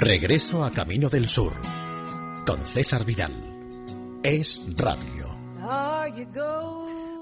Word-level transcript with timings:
Regreso 0.00 0.62
a 0.62 0.70
Camino 0.70 1.08
del 1.08 1.26
Sur 1.26 1.54
con 2.46 2.64
César 2.64 3.04
Vidal. 3.04 3.32
Es 4.22 4.62
Radio. 4.76 5.36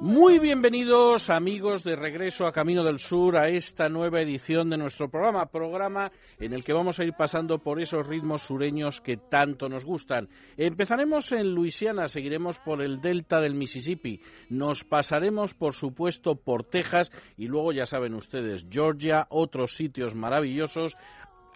Muy 0.02 0.38
bienvenidos 0.38 1.30
amigos 1.30 1.84
de 1.84 1.96
Regreso 1.96 2.46
a 2.46 2.52
Camino 2.52 2.84
del 2.84 2.98
Sur 2.98 3.38
a 3.38 3.48
esta 3.48 3.88
nueva 3.88 4.20
edición 4.20 4.68
de 4.68 4.76
nuestro 4.76 5.08
programa, 5.08 5.46
programa 5.46 6.12
en 6.38 6.52
el 6.52 6.62
que 6.64 6.74
vamos 6.74 7.00
a 7.00 7.04
ir 7.04 7.14
pasando 7.14 7.60
por 7.60 7.80
esos 7.80 8.06
ritmos 8.06 8.42
sureños 8.42 9.00
que 9.00 9.16
tanto 9.16 9.70
nos 9.70 9.86
gustan. 9.86 10.28
Empezaremos 10.58 11.32
en 11.32 11.54
Luisiana, 11.54 12.08
seguiremos 12.08 12.58
por 12.58 12.82
el 12.82 13.00
delta 13.00 13.40
del 13.40 13.54
Mississippi, 13.54 14.20
nos 14.50 14.84
pasaremos 14.84 15.54
por 15.54 15.72
supuesto 15.72 16.34
por 16.34 16.64
Texas 16.64 17.10
y 17.38 17.46
luego 17.46 17.72
ya 17.72 17.86
saben 17.86 18.12
ustedes, 18.12 18.66
Georgia, 18.70 19.26
otros 19.30 19.76
sitios 19.76 20.14
maravillosos 20.14 20.94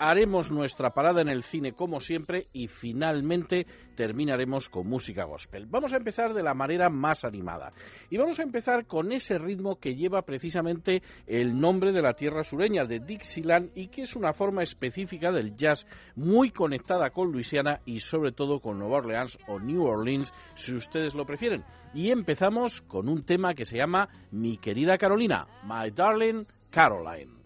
haremos 0.00 0.50
nuestra 0.50 0.94
parada 0.94 1.20
en 1.20 1.28
el 1.28 1.42
cine 1.42 1.74
como 1.74 2.00
siempre 2.00 2.48
y 2.54 2.68
finalmente 2.68 3.66
terminaremos 3.94 4.70
con 4.70 4.88
música 4.88 5.24
gospel. 5.24 5.66
Vamos 5.66 5.92
a 5.92 5.98
empezar 5.98 6.32
de 6.32 6.42
la 6.42 6.54
manera 6.54 6.88
más 6.88 7.26
animada 7.26 7.72
y 8.08 8.16
vamos 8.16 8.40
a 8.40 8.42
empezar 8.42 8.86
con 8.86 9.12
ese 9.12 9.38
ritmo 9.38 9.78
que 9.78 9.94
lleva 9.94 10.22
precisamente 10.22 11.02
el 11.26 11.60
nombre 11.60 11.92
de 11.92 12.00
la 12.00 12.14
tierra 12.14 12.42
sureña, 12.42 12.86
de 12.86 13.00
Dixieland, 13.00 13.72
y 13.74 13.88
que 13.88 14.02
es 14.02 14.16
una 14.16 14.32
forma 14.32 14.62
específica 14.62 15.30
del 15.32 15.54
jazz 15.54 15.86
muy 16.16 16.50
conectada 16.50 17.10
con 17.10 17.30
Luisiana 17.30 17.80
y 17.84 18.00
sobre 18.00 18.32
todo 18.32 18.60
con 18.60 18.78
Nueva 18.78 18.98
Orleans 18.98 19.38
o 19.48 19.60
New 19.60 19.84
Orleans, 19.84 20.32
si 20.54 20.74
ustedes 20.74 21.14
lo 21.14 21.26
prefieren. 21.26 21.62
Y 21.92 22.10
empezamos 22.10 22.80
con 22.80 23.06
un 23.06 23.22
tema 23.24 23.52
que 23.52 23.66
se 23.66 23.76
llama 23.76 24.08
Mi 24.30 24.56
querida 24.56 24.96
Carolina, 24.96 25.46
My 25.64 25.90
Darling 25.90 26.46
Caroline. 26.70 27.39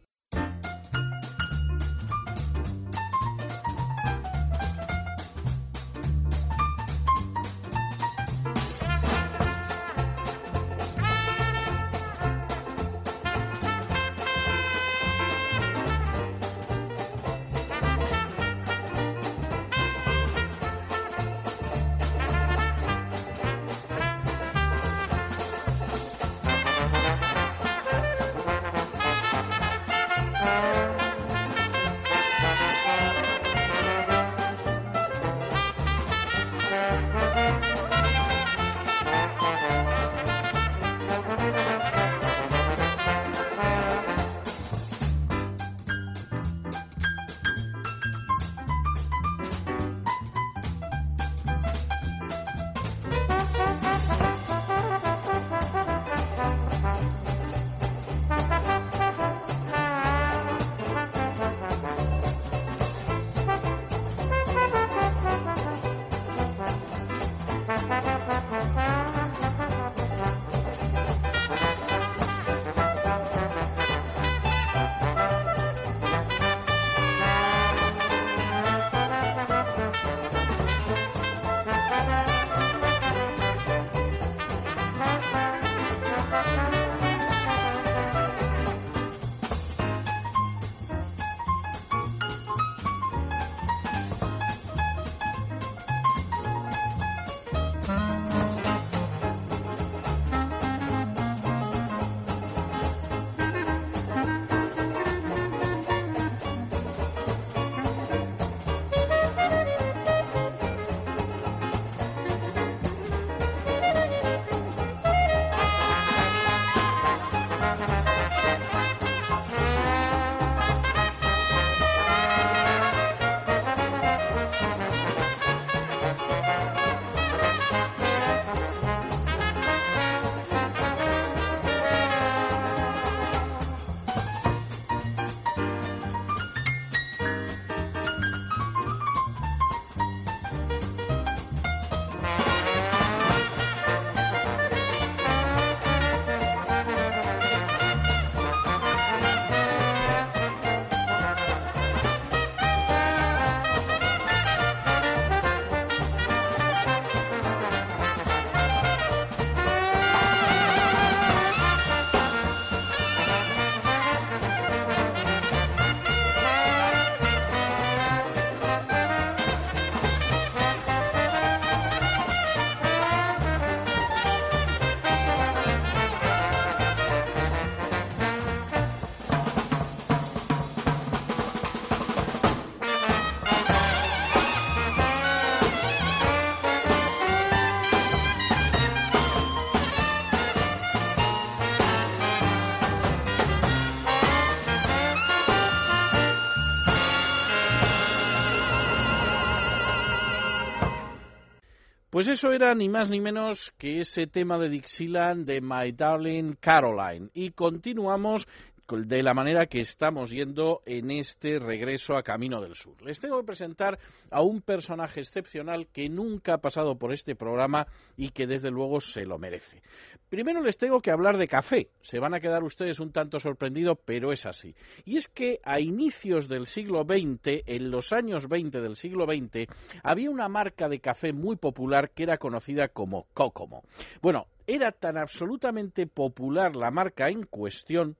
Pues 202.14 202.28
eso 202.28 202.52
era 202.52 202.76
ni 202.76 202.88
más 202.88 203.10
ni 203.10 203.20
menos 203.20 203.74
que 203.76 203.98
ese 203.98 204.28
tema 204.28 204.56
de 204.56 204.68
Dixieland 204.68 205.44
de 205.46 205.60
My 205.60 205.90
Darling 205.90 206.54
Caroline. 206.60 207.28
Y 207.34 207.50
continuamos 207.50 208.46
de 208.88 209.22
la 209.24 209.34
manera 209.34 209.66
que 209.66 209.80
estamos 209.80 210.30
yendo 210.30 210.82
en 210.86 211.10
este 211.10 211.58
regreso 211.58 212.16
a 212.16 212.22
Camino 212.22 212.60
del 212.60 212.76
Sur. 212.76 213.02
Les 213.02 213.18
tengo 213.18 213.40
que 213.40 213.46
presentar 213.46 213.98
a 214.30 214.42
un 214.42 214.60
personaje 214.60 215.20
excepcional 215.20 215.88
que 215.88 216.08
nunca 216.08 216.54
ha 216.54 216.58
pasado 216.58 216.96
por 216.96 217.12
este 217.12 217.34
programa 217.34 217.88
y 218.16 218.28
que 218.28 218.46
desde 218.46 218.70
luego 218.70 219.00
se 219.00 219.24
lo 219.24 219.36
merece. 219.36 219.82
Primero 220.28 220.62
les 220.62 220.76
tengo 220.76 221.00
que 221.00 221.10
hablar 221.10 221.36
de 221.36 221.48
café. 221.48 221.90
Se 222.02 222.18
van 222.18 222.34
a 222.34 222.40
quedar 222.40 222.64
ustedes 222.64 222.98
un 223.00 223.12
tanto 223.12 223.38
sorprendidos, 223.38 223.98
pero 224.04 224.32
es 224.32 224.46
así. 224.46 224.74
Y 225.04 225.16
es 225.16 225.28
que 225.28 225.60
a 225.62 225.80
inicios 225.80 226.48
del 226.48 226.66
siglo 226.66 227.04
XX, 227.04 227.62
en 227.66 227.90
los 227.90 228.12
años 228.12 228.48
20 228.48 228.80
del 228.80 228.96
siglo 228.96 229.26
XX, 229.26 229.66
había 230.02 230.30
una 230.30 230.48
marca 230.48 230.88
de 230.88 231.00
café 231.00 231.32
muy 231.32 231.56
popular 231.56 232.10
que 232.10 232.24
era 232.24 232.38
conocida 232.38 232.88
como 232.88 233.26
Kokomo. 233.34 233.84
Bueno, 234.20 234.46
era 234.66 234.92
tan 234.92 235.18
absolutamente 235.18 236.06
popular 236.06 236.74
la 236.74 236.90
marca 236.90 237.28
en 237.28 237.44
cuestión 237.44 238.16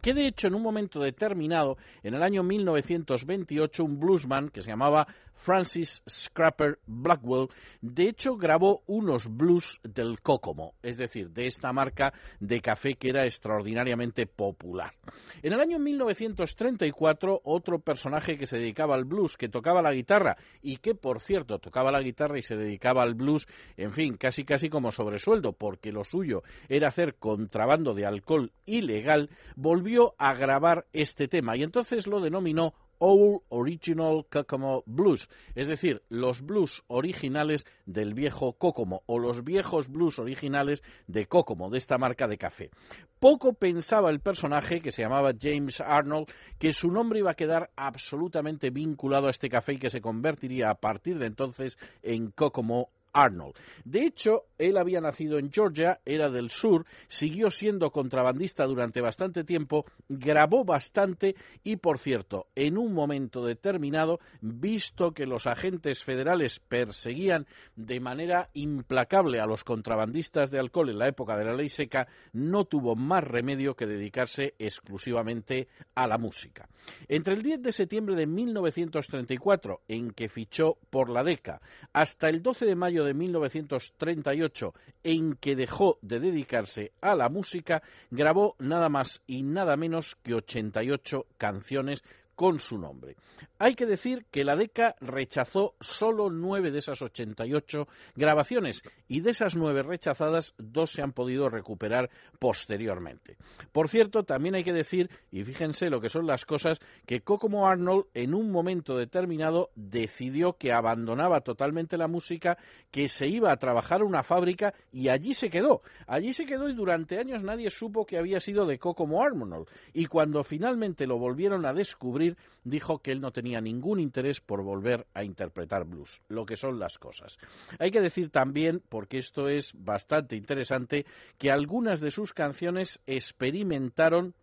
que 0.00 0.14
de 0.14 0.26
hecho 0.26 0.46
en 0.46 0.54
un 0.54 0.62
momento 0.62 1.00
determinado, 1.00 1.76
en 2.02 2.14
el 2.14 2.22
año 2.22 2.42
1928, 2.42 3.84
un 3.84 3.98
bluesman 3.98 4.48
que 4.48 4.62
se 4.62 4.70
llamaba 4.70 5.06
Francis 5.42 6.02
Scrapper 6.08 6.78
Blackwell, 6.86 7.48
de 7.80 8.08
hecho 8.08 8.36
grabó 8.36 8.84
unos 8.86 9.26
blues 9.28 9.80
del 9.82 10.20
Kokomo, 10.20 10.74
es 10.84 10.96
decir, 10.96 11.30
de 11.30 11.48
esta 11.48 11.72
marca 11.72 12.12
de 12.38 12.60
café 12.60 12.94
que 12.94 13.08
era 13.08 13.24
extraordinariamente 13.24 14.26
popular. 14.26 14.94
En 15.42 15.52
el 15.52 15.58
año 15.58 15.80
1934, 15.80 17.40
otro 17.42 17.80
personaje 17.80 18.38
que 18.38 18.46
se 18.46 18.58
dedicaba 18.58 18.94
al 18.94 19.04
blues, 19.04 19.36
que 19.36 19.48
tocaba 19.48 19.82
la 19.82 19.92
guitarra 19.92 20.36
y 20.62 20.76
que, 20.76 20.94
por 20.94 21.20
cierto, 21.20 21.58
tocaba 21.58 21.90
la 21.90 22.02
guitarra 22.02 22.38
y 22.38 22.42
se 22.42 22.56
dedicaba 22.56 23.02
al 23.02 23.14
blues, 23.14 23.48
en 23.76 23.90
fin, 23.90 24.16
casi 24.16 24.44
casi 24.44 24.68
como 24.68 24.92
sobresueldo, 24.92 25.54
porque 25.54 25.90
lo 25.90 26.04
suyo 26.04 26.44
era 26.68 26.88
hacer 26.88 27.16
contrabando 27.16 27.94
de 27.94 28.06
alcohol 28.06 28.52
ilegal, 28.64 29.30
volvió 29.56 30.14
a 30.18 30.34
grabar 30.34 30.86
este 30.92 31.26
tema 31.26 31.56
y 31.56 31.64
entonces 31.64 32.06
lo 32.06 32.20
denominó 32.20 32.74
Old 33.04 33.40
Original 33.48 34.24
Kokomo 34.30 34.84
Blues, 34.86 35.28
es 35.56 35.66
decir, 35.66 36.02
los 36.08 36.42
blues 36.42 36.84
originales 36.86 37.66
del 37.84 38.14
viejo 38.14 38.52
Kokomo 38.52 39.02
o 39.06 39.18
los 39.18 39.42
viejos 39.42 39.88
blues 39.88 40.20
originales 40.20 40.84
de 41.08 41.26
Kokomo, 41.26 41.68
de 41.68 41.78
esta 41.78 41.98
marca 41.98 42.28
de 42.28 42.38
café. 42.38 42.70
Poco 43.18 43.54
pensaba 43.54 44.08
el 44.08 44.20
personaje, 44.20 44.80
que 44.80 44.92
se 44.92 45.02
llamaba 45.02 45.32
James 45.36 45.80
Arnold, 45.80 46.28
que 46.60 46.72
su 46.72 46.92
nombre 46.92 47.18
iba 47.18 47.32
a 47.32 47.34
quedar 47.34 47.70
absolutamente 47.74 48.70
vinculado 48.70 49.26
a 49.26 49.30
este 49.30 49.48
café 49.48 49.72
y 49.72 49.78
que 49.78 49.90
se 49.90 50.00
convertiría 50.00 50.70
a 50.70 50.76
partir 50.76 51.18
de 51.18 51.26
entonces 51.26 51.78
en 52.02 52.30
Kokomo 52.30 52.90
Arnold. 53.12 53.54
De 53.84 54.04
hecho, 54.04 54.44
él 54.58 54.76
había 54.76 55.00
nacido 55.00 55.38
en 55.38 55.50
Georgia, 55.50 56.00
era 56.04 56.30
del 56.30 56.50
sur, 56.50 56.86
siguió 57.08 57.50
siendo 57.50 57.90
contrabandista 57.90 58.64
durante 58.64 59.00
bastante 59.00 59.44
tiempo, 59.44 59.84
grabó 60.08 60.64
bastante 60.64 61.34
y, 61.64 61.76
por 61.76 61.98
cierto, 61.98 62.46
en 62.54 62.78
un 62.78 62.92
momento 62.92 63.44
determinado, 63.44 64.20
visto 64.40 65.12
que 65.12 65.26
los 65.26 65.46
agentes 65.46 66.04
federales 66.04 66.60
perseguían 66.60 67.46
de 67.76 68.00
manera 68.00 68.50
implacable 68.54 69.40
a 69.40 69.46
los 69.46 69.64
contrabandistas 69.64 70.50
de 70.50 70.58
alcohol 70.58 70.90
en 70.90 70.98
la 70.98 71.08
época 71.08 71.36
de 71.36 71.44
la 71.44 71.54
ley 71.54 71.68
seca, 71.68 72.08
no 72.32 72.64
tuvo 72.64 72.96
más 72.96 73.24
remedio 73.24 73.74
que 73.74 73.86
dedicarse 73.86 74.54
exclusivamente 74.58 75.68
a 75.94 76.06
la 76.06 76.18
música. 76.18 76.68
Entre 77.08 77.34
el 77.34 77.42
10 77.42 77.62
de 77.62 77.72
septiembre 77.72 78.14
de 78.14 78.26
1934, 78.26 79.82
en 79.88 80.10
que 80.10 80.28
fichó 80.28 80.78
por 80.90 81.08
la 81.10 81.22
DECA, 81.22 81.60
hasta 81.92 82.28
el 82.28 82.42
12 82.42 82.66
de 82.66 82.74
mayo 82.74 83.01
de 83.04 83.14
1938, 83.14 84.74
en 85.02 85.34
que 85.34 85.56
dejó 85.56 85.98
de 86.02 86.20
dedicarse 86.20 86.92
a 87.00 87.14
la 87.14 87.28
música, 87.28 87.82
grabó 88.10 88.56
nada 88.58 88.88
más 88.88 89.22
y 89.26 89.42
nada 89.42 89.76
menos 89.76 90.16
que 90.22 90.34
88 90.34 91.26
canciones 91.38 92.04
con 92.34 92.58
su 92.58 92.78
nombre. 92.78 93.16
Hay 93.58 93.74
que 93.74 93.86
decir 93.86 94.24
que 94.30 94.44
la 94.44 94.56
DECA 94.56 94.96
rechazó 95.00 95.74
solo 95.80 96.30
nueve 96.30 96.70
de 96.70 96.78
esas 96.78 97.02
88 97.02 97.86
grabaciones 98.14 98.82
y 99.08 99.20
de 99.20 99.30
esas 99.30 99.56
nueve 99.56 99.82
rechazadas, 99.82 100.54
dos 100.58 100.92
se 100.92 101.02
han 101.02 101.12
podido 101.12 101.48
recuperar 101.48 102.10
posteriormente. 102.38 103.36
Por 103.72 103.88
cierto, 103.88 104.24
también 104.24 104.54
hay 104.54 104.64
que 104.64 104.72
decir, 104.72 105.10
y 105.30 105.44
fíjense 105.44 105.90
lo 105.90 106.00
que 106.00 106.08
son 106.08 106.26
las 106.26 106.44
cosas, 106.44 106.80
que 107.06 107.20
Kokomo 107.20 107.68
Arnold 107.68 108.06
en 108.14 108.34
un 108.34 108.50
momento 108.50 108.96
determinado 108.96 109.70
decidió 109.74 110.54
que 110.54 110.72
abandonaba 110.72 111.40
totalmente 111.40 111.96
la 111.96 112.08
música, 112.08 112.58
que 112.90 113.08
se 113.08 113.28
iba 113.28 113.52
a 113.52 113.56
trabajar 113.56 114.00
a 114.00 114.04
una 114.04 114.22
fábrica 114.22 114.74
y 114.92 115.08
allí 115.08 115.34
se 115.34 115.50
quedó. 115.50 115.82
Allí 116.06 116.32
se 116.32 116.46
quedó 116.46 116.68
y 116.68 116.74
durante 116.74 117.18
años 117.18 117.42
nadie 117.42 117.70
supo 117.70 118.06
que 118.06 118.18
había 118.18 118.40
sido 118.40 118.66
de 118.66 118.78
Kokomo 118.78 119.22
Arnold. 119.22 119.68
Y 119.92 120.06
cuando 120.06 120.42
finalmente 120.44 121.06
lo 121.06 121.18
volvieron 121.18 121.66
a 121.66 121.72
descubrir, 121.72 122.21
dijo 122.64 123.00
que 123.00 123.12
él 123.12 123.20
no 123.20 123.32
tenía 123.32 123.60
ningún 123.60 124.00
interés 124.00 124.40
por 124.40 124.62
volver 124.62 125.06
a 125.14 125.24
interpretar 125.24 125.84
blues, 125.84 126.20
lo 126.28 126.46
que 126.46 126.56
son 126.56 126.78
las 126.78 126.98
cosas. 126.98 127.38
Hay 127.78 127.90
que 127.90 128.00
decir 128.00 128.30
también, 128.30 128.82
porque 128.88 129.18
esto 129.18 129.48
es 129.48 129.72
bastante 129.74 130.36
interesante, 130.36 131.06
que 131.38 131.50
algunas 131.50 132.00
de 132.00 132.10
sus 132.10 132.32
canciones 132.32 133.00
experimentaron 133.06 134.34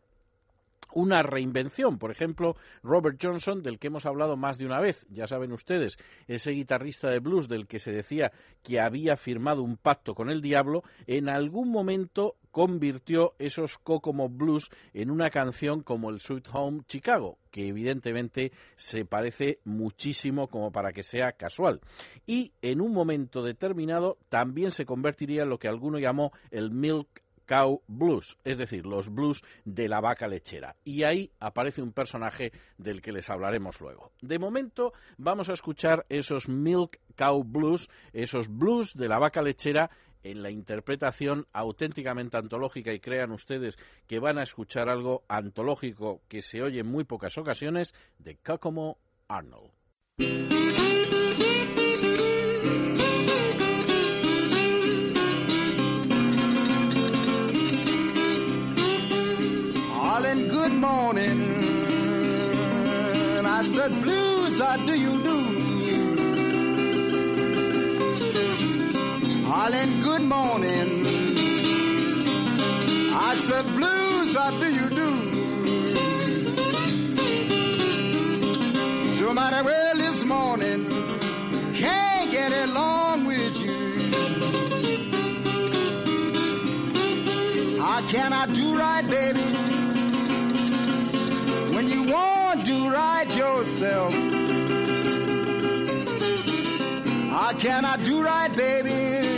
una 0.94 1.24
reinvención. 1.24 1.98
Por 1.98 2.12
ejemplo, 2.12 2.56
Robert 2.84 3.20
Johnson, 3.22 3.62
del 3.62 3.80
que 3.80 3.88
hemos 3.88 4.06
hablado 4.06 4.38
más 4.38 4.58
de 4.58 4.66
una 4.66 4.80
vez, 4.80 5.06
ya 5.10 5.28
saben 5.28 5.52
ustedes, 5.52 5.98
ese 6.28 6.52
guitarrista 6.52 7.10
de 7.10 7.20
blues 7.20 7.48
del 7.48 7.68
que 7.68 7.80
se 7.80 7.92
decía 7.92 8.32
que 8.64 8.80
había 8.80 9.18
firmado 9.18 9.64
un 9.64 9.78
pacto 9.78 10.16
con 10.16 10.30
el 10.30 10.42
diablo, 10.42 10.84
en 11.08 11.30
algún 11.30 11.70
momento 11.70 12.36
convirtió 12.52 13.36
esos 13.38 13.78
Kokomo 13.78 14.30
Blues 14.30 14.70
en 14.94 15.12
una 15.12 15.30
canción 15.30 15.82
como 15.82 16.10
el 16.10 16.20
Sweet 16.20 16.50
Home 16.52 16.82
Chicago, 16.88 17.38
que 17.52 17.68
evidentemente 17.68 18.52
se 18.76 19.06
parece 19.06 19.60
muchísimo 19.66 20.48
como 20.48 20.72
para 20.72 20.92
que 20.92 21.04
sea 21.04 21.34
casual. 21.34 21.82
Y 22.26 22.54
en 22.62 22.82
un 22.82 22.94
momento 22.94 23.44
determinado 23.44 24.18
también 24.30 24.72
se 24.72 24.86
convertiría 24.86 25.44
en 25.44 25.50
lo 25.50 25.60
que 25.60 25.68
alguno 25.68 26.00
llamó 26.00 26.32
el 26.52 26.72
Milk 26.72 27.08
Cow 27.50 27.82
Blues, 27.88 28.38
es 28.44 28.60
decir, 28.60 28.86
los 28.86 29.12
blues 29.12 29.44
de 29.66 29.90
la 29.90 30.02
vaca 30.02 30.28
lechera. 30.28 30.76
Y 30.84 31.02
ahí 31.02 31.32
aparece 31.40 31.82
un 31.82 31.94
personaje 31.94 32.52
del 32.78 33.02
que 33.02 33.12
les 33.12 33.28
hablaremos 33.32 33.82
luego. 33.82 34.12
De 34.22 34.38
momento 34.38 34.94
vamos 35.18 35.50
a 35.50 35.54
escuchar 35.54 36.06
esos 36.10 36.48
Milk 36.48 37.00
Cow 37.18 37.44
Blues, 37.44 37.90
esos 38.14 38.48
blues 38.50 38.94
de 38.94 39.08
la 39.08 39.18
vaca 39.18 39.42
lechera 39.42 39.90
en 40.22 40.44
la 40.44 40.52
interpretación 40.52 41.48
auténticamente 41.52 42.38
antológica 42.38 42.94
y 42.94 43.00
crean 43.00 43.32
ustedes 43.32 43.80
que 44.06 44.20
van 44.20 44.38
a 44.38 44.44
escuchar 44.44 44.88
algo 44.88 45.24
antológico 45.28 46.22
que 46.28 46.44
se 46.44 46.62
oye 46.62 46.82
en 46.82 46.88
muy 46.88 47.04
pocas 47.04 47.36
ocasiones 47.40 47.96
de 48.20 48.36
Kokomo 48.36 49.00
Arnold. 49.28 49.79
I 63.92 64.02
blues, 64.02 64.60
how 64.60 64.78
do 64.86 65.00
you 65.00 65.24
do? 65.24 65.60
Darling, 69.70 70.02
good 70.02 70.22
morning. 70.24 71.06
I 73.14 73.38
said, 73.46 73.66
Blues, 73.66 74.34
how 74.34 74.60
do 74.60 74.68
you 74.74 74.90
do? 74.90 75.12
No 79.22 79.34
matter 79.34 79.64
well 79.64 79.98
this 79.98 80.24
morning, 80.24 80.86
can't 81.76 82.32
get 82.32 82.52
along 82.52 83.26
with 83.26 83.56
you. 83.58 83.76
How 87.80 88.02
can 88.10 88.34
I 88.34 88.46
do 88.48 88.76
right, 88.76 89.08
baby? 89.08 89.69
Yourself. 93.60 94.14
How 97.34 97.54
can 97.60 97.86
do 97.98 98.22
right, 98.24 98.56
baby? 98.56 99.30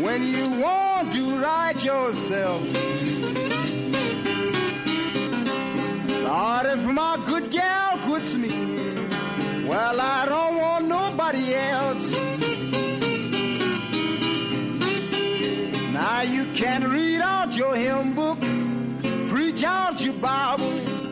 when 0.00 0.22
you 0.22 0.48
want 0.60 1.12
to 1.12 1.38
right 1.38 1.82
yourself. 1.82 2.62
Lord, 6.26 6.66
if 6.66 6.84
my 6.84 7.24
good 7.26 7.50
gal 7.50 7.98
quits 8.06 8.34
me, 8.34 9.66
well, 9.66 10.00
I 10.00 10.26
don't 10.26 10.56
want 10.56 10.86
nobody 10.86 11.54
else. 11.54 12.10
Now 15.92 16.22
you 16.22 16.52
can 16.54 16.88
read 16.88 17.20
out 17.20 17.54
your 17.54 17.74
hymn 17.74 18.14
book, 18.14 18.38
preach 19.30 19.62
out 19.64 20.00
your 20.00 20.14
Bible, 20.14 21.07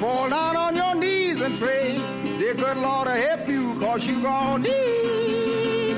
fall 0.00 0.28
down 0.28 0.56
on 0.56 0.76
your 0.76 0.94
knees 0.94 1.40
and 1.40 1.58
pray. 1.58 1.96
Dear 2.38 2.54
good 2.54 2.76
Lord, 2.76 3.06
to 3.06 3.14
help 3.14 3.48
you, 3.48 3.78
cause 3.80 4.04
you 4.04 4.22
gonna 4.22 4.62
need, 4.62 5.96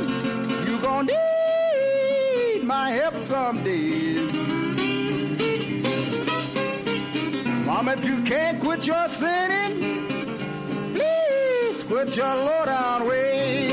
you 0.69 0.81
gonna 0.81 1.13
need 1.13 2.65
my 2.65 2.93
help 2.93 3.21
someday. 3.21 4.15
Mom, 7.65 7.89
if 7.89 8.05
you 8.05 8.23
can't 8.23 8.61
quit 8.61 8.87
your 8.87 9.09
sinning, 9.11 10.95
please 10.95 11.83
quit 11.85 12.17
your 12.17 12.35
low 12.35 12.65
down 12.67 13.07
ways. 13.09 13.73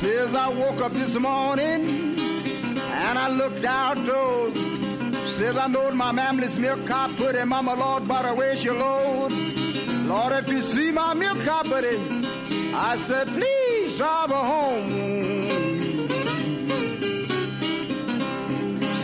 Says 0.00 0.34
I 0.34 0.48
woke 0.48 0.80
up 0.80 0.92
this 0.92 1.14
morning 1.16 2.18
and 2.18 3.18
I 3.18 3.28
looked 3.28 3.64
outdoors. 3.64 4.93
Says 5.38 5.56
I 5.56 5.66
knowed 5.66 5.94
my 5.94 6.14
family's 6.14 6.56
milk 6.60 6.86
cop 6.86 7.16
put 7.16 7.34
him, 7.34 7.48
Mama 7.48 7.74
Lord, 7.74 8.06
but 8.06 8.36
where's 8.36 8.62
your 8.62 8.74
load? 8.74 9.32
Lord, 9.32 10.32
if 10.32 10.48
you 10.48 10.62
see 10.62 10.92
my 10.92 11.12
milk 11.14 11.44
cop 11.44 11.66
put 11.66 11.84
I 11.84 12.96
said, 12.98 13.26
please 13.26 13.96
drive 13.96 14.30
her 14.30 14.36
home. 14.36 14.90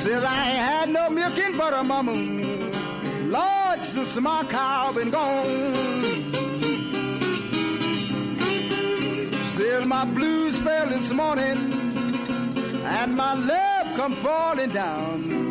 Said 0.03 0.23
I 0.23 0.51
ain't 0.51 0.59
had 0.59 0.89
no 0.91 1.11
milk 1.11 1.37
and 1.37 1.59
butter, 1.59 1.83
mama. 1.83 2.13
Lord, 2.13 3.89
since 3.91 4.17
my 4.21 4.45
cow 4.45 4.93
been 4.93 5.11
gone. 5.11 6.33
Said 9.57 9.85
my 9.85 10.05
blues 10.05 10.59
fell 10.61 10.91
this 10.91 11.11
morning, 11.11 11.59
and 12.85 13.17
my 13.17 13.35
love 13.35 13.97
come 13.97 14.15
falling 14.23 14.71
down. 14.71 15.50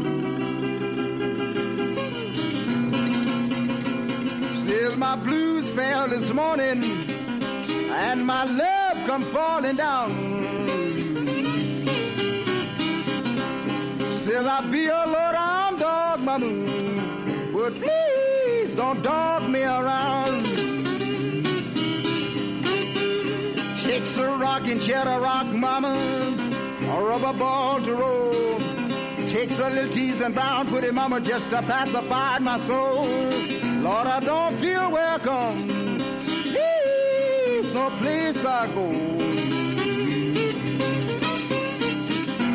Said 4.65 4.97
my 4.97 5.15
blues 5.15 5.69
fell 5.71 6.07
this 6.07 6.31
morning, 6.33 6.83
and 6.83 8.25
my 8.25 8.43
love 8.43 9.07
come 9.07 9.25
falling 9.31 9.75
down. 9.75 10.11
Said 14.25 14.45
I 14.45 14.61
a 14.87 15.05
low 15.07 15.31
down 15.31 15.79
dog, 15.79 16.19
mama, 16.21 17.51
but 17.53 17.73
please 17.75 18.75
don't 18.75 19.01
dog 19.01 19.49
me 19.49 19.63
around. 19.63 20.45
It's 23.91 24.17
a 24.17 24.27
rocking 24.27 24.79
chair 24.79 25.03
to 25.03 25.19
rock, 25.19 25.47
mama, 25.47 25.89
a 25.89 27.03
rubber 27.03 27.33
ball 27.37 27.81
to 27.83 27.95
roll. 27.95 28.88
Takes 29.29 29.59
a 29.59 29.69
little 29.69 29.93
tease 29.93 30.19
and 30.21 30.33
brown, 30.33 30.73
it, 30.73 30.91
mama, 30.91 31.21
just 31.21 31.51
to 31.51 31.61
pacify 31.61 32.39
my 32.39 32.59
soul. 32.65 33.05
Lord, 33.05 34.07
I 34.07 34.19
don't 34.21 34.59
feel 34.59 34.91
welcome. 34.91 35.99
Please, 36.25 37.71
no 37.71 37.89
place 37.99 38.43
I 38.43 38.67
go. 38.73 38.87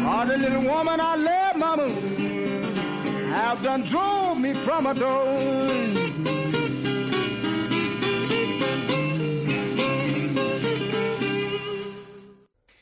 Oh, 0.06 0.26
the 0.26 0.36
little 0.36 0.62
woman 0.62 1.00
I 1.00 1.14
love, 1.14 1.56
mama, 1.56 1.88
have 3.30 3.62
done 3.62 3.86
drove 3.86 4.40
me 4.40 4.52
from 4.64 4.86
a 4.86 4.94
door. 4.94 5.94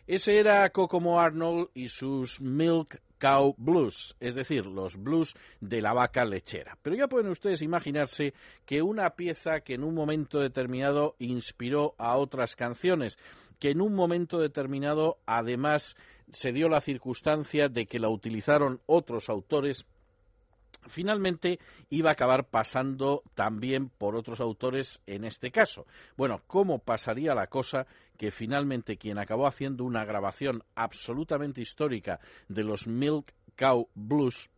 Ese 0.07 0.29
era 0.29 0.69
Kokomo 0.71 1.19
Arnold 1.19 1.69
y 1.75 1.89
sus 1.89 2.41
Milk 2.41 2.97
Cow 3.23 3.55
Blues, 3.57 4.17
es 4.19 4.35
decir, 4.35 4.67
los 4.67 4.97
blues 4.97 5.37
de 5.61 5.81
la 5.81 5.93
vaca 5.93 6.25
lechera. 6.25 6.77
Pero 6.83 6.97
ya 6.97 7.07
pueden 7.07 7.31
ustedes 7.31 7.63
imaginarse 7.63 8.35
que 8.67 8.83
una 8.83 9.11
pieza 9.11 9.61
que 9.61 9.75
en 9.75 9.85
un 9.85 9.95
momento 9.95 10.41
determinado 10.41 11.15
inspiró 11.21 11.95
a 11.99 12.17
otras 12.17 12.57
canciones, 12.57 13.19
que 13.61 13.71
en 13.71 13.81
un 13.81 13.95
momento 13.95 14.41
determinado 14.41 15.19
además 15.25 15.95
se 16.33 16.51
dio 16.51 16.69
la 16.69 16.81
circunstancia 16.81 17.69
de 17.69 17.87
que 17.87 18.01
la 18.01 18.09
utilizaron 18.09 18.81
otros 18.87 19.29
autores 19.29 19.87
finalmente 20.87 21.59
iba 21.91 22.11
a 22.11 22.13
acabar 22.13 22.45
pasando 22.45 23.23
también 23.35 23.89
por 23.89 24.17
otros 24.17 24.41
autores 24.41 25.01
en 25.07 25.25
este 25.25 25.51
caso. 25.51 25.87
Bueno, 26.17 26.43
¿cómo 26.47 26.79
pasaría 26.79 27.35
la 27.35 27.47
cosa 27.47 27.87
que 28.17 28.31
finalmente 28.31 28.97
quien 28.97 29.19
acabó 29.19 29.47
haciendo 29.47 29.85
una 29.85 30.05
grabación 30.05 30.63
absolutamente 30.75 31.61
histórica 31.61 32.21
de 32.49 32.65
los 32.65 32.87
Milk 32.87 33.33
Cow 33.57 33.89
Blues 33.95 34.49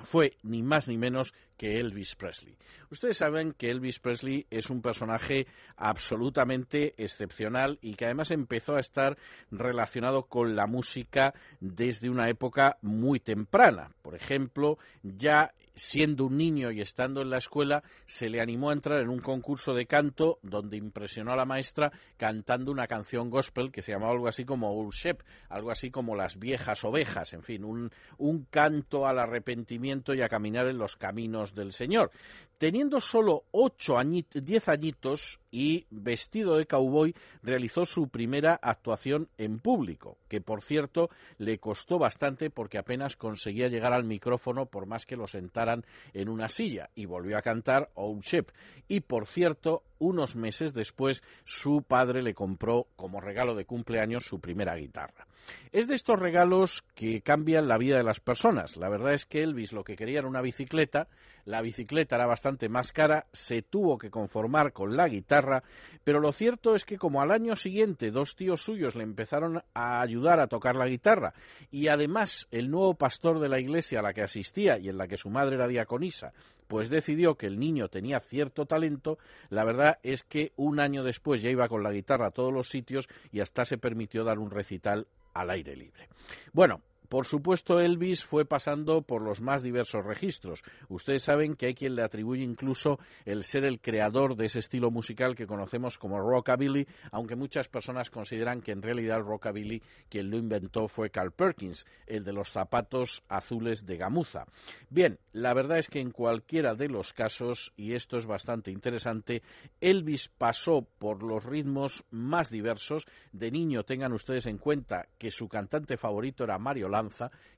fue 0.00 0.36
ni 0.42 0.62
más 0.62 0.88
ni 0.88 0.98
menos 0.98 1.34
que 1.62 1.78
Elvis 1.78 2.16
Presley. 2.16 2.56
Ustedes 2.90 3.18
saben 3.18 3.52
que 3.52 3.70
Elvis 3.70 4.00
Presley 4.00 4.44
es 4.50 4.68
un 4.68 4.82
personaje 4.82 5.46
absolutamente 5.76 6.92
excepcional 6.96 7.78
y 7.80 7.94
que 7.94 8.06
además 8.06 8.32
empezó 8.32 8.74
a 8.74 8.80
estar 8.80 9.16
relacionado 9.52 10.24
con 10.24 10.56
la 10.56 10.66
música 10.66 11.34
desde 11.60 12.10
una 12.10 12.28
época 12.28 12.78
muy 12.82 13.20
temprana. 13.20 13.92
Por 14.02 14.16
ejemplo, 14.16 14.76
ya 15.04 15.52
siendo 15.74 16.26
un 16.26 16.36
niño 16.36 16.70
y 16.70 16.80
estando 16.80 17.22
en 17.22 17.30
la 17.30 17.38
escuela, 17.38 17.82
se 18.06 18.28
le 18.28 18.40
animó 18.40 18.70
a 18.70 18.74
entrar 18.74 19.00
en 19.00 19.08
un 19.08 19.20
concurso 19.20 19.74
de 19.74 19.86
canto 19.86 20.38
donde 20.42 20.76
impresionó 20.76 21.32
a 21.32 21.36
la 21.36 21.44
maestra 21.44 21.92
cantando 22.16 22.70
una 22.72 22.86
canción 22.86 23.30
gospel 23.30 23.70
que 23.70 23.82
se 23.82 23.92
llamaba 23.92 24.12
algo 24.12 24.28
así 24.28 24.44
como 24.44 24.72
Old 24.72 24.92
Shep, 24.92 25.22
algo 25.48 25.70
así 25.70 25.90
como 25.90 26.14
las 26.14 26.38
viejas 26.38 26.84
ovejas, 26.84 27.32
en 27.32 27.42
fin, 27.42 27.64
un, 27.64 27.90
un 28.18 28.44
canto 28.44 29.06
al 29.06 29.18
arrepentimiento 29.18 30.14
y 30.14 30.22
a 30.22 30.28
caminar 30.28 30.66
en 30.66 30.78
los 30.78 30.96
caminos 30.96 31.51
del 31.54 31.72
Señor. 31.72 32.10
Teniendo 32.58 33.00
solo 33.00 33.42
ocho 33.50 33.98
añitos, 33.98 34.44
diez 34.44 34.68
añitos 34.68 35.40
y 35.50 35.84
vestido 35.90 36.56
de 36.56 36.66
cowboy, 36.66 37.12
realizó 37.42 37.84
su 37.84 38.08
primera 38.08 38.54
actuación 38.62 39.28
en 39.36 39.58
público, 39.58 40.16
que 40.28 40.40
por 40.40 40.62
cierto 40.62 41.10
le 41.38 41.58
costó 41.58 41.98
bastante 41.98 42.50
porque 42.50 42.78
apenas 42.78 43.16
conseguía 43.16 43.66
llegar 43.66 43.92
al 43.92 44.04
micrófono 44.04 44.66
por 44.66 44.86
más 44.86 45.06
que 45.06 45.16
lo 45.16 45.26
sentaran 45.26 45.84
en 46.14 46.28
una 46.28 46.48
silla 46.48 46.90
y 46.94 47.06
volvió 47.06 47.36
a 47.36 47.42
cantar 47.42 47.90
Old 47.94 48.22
Ship. 48.22 48.46
Y 48.86 49.00
por 49.00 49.26
cierto, 49.26 49.82
unos 49.98 50.36
meses 50.36 50.72
después 50.72 51.24
su 51.44 51.82
padre 51.82 52.22
le 52.22 52.32
compró 52.32 52.86
como 52.94 53.20
regalo 53.20 53.56
de 53.56 53.64
cumpleaños 53.64 54.24
su 54.24 54.38
primera 54.38 54.76
guitarra. 54.76 55.26
Es 55.72 55.88
de 55.88 55.94
estos 55.94 56.18
regalos 56.18 56.84
que 56.94 57.22
cambian 57.22 57.66
la 57.66 57.78
vida 57.78 57.96
de 57.96 58.02
las 58.02 58.20
personas. 58.20 58.76
La 58.76 58.90
verdad 58.90 59.14
es 59.14 59.24
que 59.24 59.42
Elvis 59.42 59.72
lo 59.72 59.84
que 59.84 59.96
quería 59.96 60.18
era 60.18 60.28
una 60.28 60.42
bicicleta, 60.42 61.08
la 61.46 61.62
bicicleta 61.62 62.16
era 62.16 62.26
bastante 62.26 62.68
más 62.68 62.92
cara, 62.92 63.26
se 63.32 63.62
tuvo 63.62 63.96
que 63.96 64.10
conformar 64.10 64.72
con 64.72 64.96
la 64.96 65.08
guitarra, 65.08 65.62
pero 66.04 66.20
lo 66.20 66.30
cierto 66.32 66.74
es 66.74 66.84
que 66.84 66.98
como 66.98 67.22
al 67.22 67.30
año 67.30 67.56
siguiente 67.56 68.10
dos 68.10 68.36
tíos 68.36 68.62
suyos 68.62 68.94
le 68.96 69.02
empezaron 69.02 69.62
a 69.72 70.02
ayudar 70.02 70.40
a 70.40 70.46
tocar 70.46 70.76
la 70.76 70.86
guitarra 70.86 71.32
y 71.70 71.88
además 71.88 72.48
el 72.50 72.70
nuevo 72.70 72.94
pastor 72.94 73.40
de 73.40 73.48
la 73.48 73.58
iglesia 73.58 74.00
a 74.00 74.02
la 74.02 74.12
que 74.12 74.22
asistía 74.22 74.78
y 74.78 74.88
en 74.90 74.98
la 74.98 75.08
que 75.08 75.16
su 75.16 75.30
madre 75.30 75.56
era 75.56 75.68
diaconisa 75.68 76.32
pues 76.72 76.88
decidió 76.88 77.34
que 77.34 77.46
el 77.46 77.58
niño 77.58 77.88
tenía 77.88 78.18
cierto 78.18 78.64
talento, 78.64 79.18
la 79.50 79.62
verdad 79.62 79.98
es 80.02 80.22
que 80.22 80.52
un 80.56 80.80
año 80.80 81.04
después 81.04 81.42
ya 81.42 81.50
iba 81.50 81.68
con 81.68 81.82
la 81.82 81.92
guitarra 81.92 82.28
a 82.28 82.30
todos 82.30 82.50
los 82.50 82.70
sitios 82.70 83.08
y 83.30 83.40
hasta 83.40 83.66
se 83.66 83.76
permitió 83.76 84.24
dar 84.24 84.38
un 84.38 84.50
recital 84.50 85.06
al 85.34 85.50
aire 85.50 85.76
libre. 85.76 86.08
Bueno, 86.52 86.80
por 87.12 87.26
supuesto, 87.26 87.78
Elvis 87.78 88.24
fue 88.24 88.46
pasando 88.46 89.02
por 89.02 89.20
los 89.20 89.42
más 89.42 89.62
diversos 89.62 90.02
registros. 90.02 90.62
Ustedes 90.88 91.22
saben 91.22 91.56
que 91.56 91.66
hay 91.66 91.74
quien 91.74 91.94
le 91.94 92.00
atribuye 92.00 92.42
incluso 92.42 92.98
el 93.26 93.44
ser 93.44 93.66
el 93.66 93.82
creador 93.82 94.34
de 94.34 94.46
ese 94.46 94.60
estilo 94.60 94.90
musical 94.90 95.34
que 95.34 95.46
conocemos 95.46 95.98
como 95.98 96.18
rockabilly, 96.22 96.88
aunque 97.10 97.36
muchas 97.36 97.68
personas 97.68 98.08
consideran 98.08 98.62
que 98.62 98.72
en 98.72 98.80
realidad 98.80 99.18
el 99.18 99.26
rockabilly 99.26 99.82
quien 100.08 100.30
lo 100.30 100.38
inventó 100.38 100.88
fue 100.88 101.10
Carl 101.10 101.32
Perkins, 101.32 101.84
el 102.06 102.24
de 102.24 102.32
los 102.32 102.50
zapatos 102.50 103.22
azules 103.28 103.84
de 103.84 103.98
gamuza. 103.98 104.46
Bien, 104.88 105.18
la 105.34 105.52
verdad 105.52 105.80
es 105.80 105.88
que 105.88 106.00
en 106.00 106.12
cualquiera 106.12 106.74
de 106.74 106.88
los 106.88 107.12
casos, 107.12 107.74
y 107.76 107.92
esto 107.92 108.16
es 108.16 108.24
bastante 108.24 108.70
interesante, 108.70 109.42
Elvis 109.82 110.30
pasó 110.30 110.86
por 110.98 111.22
los 111.22 111.44
ritmos 111.44 112.04
más 112.10 112.48
diversos. 112.48 113.04
De 113.32 113.50
niño 113.50 113.84
tengan 113.84 114.14
ustedes 114.14 114.46
en 114.46 114.56
cuenta 114.56 115.08
que 115.18 115.30
su 115.30 115.46
cantante 115.46 115.98
favorito 115.98 116.44
era 116.44 116.56
Mario 116.56 116.88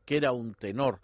Que 0.05 0.17
era 0.17 0.33
un 0.33 0.55
tenor 0.55 1.01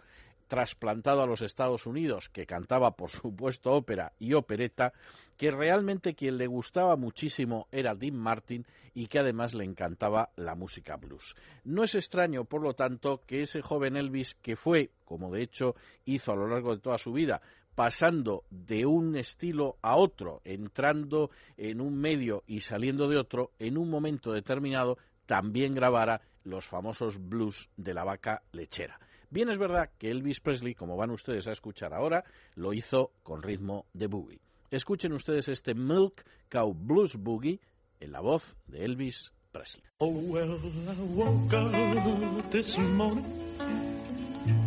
trasplantado 0.51 1.21
a 1.21 1.25
los 1.25 1.41
Estados 1.41 1.85
Unidos, 1.85 2.27
que 2.27 2.45
cantaba, 2.45 2.97
por 2.97 3.09
supuesto, 3.09 3.71
ópera 3.71 4.11
y 4.19 4.33
opereta, 4.33 4.91
que 5.37 5.49
realmente 5.49 6.13
quien 6.13 6.37
le 6.37 6.45
gustaba 6.45 6.97
muchísimo 6.97 7.69
era 7.71 7.95
Dean 7.95 8.17
Martin 8.17 8.65
y 8.93 9.07
que 9.07 9.19
además 9.19 9.53
le 9.53 9.63
encantaba 9.63 10.29
la 10.35 10.55
música 10.55 10.97
blues. 10.97 11.35
No 11.63 11.85
es 11.85 11.95
extraño, 11.95 12.43
por 12.43 12.61
lo 12.61 12.73
tanto, 12.73 13.21
que 13.25 13.41
ese 13.41 13.61
joven 13.61 13.95
Elvis, 13.95 14.35
que 14.35 14.57
fue, 14.57 14.91
como 15.05 15.31
de 15.31 15.41
hecho 15.41 15.75
hizo 16.03 16.33
a 16.33 16.35
lo 16.35 16.47
largo 16.47 16.75
de 16.75 16.81
toda 16.81 16.97
su 16.97 17.13
vida, 17.13 17.41
pasando 17.73 18.43
de 18.49 18.85
un 18.85 19.15
estilo 19.15 19.77
a 19.81 19.95
otro, 19.95 20.41
entrando 20.43 21.31
en 21.55 21.79
un 21.79 21.97
medio 21.97 22.43
y 22.45 22.59
saliendo 22.59 23.07
de 23.07 23.17
otro, 23.17 23.51
en 23.57 23.77
un 23.77 23.89
momento 23.89 24.33
determinado 24.33 24.97
también 25.25 25.73
grabara 25.73 26.19
los 26.43 26.65
famosos 26.65 27.17
blues 27.17 27.69
de 27.77 27.93
la 27.93 28.03
vaca 28.03 28.41
lechera. 28.51 28.99
Bien 29.29 29.49
es 29.49 29.57
verdad 29.57 29.89
que 29.97 30.11
Elvis 30.11 30.41
Presley, 30.41 30.75
como 30.75 30.97
van 30.97 31.11
ustedes 31.11 31.47
a 31.47 31.53
escuchar 31.53 31.93
ahora, 31.93 32.25
lo 32.55 32.73
hizo 32.73 33.11
con 33.23 33.41
ritmo 33.41 33.85
de 33.93 34.07
boogie. 34.07 34.41
Escuchen 34.69 35.13
ustedes 35.13 35.47
este 35.47 35.73
Milk 35.73 36.25
Cow 36.49 36.73
Blues 36.73 37.15
Boogie 37.15 37.59
en 37.99 38.11
la 38.11 38.19
voz 38.19 38.57
de 38.67 38.83
Elvis 38.83 39.31
Presley. 39.51 39.83
Oh, 39.99 40.07
well, 40.07 40.59
I 40.87 41.01
woke 41.13 41.53
up 41.53 42.51
this 42.51 42.77
morning 42.77 43.25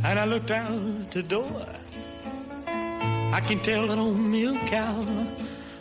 and 0.03 0.19
I 0.19 0.25
looked 0.25 0.51
out 0.51 1.11
the 1.13 1.23
door. 1.23 1.67
I 2.67 3.41
can 3.41 3.61
tell 3.63 3.89
that 3.89 3.99
old 3.99 4.17
milk 4.17 4.59
cow 4.69 5.05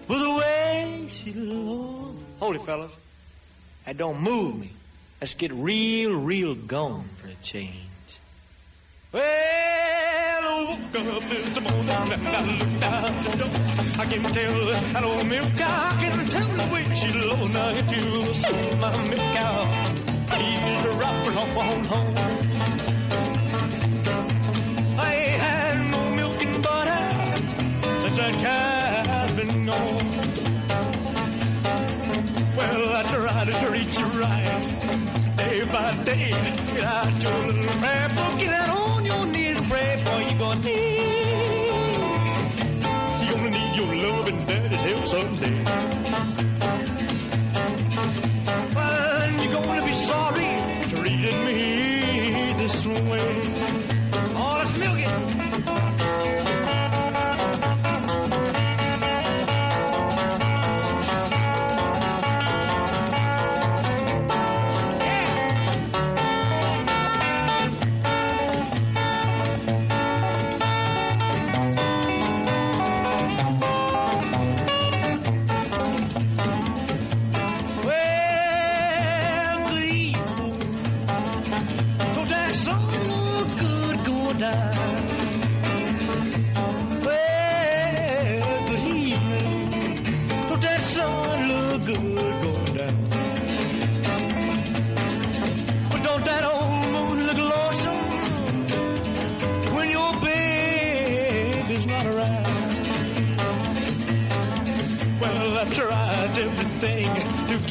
with 0.07 0.19
the 0.19 0.29
way 0.29 1.05
she 1.07 1.33
looks. 1.33 2.19
Hold 2.39 2.55
it, 2.55 2.65
fellas. 2.65 2.91
That 3.85 3.97
don't 3.97 4.19
move 4.19 4.57
me. 4.57 4.71
Let's 5.23 5.35
get 5.35 5.53
real, 5.53 6.17
real 6.17 6.53
gone 6.53 7.07
for 7.21 7.29
a 7.29 7.35
change. 7.35 7.71
Well, 9.13 9.23
I 9.23 10.65
woke 10.67 11.23
up 11.23 11.29
this 11.29 11.61
morning 11.61 12.11
and 12.11 12.27
I 12.27 12.57
looked 12.57 12.83
out 12.83 13.31
the 13.31 13.37
door. 13.37 13.47
I 13.99 14.05
can 14.05 14.21
tell 14.33 14.65
that 14.65 15.03
old 15.05 15.25
milk 15.25 15.55
cow. 15.55 15.91
I 15.91 16.09
can 16.09 16.27
tell 16.27 16.67
the 16.67 16.73
way 16.73 16.93
she 16.93 17.07
low. 17.13 17.47
Now 17.47 17.69
if 17.69 17.89
you 17.95 18.33
saw 18.33 18.51
my 18.81 19.07
milk 19.07 19.33
cow, 19.33 19.63
please 20.27 20.95
rock 20.97 21.25
her 21.25 21.39
on 21.39 21.83
home. 21.85 22.92
Little 36.05 37.73
prayer 37.79 38.09
book, 38.09 38.39
get 38.39 38.69
on 38.69 39.05
your 39.05 39.25
knees 39.27 39.57
and 39.57 39.67
you 40.31 40.37
gonna 40.37 40.59
need. 40.61 42.03
You're 43.25 43.35
gonna 43.35 43.49
need 43.51 43.75
your 43.75 43.95
love 43.95 44.27
and 44.27 44.47
daddy's 44.47 44.79
help 44.79 45.05
someday. 45.05 45.92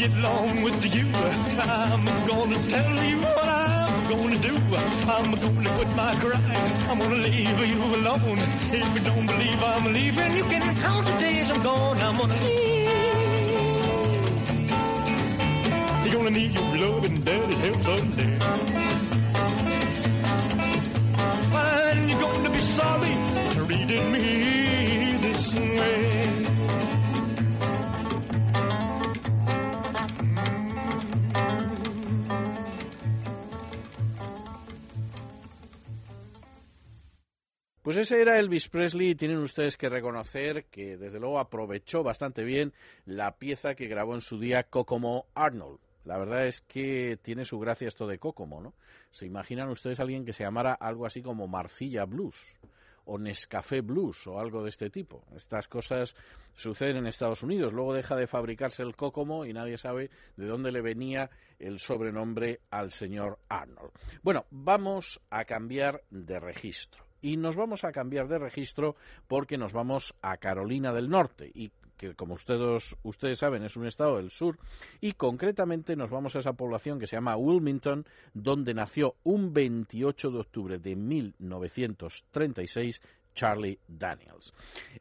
Get 0.03 0.19
along 0.19 0.63
with 0.63 0.95
you. 0.97 1.07
I'm 1.15 2.05
gonna 2.27 2.59
tell 2.69 3.05
you 3.05 3.19
what 3.19 3.49
I'm 3.49 4.09
gonna 4.09 4.39
do. 4.39 4.55
I'm 5.15 5.31
gonna 5.35 5.71
quit 5.77 5.91
my 5.95 6.15
crying. 6.23 6.73
I'm 6.91 6.99
gonna 6.99 7.23
leave 7.27 7.61
you 7.73 7.81
alone. 7.99 8.39
If 8.79 8.95
you 8.95 9.03
don't 9.11 9.27
believe 9.27 9.63
I'm 9.63 9.93
leaving, 9.93 10.33
you 10.39 10.45
can 10.45 10.77
count 10.83 11.07
the 11.07 11.13
days 11.21 11.51
I'm 11.53 11.63
gone. 11.63 11.99
I'm 11.99 12.17
gonna 12.19 12.41
leave. 12.47 12.83
You're 16.05 16.15
gonna 16.17 16.31
need 16.31 16.53
your 16.53 16.77
love 16.83 17.05
and 17.05 17.25
daddy's 17.25 17.59
help 17.59 17.83
someday. 17.83 19.02
Pues 37.93 38.11
ese 38.11 38.23
era 38.23 38.39
Elvis 38.39 38.69
Presley 38.69 39.11
y 39.11 39.15
tienen 39.15 39.37
ustedes 39.37 39.77
que 39.77 39.91
reconocer 39.91 40.65
que 40.71 40.97
desde 40.97 41.21
luego 41.21 41.39
aprovechó 41.39 42.03
bastante 42.03 42.43
bien 42.43 42.73
la 43.05 43.37
pieza 43.37 43.75
que 43.75 43.87
grabó 43.87 44.15
en 44.15 44.23
su 44.23 44.39
día 44.39 44.63
Kokomo 44.63 45.27
Arnold. 45.35 45.79
La 46.07 46.17
verdad 46.17 46.47
es 46.47 46.63
que 46.63 47.19
tiene 47.21 47.45
su 47.45 47.59
gracia 47.59 47.87
esto 47.87 48.07
de 48.07 48.19
Kokomo, 48.19 48.63
¿no? 48.63 48.73
¿Se 49.11 49.27
imaginan 49.27 49.69
ustedes 49.69 50.01
a 50.01 50.05
alguien 50.05 50.25
que 50.25 50.33
se 50.33 50.43
llamara 50.43 50.73
algo 50.73 51.05
así 51.05 51.21
como 51.21 51.47
Marcilla 51.49 52.07
Blues? 52.07 52.59
o 53.05 53.19
Nescafé 53.19 53.83
Blues 53.83 54.27
o 54.27 54.41
algo 54.41 54.63
de 54.63 54.71
este 54.71 54.89
tipo. 54.89 55.27
Estas 55.37 55.69
cosas 55.69 56.17
suceden 56.55 56.97
en 56.97 57.07
Estados 57.07 57.43
Unidos. 57.43 57.75
Luego 57.75 57.93
deja 57.93 58.17
de 58.17 58.27
fabricarse 58.27 58.83
el 58.83 58.97
Kokomo 58.97 59.45
y 59.45 59.53
nadie 59.53 59.77
sabe 59.77 60.09
de 60.37 60.47
dónde 60.47 60.73
le 60.73 60.81
venía 60.81 61.29
el 61.59 61.79
sobrenombre 61.79 62.61
al 62.71 62.91
señor 62.91 63.39
Arnold. 63.51 63.93
Bueno, 64.23 64.47
vamos 64.51 65.21
a 65.29 65.45
cambiar 65.45 66.05
de 66.09 66.41
registro. 66.41 67.12
Y 67.23 67.39
nos 67.39 67.57
vamos 67.57 67.85
a 67.85 67.93
cambiar 67.93 68.29
de 68.29 68.39
registro 68.39 68.97
porque 69.27 69.57
nos 69.57 69.73
vamos 69.73 70.15
a 70.21 70.37
Carolina 70.37 70.93
del 70.93 71.09
Norte. 71.09 71.51
Y 71.55 71.73
que 71.97 72.15
como 72.15 72.35
ustedes, 72.35 72.95
ustedes 73.05 73.39
saben 73.39 73.63
es 73.63 73.77
un 73.77 73.87
estado 73.87 74.17
del 74.17 74.31
sur, 74.31 74.59
y 75.01 75.13
concretamente 75.13 75.95
nos 75.95 76.11
vamos 76.11 76.35
a 76.35 76.41
esa 76.41 76.55
población 76.55 76.99
que 76.99 77.07
se 77.07 77.15
llama 77.15 77.37
Wilmington, 77.37 78.05
donde 78.35 78.75
nació 78.75 79.15
un 79.23 79.53
28 79.53 80.33
de 80.33 80.39
octubre 80.39 80.79
de 80.79 80.97
1936 80.97 83.01
Charlie 83.35 83.79
Daniels. 83.89 84.53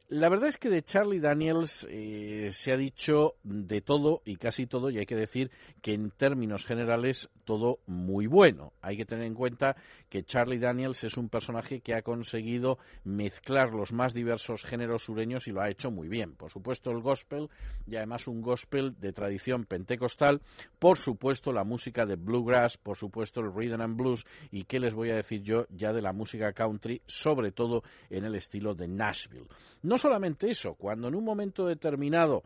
La 0.09 0.29
verdad 0.29 0.49
es 0.49 0.57
que 0.57 0.69
de 0.69 0.81
Charlie 0.81 1.19
Daniels 1.19 1.87
eh, 1.89 2.47
se 2.49 2.71
ha 2.71 2.77
dicho 2.77 3.35
de 3.43 3.81
todo 3.81 4.21
y 4.25 4.35
casi 4.35 4.67
todo, 4.67 4.89
y 4.89 4.97
hay 4.97 5.05
que 5.05 5.15
decir 5.15 5.51
que 5.81 5.93
en 5.93 6.11
términos 6.11 6.65
generales 6.65 7.29
todo 7.45 7.79
muy 7.85 8.27
bueno. 8.27 8.73
Hay 8.81 8.97
que 8.97 9.05
tener 9.05 9.25
en 9.25 9.33
cuenta 9.33 9.75
que 10.09 10.23
Charlie 10.23 10.59
Daniels 10.59 11.03
es 11.03 11.17
un 11.17 11.29
personaje 11.29 11.81
que 11.81 11.93
ha 11.93 12.01
conseguido 12.01 12.77
mezclar 13.03 13.73
los 13.73 13.93
más 13.93 14.13
diversos 14.13 14.63
géneros 14.63 15.03
sureños 15.03 15.47
y 15.47 15.51
lo 15.51 15.61
ha 15.61 15.69
hecho 15.69 15.91
muy 15.91 16.07
bien. 16.07 16.35
Por 16.35 16.51
supuesto 16.51 16.91
el 16.91 17.01
gospel 17.01 17.49
y 17.87 17.95
además 17.95 18.27
un 18.27 18.41
gospel 18.41 18.95
de 18.99 19.13
tradición 19.13 19.65
pentecostal, 19.65 20.41
por 20.79 20.97
supuesto 20.97 21.51
la 21.51 21.63
música 21.63 22.05
de 22.05 22.15
bluegrass, 22.15 22.77
por 22.77 22.97
supuesto 22.97 23.41
el 23.41 23.53
rhythm 23.53 23.81
and 23.81 23.97
blues 23.97 24.25
y 24.51 24.65
qué 24.65 24.79
les 24.79 24.93
voy 24.93 25.09
a 25.09 25.15
decir 25.15 25.41
yo 25.41 25.65
ya 25.69 25.93
de 25.93 26.01
la 26.01 26.13
música 26.13 26.53
country, 26.53 27.01
sobre 27.05 27.51
todo 27.51 27.83
en 28.21 28.27
el 28.27 28.35
estilo 28.35 28.73
de 28.73 28.87
Nashville. 28.87 29.47
No 29.83 29.97
solamente 29.97 30.49
eso, 30.49 30.75
cuando 30.75 31.07
en 31.07 31.15
un 31.15 31.25
momento 31.25 31.65
determinado 31.65 32.43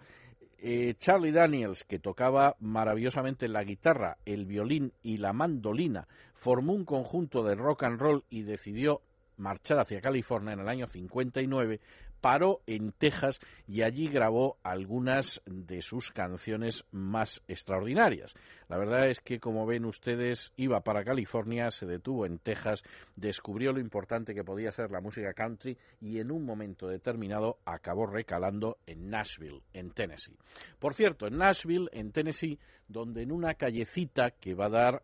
eh, 0.57 0.95
Charlie 0.97 1.31
Daniels, 1.31 1.83
que 1.83 1.99
tocaba 1.99 2.55
maravillosamente 2.59 3.47
la 3.47 3.63
guitarra, 3.63 4.17
el 4.25 4.45
violín 4.45 4.93
y 5.03 5.17
la 5.17 5.33
mandolina, 5.33 6.07
formó 6.33 6.73
un 6.73 6.85
conjunto 6.85 7.43
de 7.43 7.55
rock 7.55 7.83
and 7.83 7.99
roll 7.99 8.23
y 8.29 8.43
decidió 8.43 9.01
marchar 9.37 9.79
hacia 9.79 10.01
California 10.01 10.53
en 10.53 10.61
el 10.61 10.69
año 10.69 10.87
59, 10.87 11.81
paró 12.25 12.61
en 12.65 12.91
Texas 12.91 13.39
y 13.67 13.83
allí 13.83 14.07
grabó 14.07 14.57
algunas 14.63 15.43
de 15.45 15.83
sus 15.83 16.09
canciones 16.11 16.83
más 16.89 17.43
extraordinarias. 17.47 18.33
La 18.67 18.79
verdad 18.79 19.07
es 19.07 19.19
que, 19.21 19.39
como 19.39 19.67
ven 19.67 19.85
ustedes, 19.85 20.51
iba 20.57 20.81
para 20.81 21.03
California, 21.03 21.69
se 21.69 21.85
detuvo 21.85 22.25
en 22.25 22.39
Texas, 22.39 22.81
descubrió 23.15 23.73
lo 23.73 23.79
importante 23.79 24.33
que 24.33 24.43
podía 24.43 24.71
ser 24.71 24.89
la 24.89 25.01
música 25.01 25.35
country 25.35 25.77
y 26.01 26.19
en 26.19 26.31
un 26.31 26.43
momento 26.45 26.87
determinado 26.87 27.59
acabó 27.63 28.07
recalando 28.07 28.79
en 28.87 29.07
Nashville, 29.11 29.61
en 29.71 29.91
Tennessee. 29.91 30.35
Por 30.79 30.95
cierto, 30.95 31.27
en 31.27 31.37
Nashville, 31.37 31.89
en 31.91 32.11
Tennessee, 32.11 32.57
donde 32.87 33.21
en 33.21 33.31
una 33.31 33.53
callecita 33.53 34.31
que 34.31 34.55
va 34.55 34.65
a 34.65 34.69
dar 34.69 35.03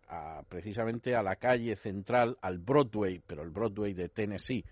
precisamente 0.49 1.15
a 1.15 1.21
la 1.21 1.35
calle 1.35 1.75
central, 1.75 2.39
al 2.41 2.57
Broadway, 2.57 3.21
pero 3.27 3.43
el 3.43 3.51
Broadway 3.51 3.93
de 3.93 4.09
Tennessee, 4.09 4.65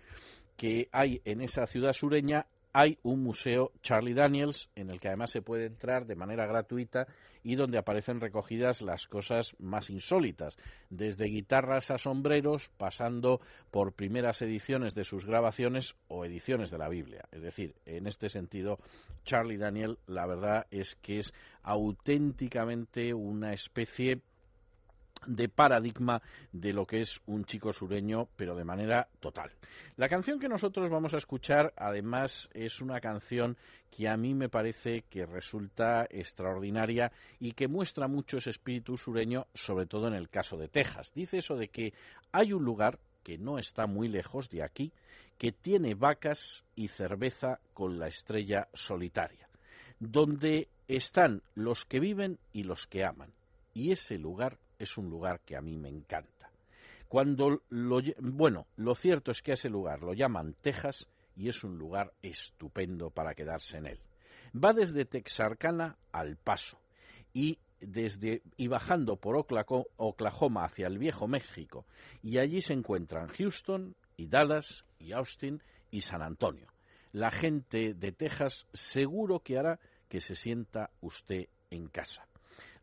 que 0.60 0.90
hay 0.92 1.22
en 1.24 1.40
esa 1.40 1.66
ciudad 1.66 1.94
sureña 1.94 2.44
hay 2.74 2.98
un 3.02 3.22
museo 3.22 3.72
Charlie 3.80 4.12
Daniels 4.12 4.68
en 4.76 4.90
el 4.90 5.00
que 5.00 5.08
además 5.08 5.30
se 5.30 5.40
puede 5.40 5.64
entrar 5.64 6.04
de 6.04 6.16
manera 6.16 6.44
gratuita 6.44 7.06
y 7.42 7.54
donde 7.54 7.78
aparecen 7.78 8.20
recogidas 8.20 8.82
las 8.82 9.06
cosas 9.06 9.56
más 9.58 9.88
insólitas, 9.88 10.58
desde 10.90 11.24
guitarras 11.24 11.90
a 11.90 11.96
sombreros, 11.96 12.68
pasando 12.76 13.40
por 13.70 13.94
primeras 13.94 14.42
ediciones 14.42 14.94
de 14.94 15.04
sus 15.04 15.24
grabaciones 15.24 15.96
o 16.08 16.26
ediciones 16.26 16.70
de 16.70 16.76
la 16.76 16.90
Biblia. 16.90 17.26
Es 17.32 17.40
decir, 17.40 17.74
en 17.86 18.06
este 18.06 18.28
sentido, 18.28 18.78
Charlie 19.24 19.56
Daniel, 19.56 19.98
la 20.06 20.26
verdad 20.26 20.66
es 20.70 20.94
que 20.96 21.20
es 21.20 21.32
auténticamente 21.62 23.14
una 23.14 23.54
especie 23.54 24.20
de 25.26 25.48
paradigma 25.48 26.22
de 26.52 26.72
lo 26.72 26.86
que 26.86 27.00
es 27.00 27.20
un 27.26 27.44
chico 27.44 27.72
sureño, 27.72 28.28
pero 28.36 28.54
de 28.54 28.64
manera 28.64 29.08
total. 29.20 29.50
La 29.96 30.08
canción 30.08 30.38
que 30.38 30.48
nosotros 30.48 30.88
vamos 30.90 31.14
a 31.14 31.18
escuchar, 31.18 31.72
además, 31.76 32.48
es 32.54 32.80
una 32.80 33.00
canción 33.00 33.56
que 33.90 34.08
a 34.08 34.16
mí 34.16 34.34
me 34.34 34.48
parece 34.48 35.04
que 35.10 35.26
resulta 35.26 36.06
extraordinaria 36.10 37.12
y 37.38 37.52
que 37.52 37.68
muestra 37.68 38.08
mucho 38.08 38.38
ese 38.38 38.50
espíritu 38.50 38.96
sureño, 38.96 39.46
sobre 39.54 39.86
todo 39.86 40.08
en 40.08 40.14
el 40.14 40.28
caso 40.28 40.56
de 40.56 40.68
Texas. 40.68 41.12
Dice 41.14 41.38
eso 41.38 41.56
de 41.56 41.68
que 41.68 41.92
hay 42.32 42.52
un 42.52 42.64
lugar 42.64 42.98
que 43.22 43.38
no 43.38 43.58
está 43.58 43.86
muy 43.86 44.08
lejos 44.08 44.48
de 44.48 44.62
aquí, 44.62 44.92
que 45.38 45.52
tiene 45.52 45.94
vacas 45.94 46.64
y 46.74 46.88
cerveza 46.88 47.60
con 47.72 47.98
la 47.98 48.08
estrella 48.08 48.68
solitaria, 48.72 49.48
donde 49.98 50.68
están 50.88 51.42
los 51.54 51.84
que 51.84 52.00
viven 52.00 52.38
y 52.52 52.64
los 52.64 52.86
que 52.86 53.04
aman. 53.04 53.32
Y 53.72 53.92
ese 53.92 54.18
lugar 54.18 54.58
es 54.80 54.96
un 54.98 55.08
lugar 55.08 55.40
que 55.40 55.56
a 55.56 55.60
mí 55.60 55.76
me 55.76 55.88
encanta. 55.88 56.50
Cuando 57.06 57.62
lo, 57.68 58.00
bueno, 58.18 58.66
lo 58.76 58.94
cierto 58.94 59.30
es 59.30 59.42
que 59.42 59.52
a 59.52 59.54
ese 59.54 59.68
lugar 59.68 60.00
lo 60.00 60.14
llaman 60.14 60.54
Texas 60.60 61.06
y 61.36 61.48
es 61.48 61.62
un 61.62 61.78
lugar 61.78 62.12
estupendo 62.22 63.10
para 63.10 63.34
quedarse 63.34 63.78
en 63.78 63.86
él. 63.86 64.00
Va 64.52 64.72
desde 64.72 65.04
Texarkana 65.04 65.98
al 66.12 66.36
Paso 66.36 66.78
y 67.32 67.58
desde 67.80 68.42
y 68.56 68.68
bajando 68.68 69.16
por 69.16 69.36
Oklahoma 69.36 70.64
hacia 70.64 70.86
el 70.86 70.98
viejo 70.98 71.26
México 71.28 71.86
y 72.22 72.38
allí 72.38 72.62
se 72.62 72.74
encuentran 72.74 73.28
Houston 73.28 73.94
y 74.16 74.26
Dallas 74.26 74.84
y 74.98 75.12
Austin 75.12 75.62
y 75.90 76.02
San 76.02 76.22
Antonio. 76.22 76.68
La 77.12 77.30
gente 77.30 77.94
de 77.94 78.12
Texas 78.12 78.66
seguro 78.72 79.40
que 79.40 79.58
hará 79.58 79.80
que 80.08 80.20
se 80.20 80.34
sienta 80.34 80.90
usted 81.00 81.48
en 81.70 81.88
casa. 81.88 82.29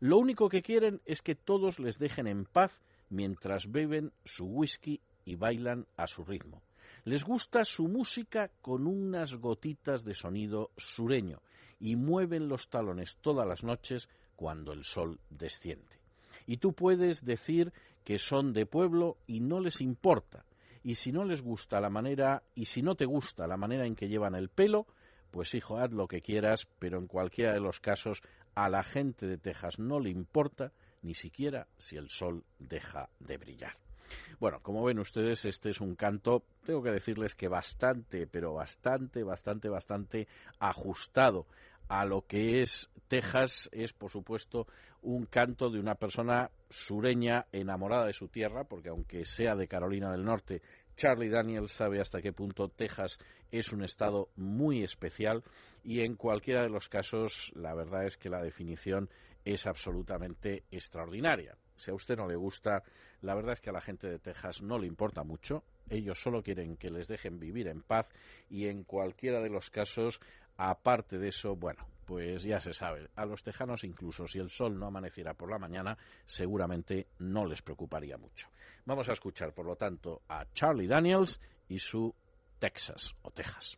Lo 0.00 0.18
único 0.18 0.48
que 0.48 0.62
quieren 0.62 1.00
es 1.04 1.22
que 1.22 1.34
todos 1.34 1.78
les 1.80 1.98
dejen 1.98 2.26
en 2.26 2.44
paz 2.44 2.82
mientras 3.10 3.70
beben 3.70 4.12
su 4.24 4.46
whisky 4.46 5.00
y 5.24 5.34
bailan 5.34 5.86
a 5.96 6.06
su 6.06 6.24
ritmo. 6.24 6.62
Les 7.04 7.24
gusta 7.24 7.64
su 7.64 7.88
música 7.88 8.50
con 8.60 8.86
unas 8.86 9.34
gotitas 9.34 10.04
de 10.04 10.14
sonido 10.14 10.70
sureño 10.76 11.40
y 11.80 11.96
mueven 11.96 12.48
los 12.48 12.68
talones 12.68 13.16
todas 13.16 13.46
las 13.46 13.64
noches 13.64 14.08
cuando 14.36 14.72
el 14.72 14.84
sol 14.84 15.18
desciende. 15.30 15.98
Y 16.46 16.58
tú 16.58 16.72
puedes 16.72 17.24
decir 17.24 17.72
que 18.04 18.18
son 18.18 18.52
de 18.52 18.66
pueblo 18.66 19.18
y 19.26 19.40
no 19.40 19.60
les 19.60 19.80
importa. 19.80 20.44
Y 20.82 20.94
si 20.94 21.12
no 21.12 21.24
les 21.24 21.42
gusta 21.42 21.80
la 21.80 21.90
manera, 21.90 22.42
y 22.54 22.66
si 22.66 22.82
no 22.82 22.94
te 22.94 23.04
gusta 23.04 23.46
la 23.46 23.56
manera 23.56 23.84
en 23.84 23.96
que 23.96 24.08
llevan 24.08 24.34
el 24.34 24.48
pelo, 24.48 24.86
pues 25.30 25.54
hijo, 25.54 25.76
haz 25.76 25.92
lo 25.92 26.08
que 26.08 26.22
quieras, 26.22 26.68
pero 26.78 26.98
en 26.98 27.06
cualquiera 27.06 27.52
de 27.52 27.60
los 27.60 27.80
casos 27.80 28.22
a 28.58 28.68
la 28.68 28.82
gente 28.82 29.28
de 29.28 29.38
Texas 29.38 29.78
no 29.78 30.00
le 30.00 30.10
importa 30.10 30.72
ni 31.02 31.14
siquiera 31.14 31.68
si 31.76 31.96
el 31.96 32.10
sol 32.10 32.42
deja 32.58 33.08
de 33.20 33.36
brillar. 33.36 33.74
Bueno, 34.40 34.58
como 34.62 34.82
ven 34.82 34.98
ustedes, 34.98 35.44
este 35.44 35.70
es 35.70 35.80
un 35.80 35.94
canto, 35.94 36.42
tengo 36.66 36.82
que 36.82 36.90
decirles 36.90 37.36
que 37.36 37.46
bastante, 37.46 38.26
pero 38.26 38.54
bastante, 38.54 39.22
bastante, 39.22 39.68
bastante 39.68 40.26
ajustado 40.58 41.46
a 41.86 42.04
lo 42.04 42.26
que 42.26 42.60
es 42.60 42.90
Texas. 43.06 43.68
Es, 43.70 43.92
por 43.92 44.10
supuesto, 44.10 44.66
un 45.02 45.26
canto 45.26 45.70
de 45.70 45.78
una 45.78 45.94
persona 45.94 46.50
sureña 46.68 47.46
enamorada 47.52 48.06
de 48.06 48.12
su 48.12 48.26
tierra, 48.26 48.64
porque 48.64 48.88
aunque 48.88 49.24
sea 49.24 49.54
de 49.54 49.68
Carolina 49.68 50.10
del 50.10 50.24
Norte, 50.24 50.62
Charlie 50.96 51.28
Daniels 51.28 51.70
sabe 51.70 52.00
hasta 52.00 52.20
qué 52.20 52.32
punto 52.32 52.70
Texas 52.70 53.20
es 53.50 53.72
un 53.72 53.82
estado 53.82 54.28
muy 54.36 54.82
especial 54.82 55.44
y 55.84 56.00
en 56.00 56.16
cualquiera 56.16 56.62
de 56.62 56.70
los 56.70 56.88
casos 56.88 57.52
la 57.54 57.74
verdad 57.74 58.04
es 58.04 58.16
que 58.16 58.30
la 58.30 58.42
definición 58.42 59.08
es 59.44 59.66
absolutamente 59.66 60.64
extraordinaria. 60.70 61.56
Si 61.76 61.90
a 61.90 61.94
usted 61.94 62.16
no 62.16 62.26
le 62.26 62.36
gusta, 62.36 62.82
la 63.22 63.34
verdad 63.34 63.52
es 63.52 63.60
que 63.60 63.70
a 63.70 63.72
la 63.72 63.80
gente 63.80 64.08
de 64.08 64.18
Texas 64.18 64.62
no 64.62 64.78
le 64.78 64.86
importa 64.86 65.22
mucho. 65.22 65.62
Ellos 65.88 66.20
solo 66.20 66.42
quieren 66.42 66.76
que 66.76 66.90
les 66.90 67.08
dejen 67.08 67.38
vivir 67.38 67.68
en 67.68 67.82
paz 67.82 68.12
y 68.50 68.66
en 68.66 68.82
cualquiera 68.82 69.40
de 69.40 69.48
los 69.48 69.70
casos, 69.70 70.20
aparte 70.56 71.18
de 71.18 71.28
eso, 71.28 71.54
bueno, 71.54 71.86
pues 72.04 72.42
ya 72.42 72.58
se 72.58 72.72
sabe. 72.72 73.08
A 73.14 73.24
los 73.24 73.42
tejanos 73.42 73.84
incluso 73.84 74.26
si 74.26 74.38
el 74.38 74.50
sol 74.50 74.78
no 74.78 74.86
amaneciera 74.86 75.34
por 75.34 75.50
la 75.50 75.58
mañana, 75.58 75.96
seguramente 76.26 77.06
no 77.18 77.46
les 77.46 77.62
preocuparía 77.62 78.18
mucho. 78.18 78.48
Vamos 78.84 79.08
a 79.08 79.12
escuchar, 79.12 79.54
por 79.54 79.66
lo 79.66 79.76
tanto, 79.76 80.22
a 80.28 80.44
Charlie 80.52 80.88
Daniels 80.88 81.40
y 81.68 81.78
su 81.78 82.14
Texas 82.60 83.14
o 83.22 83.30
Texas. 83.30 83.76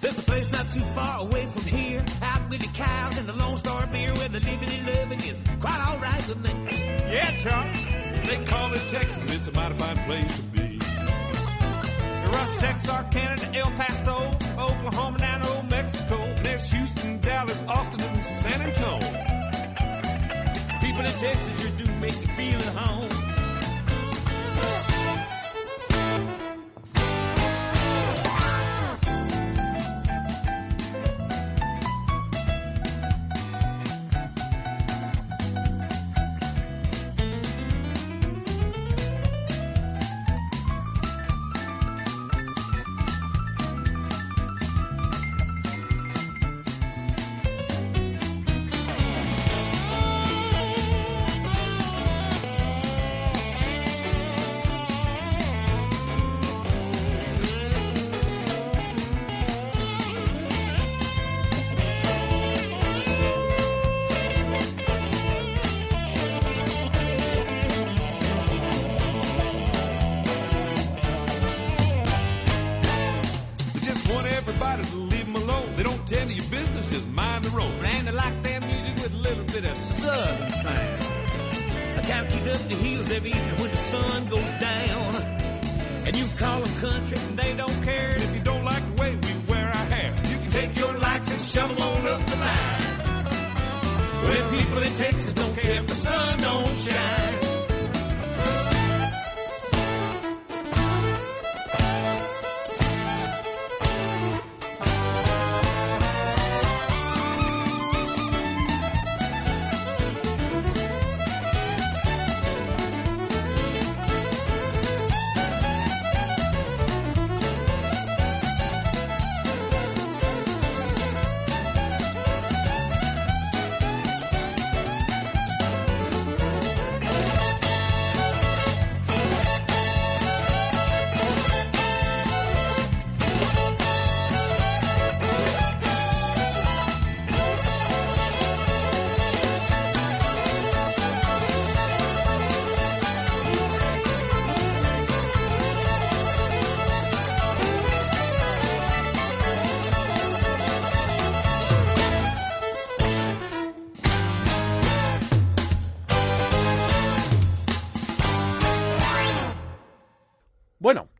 There's 0.00 0.18
a 0.18 0.22
place 0.22 0.52
not 0.52 0.72
too 0.72 0.80
far 0.94 1.20
away 1.20 1.46
from 1.46 1.64
here, 1.64 2.02
out 2.22 2.48
with 2.48 2.60
the 2.60 2.68
cows 2.68 3.18
and 3.18 3.28
the 3.28 3.34
Lone 3.34 3.58
Star 3.58 3.86
beer 3.88 4.14
where 4.14 4.28
the 4.30 4.40
living 4.40 4.70
and 4.70 4.86
loving 4.86 5.20
is 5.28 5.44
quite 5.60 5.80
all 5.86 5.98
right 5.98 6.28
with 6.28 6.42
me. 6.42 6.52
Yeah, 7.12 7.30
Charles. 7.42 8.05
They 8.26 8.44
call 8.44 8.72
it 8.72 8.82
Texas. 8.88 9.34
It's 9.34 9.46
a 9.46 9.52
mighty 9.52 9.74
fine 9.76 9.98
place 10.04 10.36
to 10.36 10.42
be. 10.46 10.78
Rush, 12.32 12.56
Texarkana, 12.58 13.36
El 13.54 13.70
Paso, 13.72 14.36
Oklahoma, 14.58 15.18
down 15.18 15.40
to 15.42 15.48
Old 15.54 15.70
Mexico. 15.70 16.16
There's 16.42 16.72
Houston, 16.72 17.20
Dallas, 17.20 17.62
Austin, 17.68 18.00
and 18.00 18.24
San 18.24 18.62
Antonio. 18.62 19.36
People 20.80 21.04
in 21.04 21.12
Texas, 21.12 21.66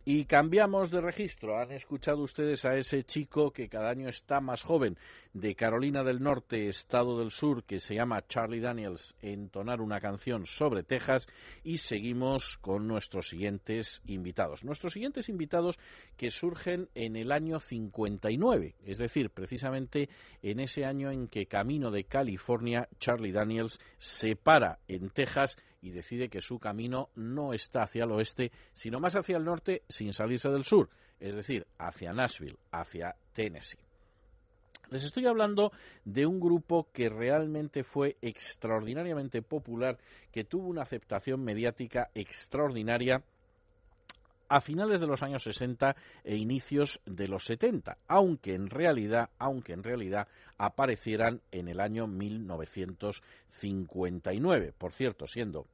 Y 0.08 0.26
cambiamos 0.26 0.92
de 0.92 1.00
registro. 1.00 1.58
Han 1.58 1.72
escuchado 1.72 2.22
ustedes 2.22 2.64
a 2.64 2.76
ese 2.76 3.02
chico 3.02 3.50
que 3.50 3.68
cada 3.68 3.90
año 3.90 4.08
está 4.08 4.40
más 4.40 4.62
joven 4.62 4.96
de 5.32 5.56
Carolina 5.56 6.04
del 6.04 6.22
Norte, 6.22 6.68
Estado 6.68 7.18
del 7.18 7.32
Sur, 7.32 7.64
que 7.64 7.80
se 7.80 7.96
llama 7.96 8.24
Charlie 8.28 8.60
Daniels, 8.60 9.16
entonar 9.20 9.80
una 9.80 9.98
canción 9.98 10.46
sobre 10.46 10.84
Texas. 10.84 11.26
Y 11.64 11.78
seguimos 11.78 12.56
con 12.58 12.86
nuestros 12.86 13.28
siguientes 13.28 14.00
invitados. 14.06 14.62
Nuestros 14.62 14.92
siguientes 14.92 15.28
invitados 15.28 15.76
que 16.16 16.30
surgen 16.30 16.88
en 16.94 17.16
el 17.16 17.32
año 17.32 17.58
59, 17.58 18.76
es 18.84 18.98
decir, 18.98 19.30
precisamente 19.30 20.08
en 20.40 20.60
ese 20.60 20.84
año 20.84 21.10
en 21.10 21.26
que 21.26 21.46
camino 21.46 21.90
de 21.90 22.04
California, 22.04 22.88
Charlie 23.00 23.32
Daniels 23.32 23.80
se 23.98 24.36
para 24.36 24.78
en 24.86 25.10
Texas 25.10 25.58
y 25.80 25.90
decide 25.90 26.28
que 26.28 26.40
su 26.40 26.58
camino 26.58 27.10
no 27.14 27.52
está 27.52 27.82
hacia 27.82 28.04
el 28.04 28.12
oeste, 28.12 28.52
sino 28.72 29.00
más 29.00 29.16
hacia 29.16 29.36
el 29.36 29.44
norte 29.44 29.82
sin 29.88 30.12
salirse 30.12 30.48
del 30.50 30.64
sur, 30.64 30.88
es 31.20 31.34
decir, 31.34 31.66
hacia 31.78 32.12
Nashville, 32.12 32.58
hacia 32.70 33.16
Tennessee. 33.32 33.78
Les 34.90 35.02
estoy 35.02 35.26
hablando 35.26 35.72
de 36.04 36.26
un 36.26 36.38
grupo 36.38 36.88
que 36.92 37.08
realmente 37.08 37.82
fue 37.82 38.16
extraordinariamente 38.22 39.42
popular, 39.42 39.98
que 40.30 40.44
tuvo 40.44 40.68
una 40.68 40.82
aceptación 40.82 41.42
mediática 41.42 42.10
extraordinaria 42.14 43.24
a 44.48 44.60
finales 44.60 45.00
de 45.00 45.06
los 45.06 45.22
años 45.22 45.44
60 45.44 45.96
e 46.24 46.36
inicios 46.36 47.00
de 47.06 47.28
los 47.28 47.44
70, 47.44 47.96
aunque 48.08 48.54
en 48.54 48.68
realidad, 48.70 49.30
aunque 49.38 49.72
en 49.72 49.82
realidad 49.82 50.28
aparecieran 50.58 51.40
en 51.50 51.68
el 51.68 51.80
año 51.80 52.06
1959, 52.06 54.74
por 54.76 54.92
cierto, 54.92 55.26
siendo 55.26 55.66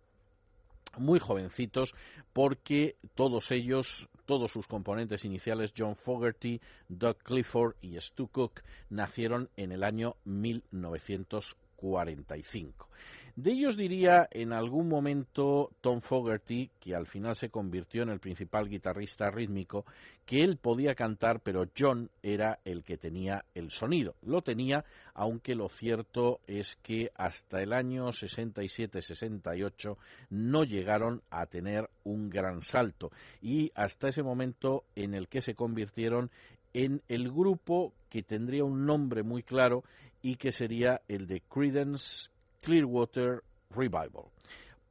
muy 0.99 1.19
jovencitos 1.19 1.95
porque 2.33 2.95
todos 3.15 3.51
ellos, 3.51 4.09
todos 4.27 4.53
sus 4.53 4.67
componentes 4.67 5.25
iniciales, 5.25 5.73
John 5.77 5.97
Fogerty, 5.97 6.61
Doug 6.89 7.17
Clifford 7.19 7.75
y 7.81 7.99
Stu 8.01 8.29
Cook, 8.29 8.63
nacieron 8.91 9.49
en 9.57 9.73
el 9.73 9.83
año 9.85 10.17
1945. 10.25 12.89
De 13.35 13.53
ellos 13.53 13.79
diría 13.79 14.29
en 14.31 14.53
algún 14.53 14.91
momento 14.91 15.71
Tom 15.81 16.03
Fogerty, 16.03 16.71
que 16.79 16.95
al 16.95 17.07
final 17.07 17.35
se 17.35 17.49
convirtió 17.49 18.03
en 18.03 18.11
el 18.11 18.21
principal 18.21 18.69
guitarrista 18.69 19.31
rítmico, 19.31 19.87
que 20.27 20.45
él 20.45 20.59
podía 20.59 20.95
cantar, 20.95 21.41
pero 21.41 21.65
John 21.77 22.11
era 22.23 22.59
el 22.67 22.85
que 22.85 22.99
tenía 22.99 23.47
el 23.55 23.71
sonido. 23.71 24.17
Lo 24.21 24.43
tenía, 24.43 24.85
aunque 25.15 25.55
lo 25.55 25.71
cierto 25.71 26.41
es 26.47 26.77
que 26.83 27.11
hasta 27.15 27.63
el 27.63 27.73
año 27.73 28.09
67-68 28.09 29.97
no 30.29 30.65
llegaron 30.65 31.23
a 31.31 31.47
tener 31.47 31.89
un 32.05 32.29
gran 32.29 32.61
salto 32.61 33.13
y 33.41 33.73
hasta 33.75 34.09
ese 34.09 34.23
momento 34.23 34.85
en 34.95 35.15
el 35.15 35.29
que 35.29 35.41
se 35.41 35.55
convirtieron 35.55 36.31
en 36.75 37.01
el 37.09 37.31
grupo 37.33 37.95
que 38.11 38.23
tendría 38.23 38.65
un 38.65 38.85
nombre 38.85 39.23
muy 39.23 39.43
claro 39.43 39.85
y 40.21 40.37
que 40.37 40.53
sería 40.53 41.01
el 41.09 41.27
de 41.27 41.41
Credence 41.41 42.31
Clearwater 42.63 43.43
Revival. 43.71 44.27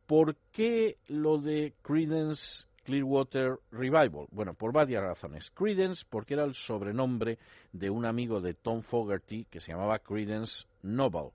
¿Por 0.05 0.36
qué 0.51 0.97
lo 1.07 1.38
de 1.38 1.73
Credence 1.81 2.65
Clearwater 2.84 3.60
Revival? 3.71 4.27
Bueno, 4.31 4.53
por 4.53 4.73
varias 4.73 5.01
razones. 5.01 5.49
Credence, 5.51 6.05
porque 6.07 6.34
era 6.34 6.43
el 6.43 6.53
sobrenombre 6.53 7.39
de 7.71 7.89
un 7.89 8.05
amigo 8.05 8.41
de 8.41 8.53
Tom 8.53 8.81
Fogerty 8.81 9.45
que 9.49 9.62
se 9.62 9.71
llamaba 9.71 9.99
Credence 9.99 10.65
Noble. 10.81 11.31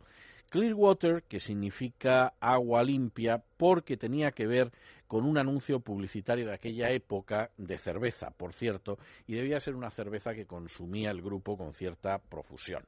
Clearwater, 0.50 1.22
que 1.24 1.40
significa 1.40 2.34
agua 2.38 2.84
limpia, 2.84 3.42
porque 3.56 3.96
tenía 3.96 4.30
que 4.32 4.46
ver 4.46 4.72
con 5.06 5.24
un 5.24 5.38
anuncio 5.38 5.80
publicitario 5.80 6.46
de 6.46 6.54
aquella 6.54 6.90
época 6.90 7.50
de 7.56 7.78
cerveza, 7.78 8.30
por 8.30 8.52
cierto, 8.52 8.98
y 9.26 9.34
debía 9.34 9.60
ser 9.60 9.74
una 9.74 9.90
cerveza 9.90 10.34
que 10.34 10.46
consumía 10.46 11.10
el 11.10 11.22
grupo 11.22 11.56
con 11.56 11.72
cierta 11.72 12.18
profusión. 12.18 12.84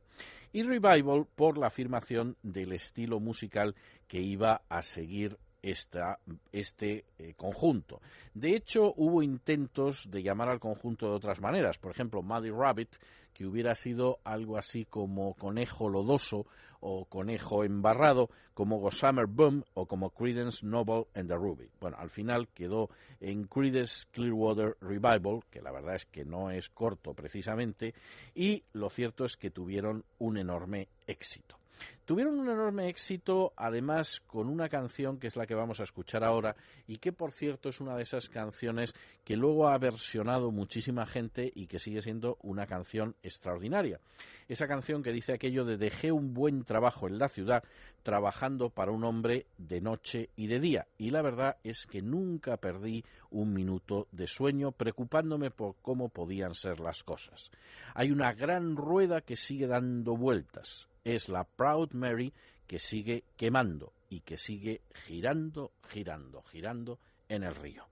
Y 0.52 0.62
Revival 0.62 1.26
por 1.34 1.58
la 1.58 1.66
afirmación 1.66 2.36
del 2.42 2.72
estilo 2.72 3.20
musical 3.20 3.74
que 4.06 4.20
iba 4.20 4.62
a 4.68 4.82
seguir 4.82 5.38
este 5.62 7.04
eh, 7.18 7.34
conjunto. 7.36 8.00
De 8.34 8.54
hecho, 8.54 8.94
hubo 8.96 9.22
intentos 9.22 10.10
de 10.10 10.22
llamar 10.22 10.48
al 10.48 10.60
conjunto 10.60 11.06
de 11.06 11.16
otras 11.16 11.40
maneras. 11.40 11.78
Por 11.78 11.90
ejemplo, 11.90 12.22
Muddy 12.22 12.50
Rabbit, 12.50 12.96
que 13.34 13.46
hubiera 13.46 13.74
sido 13.74 14.18
algo 14.24 14.56
así 14.56 14.84
como 14.84 15.34
conejo 15.34 15.88
lodoso 15.88 16.46
o 16.80 17.06
conejo 17.06 17.64
embarrado, 17.64 18.30
como 18.54 18.78
Gossamer 18.78 19.26
Boom 19.26 19.64
o 19.74 19.86
como 19.86 20.10
Credence 20.10 20.64
Noble 20.64 21.06
and 21.14 21.28
the 21.28 21.34
Ruby. 21.34 21.68
Bueno, 21.80 21.96
al 21.98 22.10
final 22.10 22.48
quedó 22.48 22.88
en 23.20 23.44
Credence 23.44 24.06
Clearwater 24.12 24.76
Revival, 24.80 25.44
que 25.50 25.60
la 25.60 25.72
verdad 25.72 25.96
es 25.96 26.06
que 26.06 26.24
no 26.24 26.50
es 26.50 26.68
corto 26.68 27.14
precisamente, 27.14 27.94
y 28.34 28.62
lo 28.72 28.90
cierto 28.90 29.24
es 29.24 29.36
que 29.36 29.50
tuvieron 29.50 30.04
un 30.18 30.36
enorme 30.36 30.88
éxito. 31.06 31.58
Tuvieron 32.04 32.38
un 32.38 32.48
enorme 32.48 32.88
éxito, 32.88 33.52
además, 33.56 34.20
con 34.26 34.48
una 34.48 34.68
canción 34.68 35.18
que 35.18 35.26
es 35.26 35.36
la 35.36 35.46
que 35.46 35.54
vamos 35.54 35.80
a 35.80 35.82
escuchar 35.82 36.24
ahora 36.24 36.56
y 36.86 36.96
que, 36.96 37.12
por 37.12 37.32
cierto, 37.32 37.68
es 37.68 37.80
una 37.80 37.96
de 37.96 38.02
esas 38.02 38.28
canciones 38.30 38.94
que 39.24 39.36
luego 39.36 39.68
ha 39.68 39.76
versionado 39.76 40.50
muchísima 40.50 41.04
gente 41.04 41.52
y 41.54 41.66
que 41.66 41.78
sigue 41.78 42.00
siendo 42.00 42.38
una 42.42 42.66
canción 42.66 43.14
extraordinaria. 43.22 44.00
Esa 44.48 44.66
canción 44.66 45.02
que 45.02 45.12
dice 45.12 45.34
aquello 45.34 45.66
de 45.66 45.76
dejé 45.76 46.10
un 46.10 46.32
buen 46.32 46.64
trabajo 46.64 47.08
en 47.08 47.18
la 47.18 47.28
ciudad 47.28 47.62
trabajando 48.02 48.70
para 48.70 48.90
un 48.90 49.04
hombre 49.04 49.44
de 49.58 49.82
noche 49.82 50.30
y 50.34 50.46
de 50.46 50.60
día. 50.60 50.86
Y 50.96 51.10
la 51.10 51.20
verdad 51.20 51.58
es 51.62 51.86
que 51.86 52.00
nunca 52.00 52.56
perdí 52.56 53.04
un 53.30 53.52
minuto 53.52 54.08
de 54.12 54.26
sueño 54.26 54.72
preocupándome 54.72 55.50
por 55.50 55.76
cómo 55.82 56.08
podían 56.08 56.54
ser 56.54 56.80
las 56.80 57.04
cosas. 57.04 57.50
Hay 57.92 58.10
una 58.10 58.32
gran 58.32 58.76
rueda 58.76 59.20
que 59.20 59.36
sigue 59.36 59.66
dando 59.66 60.16
vueltas 60.16 60.88
es 61.14 61.28
la 61.28 61.44
Proud 61.44 61.92
Mary 61.92 62.32
que 62.66 62.78
sigue 62.78 63.24
quemando 63.36 63.92
y 64.10 64.20
que 64.20 64.36
sigue 64.36 64.82
girando, 65.06 65.72
girando, 65.88 66.42
girando 66.42 66.98
en 67.28 67.42
el 67.42 67.54
río. 67.54 67.84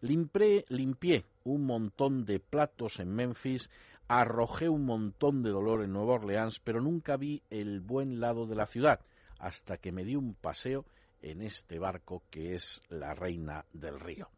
Limpré, 0.00 0.64
limpié 0.68 1.24
un 1.44 1.64
montón 1.64 2.24
de 2.24 2.40
platos 2.40 3.00
en 3.00 3.14
Memphis, 3.14 3.70
arrojé 4.08 4.68
un 4.68 4.84
montón 4.84 5.42
de 5.42 5.50
dolor 5.50 5.82
en 5.82 5.92
Nueva 5.92 6.14
Orleans, 6.14 6.60
pero 6.60 6.80
nunca 6.80 7.16
vi 7.16 7.42
el 7.50 7.80
buen 7.80 8.20
lado 8.20 8.46
de 8.46 8.56
la 8.56 8.66
ciudad, 8.66 9.00
hasta 9.38 9.78
que 9.78 9.92
me 9.92 10.04
di 10.04 10.16
un 10.16 10.34
paseo 10.34 10.84
en 11.22 11.42
este 11.42 11.78
barco 11.78 12.22
que 12.30 12.54
es 12.54 12.82
la 12.88 13.14
reina 13.14 13.64
del 13.72 13.98
río. 14.00 14.28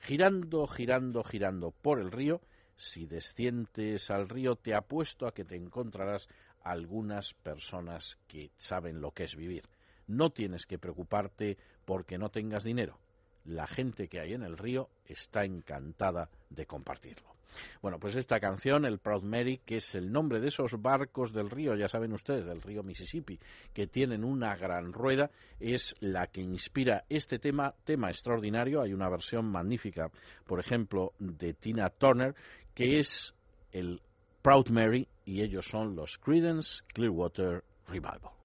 Girando, 0.00 0.66
girando, 0.66 1.22
girando 1.22 1.70
por 1.70 2.00
el 2.00 2.10
río, 2.10 2.40
si 2.76 3.06
descientes 3.06 4.10
al 4.10 4.28
río 4.28 4.56
te 4.56 4.74
apuesto 4.74 5.26
a 5.26 5.32
que 5.32 5.44
te 5.44 5.56
encontrarás 5.56 6.28
algunas 6.64 7.34
personas 7.34 8.18
que 8.26 8.50
saben 8.56 9.00
lo 9.00 9.12
que 9.12 9.24
es 9.24 9.36
vivir. 9.36 9.68
No 10.06 10.30
tienes 10.30 10.66
que 10.66 10.78
preocuparte 10.78 11.56
porque 11.84 12.18
no 12.18 12.30
tengas 12.30 12.64
dinero. 12.64 12.98
La 13.44 13.66
gente 13.66 14.08
que 14.08 14.20
hay 14.20 14.32
en 14.32 14.42
el 14.42 14.56
río 14.56 14.88
está 15.04 15.44
encantada 15.44 16.30
de 16.50 16.66
compartirlo. 16.66 17.34
Bueno, 17.80 17.98
pues 17.98 18.16
esta 18.16 18.40
canción, 18.40 18.84
el 18.84 18.98
Proud 18.98 19.22
Mary, 19.22 19.60
que 19.64 19.76
es 19.76 19.94
el 19.94 20.10
nombre 20.10 20.40
de 20.40 20.48
esos 20.48 20.80
barcos 20.80 21.32
del 21.32 21.50
río, 21.50 21.76
ya 21.76 21.88
saben 21.88 22.12
ustedes, 22.12 22.44
del 22.46 22.62
río 22.62 22.82
Mississippi, 22.82 23.38
que 23.72 23.86
tienen 23.86 24.24
una 24.24 24.56
gran 24.56 24.92
rueda, 24.92 25.30
es 25.60 25.94
la 26.00 26.26
que 26.26 26.40
inspira 26.40 27.04
este 27.08 27.38
tema, 27.38 27.74
tema 27.84 28.08
extraordinario. 28.08 28.82
Hay 28.82 28.92
una 28.92 29.08
versión 29.08 29.46
magnífica, 29.46 30.10
por 30.46 30.58
ejemplo, 30.58 31.12
de 31.18 31.54
Tina 31.54 31.90
Turner, 31.90 32.34
que 32.74 32.98
es 32.98 33.34
el 33.70 34.00
Proud 34.44 34.68
Mary 34.68 35.08
y 35.24 35.40
ellos 35.40 35.66
son 35.70 35.96
los 35.96 36.18
Credence 36.18 36.82
Clearwater 36.88 37.64
Revival. 37.88 38.43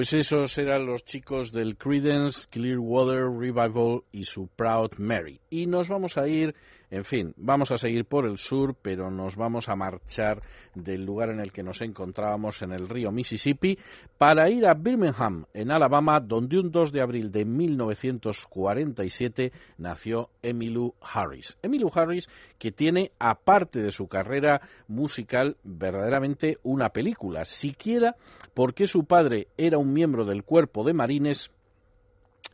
Pues 0.00 0.14
esos 0.14 0.56
eran 0.56 0.86
los 0.86 1.04
chicos 1.04 1.52
del 1.52 1.76
Credence 1.76 2.48
Clearwater 2.48 3.24
Revival 3.24 4.00
y 4.10 4.24
su 4.24 4.46
Proud 4.46 4.92
Mary. 4.96 5.42
Y 5.50 5.66
nos 5.66 5.90
vamos 5.90 6.16
a 6.16 6.26
ir 6.26 6.54
en 6.90 7.04
fin, 7.04 7.34
vamos 7.36 7.70
a 7.70 7.78
seguir 7.78 8.04
por 8.04 8.26
el 8.26 8.36
sur, 8.36 8.74
pero 8.80 9.12
nos 9.12 9.36
vamos 9.36 9.68
a 9.68 9.76
marchar 9.76 10.42
del 10.74 11.04
lugar 11.04 11.30
en 11.30 11.38
el 11.38 11.52
que 11.52 11.62
nos 11.62 11.82
encontrábamos 11.82 12.62
en 12.62 12.72
el 12.72 12.88
río 12.88 13.12
Mississippi 13.12 13.78
para 14.18 14.50
ir 14.50 14.66
a 14.66 14.74
Birmingham, 14.74 15.46
en 15.54 15.70
Alabama, 15.70 16.18
donde 16.18 16.58
un 16.58 16.72
2 16.72 16.90
de 16.90 17.00
abril 17.00 17.30
de 17.30 17.44
1947 17.44 19.52
nació 19.78 20.30
Emmylou 20.42 20.96
Harris. 21.00 21.56
Emmylou 21.62 21.92
Harris 21.94 22.28
que 22.58 22.72
tiene, 22.72 23.12
aparte 23.20 23.80
de 23.80 23.92
su 23.92 24.08
carrera 24.08 24.60
musical, 24.88 25.58
verdaderamente 25.62 26.58
una 26.64 26.88
película, 26.88 27.44
siquiera 27.44 28.16
porque 28.52 28.88
su 28.88 29.04
padre 29.04 29.46
era 29.56 29.78
un 29.78 29.92
miembro 29.92 30.24
del 30.24 30.42
cuerpo 30.42 30.82
de 30.82 30.94
marines 30.94 31.52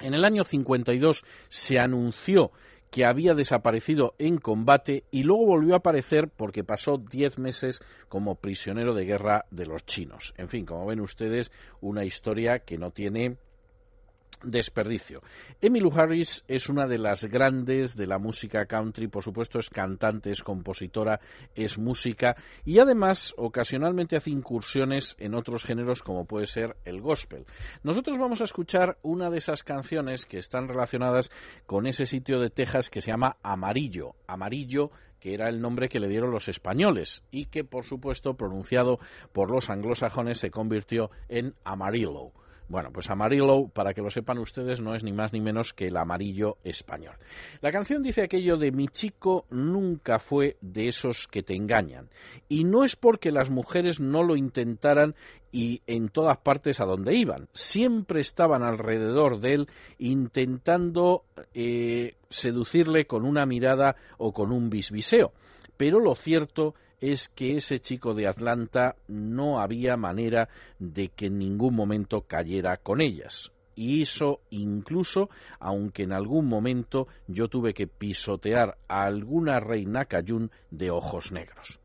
en 0.00 0.12
el 0.12 0.26
año 0.26 0.44
52 0.44 1.24
se 1.48 1.78
anunció 1.78 2.52
que 2.90 3.04
había 3.04 3.34
desaparecido 3.34 4.14
en 4.18 4.38
combate 4.38 5.04
y 5.10 5.22
luego 5.22 5.46
volvió 5.46 5.74
a 5.74 5.78
aparecer 5.78 6.28
porque 6.28 6.64
pasó 6.64 6.98
diez 6.98 7.38
meses 7.38 7.80
como 8.08 8.36
prisionero 8.36 8.94
de 8.94 9.04
guerra 9.04 9.46
de 9.50 9.66
los 9.66 9.84
chinos. 9.84 10.34
En 10.36 10.48
fin, 10.48 10.64
como 10.64 10.86
ven 10.86 11.00
ustedes, 11.00 11.52
una 11.80 12.04
historia 12.04 12.60
que 12.60 12.78
no 12.78 12.90
tiene 12.90 13.36
desperdicio. 14.50 15.22
Emmylou 15.60 15.92
Harris 15.92 16.44
es 16.48 16.68
una 16.68 16.86
de 16.86 16.98
las 16.98 17.24
grandes 17.24 17.96
de 17.96 18.06
la 18.06 18.18
música 18.18 18.66
country, 18.66 19.08
por 19.08 19.22
supuesto 19.22 19.58
es 19.58 19.70
cantante, 19.70 20.30
es 20.30 20.42
compositora, 20.42 21.20
es 21.54 21.78
música 21.78 22.36
y 22.64 22.78
además 22.78 23.34
ocasionalmente 23.36 24.16
hace 24.16 24.30
incursiones 24.30 25.16
en 25.18 25.34
otros 25.34 25.64
géneros 25.64 26.02
como 26.02 26.26
puede 26.26 26.46
ser 26.46 26.76
el 26.84 27.00
gospel. 27.00 27.44
Nosotros 27.82 28.18
vamos 28.18 28.40
a 28.40 28.44
escuchar 28.44 28.98
una 29.02 29.30
de 29.30 29.38
esas 29.38 29.62
canciones 29.62 30.26
que 30.26 30.38
están 30.38 30.68
relacionadas 30.68 31.30
con 31.66 31.86
ese 31.86 32.06
sitio 32.06 32.40
de 32.40 32.50
Texas 32.50 32.90
que 32.90 33.00
se 33.00 33.10
llama 33.10 33.36
Amarillo. 33.42 34.14
Amarillo 34.26 34.90
que 35.20 35.34
era 35.34 35.48
el 35.48 35.60
nombre 35.60 35.88
que 35.88 35.98
le 35.98 36.08
dieron 36.08 36.30
los 36.30 36.48
españoles 36.48 37.24
y 37.30 37.46
que, 37.46 37.64
por 37.64 37.84
supuesto, 37.84 38.34
pronunciado 38.34 38.98
por 39.32 39.50
los 39.50 39.70
anglosajones, 39.70 40.38
se 40.38 40.50
convirtió 40.50 41.10
en 41.28 41.54
Amarillo. 41.64 42.32
Bueno, 42.68 42.90
pues 42.92 43.08
Amarillo, 43.10 43.68
para 43.68 43.94
que 43.94 44.02
lo 44.02 44.10
sepan 44.10 44.38
ustedes, 44.38 44.80
no 44.80 44.96
es 44.96 45.04
ni 45.04 45.12
más 45.12 45.32
ni 45.32 45.40
menos 45.40 45.72
que 45.72 45.86
el 45.86 45.96
amarillo 45.96 46.56
español. 46.64 47.14
La 47.60 47.70
canción 47.70 48.02
dice 48.02 48.22
aquello 48.22 48.56
de 48.56 48.72
mi 48.72 48.88
chico 48.88 49.46
nunca 49.50 50.18
fue 50.18 50.56
de 50.60 50.88
esos 50.88 51.28
que 51.28 51.44
te 51.44 51.54
engañan. 51.54 52.10
Y 52.48 52.64
no 52.64 52.82
es 52.82 52.96
porque 52.96 53.30
las 53.30 53.50
mujeres 53.50 54.00
no 54.00 54.24
lo 54.24 54.34
intentaran 54.34 55.14
y 55.52 55.82
en 55.86 56.08
todas 56.08 56.38
partes 56.38 56.80
a 56.80 56.86
donde 56.86 57.14
iban. 57.14 57.48
Siempre 57.52 58.20
estaban 58.20 58.64
alrededor 58.64 59.38
de 59.38 59.54
él 59.54 59.68
intentando 59.98 61.24
eh, 61.54 62.16
seducirle 62.30 63.06
con 63.06 63.24
una 63.24 63.46
mirada 63.46 63.94
o 64.18 64.32
con 64.32 64.50
un 64.50 64.70
bisbiseo. 64.70 65.32
Pero 65.76 66.00
lo 66.00 66.16
cierto 66.16 66.74
es 66.74 66.85
que 67.34 67.56
ese 67.56 67.78
chico 67.78 68.14
de 68.14 68.26
Atlanta 68.26 68.96
no 69.08 69.60
había 69.60 69.96
manera 69.96 70.48
de 70.78 71.08
que 71.08 71.26
en 71.26 71.38
ningún 71.38 71.74
momento 71.74 72.22
cayera 72.22 72.78
con 72.78 73.00
ellas. 73.00 73.52
Y 73.74 74.02
eso 74.02 74.40
incluso, 74.50 75.28
aunque 75.60 76.04
en 76.04 76.12
algún 76.12 76.46
momento 76.46 77.08
yo 77.26 77.48
tuve 77.48 77.74
que 77.74 77.86
pisotear 77.86 78.78
a 78.88 79.04
alguna 79.04 79.60
reina 79.60 80.06
cayún 80.06 80.50
de 80.70 80.90
ojos 80.90 81.30
negros. 81.30 81.78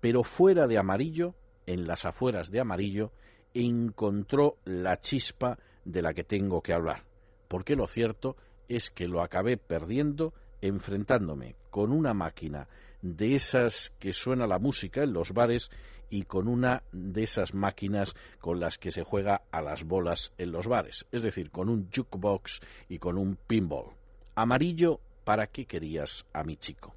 Pero 0.00 0.22
fuera 0.22 0.68
de 0.68 0.78
amarillo, 0.78 1.34
en 1.66 1.88
las 1.88 2.04
afueras 2.04 2.52
de 2.52 2.60
amarillo, 2.60 3.10
encontró 3.52 4.58
la 4.64 4.98
chispa 4.98 5.58
de 5.84 6.02
la 6.02 6.14
que 6.14 6.22
tengo 6.22 6.62
que 6.62 6.72
hablar. 6.72 7.02
Porque 7.48 7.74
lo 7.74 7.88
cierto 7.88 8.36
es 8.68 8.90
que 8.90 9.08
lo 9.08 9.20
acabé 9.20 9.56
perdiendo 9.56 10.32
enfrentándome 10.60 11.56
con 11.70 11.92
una 11.92 12.14
máquina 12.14 12.68
de 13.02 13.34
esas 13.34 13.92
que 13.98 14.12
suena 14.12 14.46
la 14.46 14.58
música 14.58 15.02
en 15.02 15.12
los 15.12 15.32
bares 15.32 15.70
y 16.10 16.22
con 16.22 16.48
una 16.48 16.82
de 16.92 17.22
esas 17.22 17.54
máquinas 17.54 18.14
con 18.40 18.60
las 18.60 18.78
que 18.78 18.90
se 18.90 19.02
juega 19.02 19.42
a 19.50 19.60
las 19.60 19.84
bolas 19.84 20.32
en 20.38 20.52
los 20.52 20.66
bares, 20.66 21.06
es 21.12 21.22
decir, 21.22 21.50
con 21.50 21.68
un 21.68 21.90
jukebox 21.94 22.60
y 22.88 22.98
con 22.98 23.18
un 23.18 23.36
pinball. 23.36 23.92
Amarillo, 24.34 25.00
¿para 25.24 25.48
qué 25.48 25.66
querías 25.66 26.24
a 26.32 26.44
mi 26.44 26.56
chico? 26.56 26.94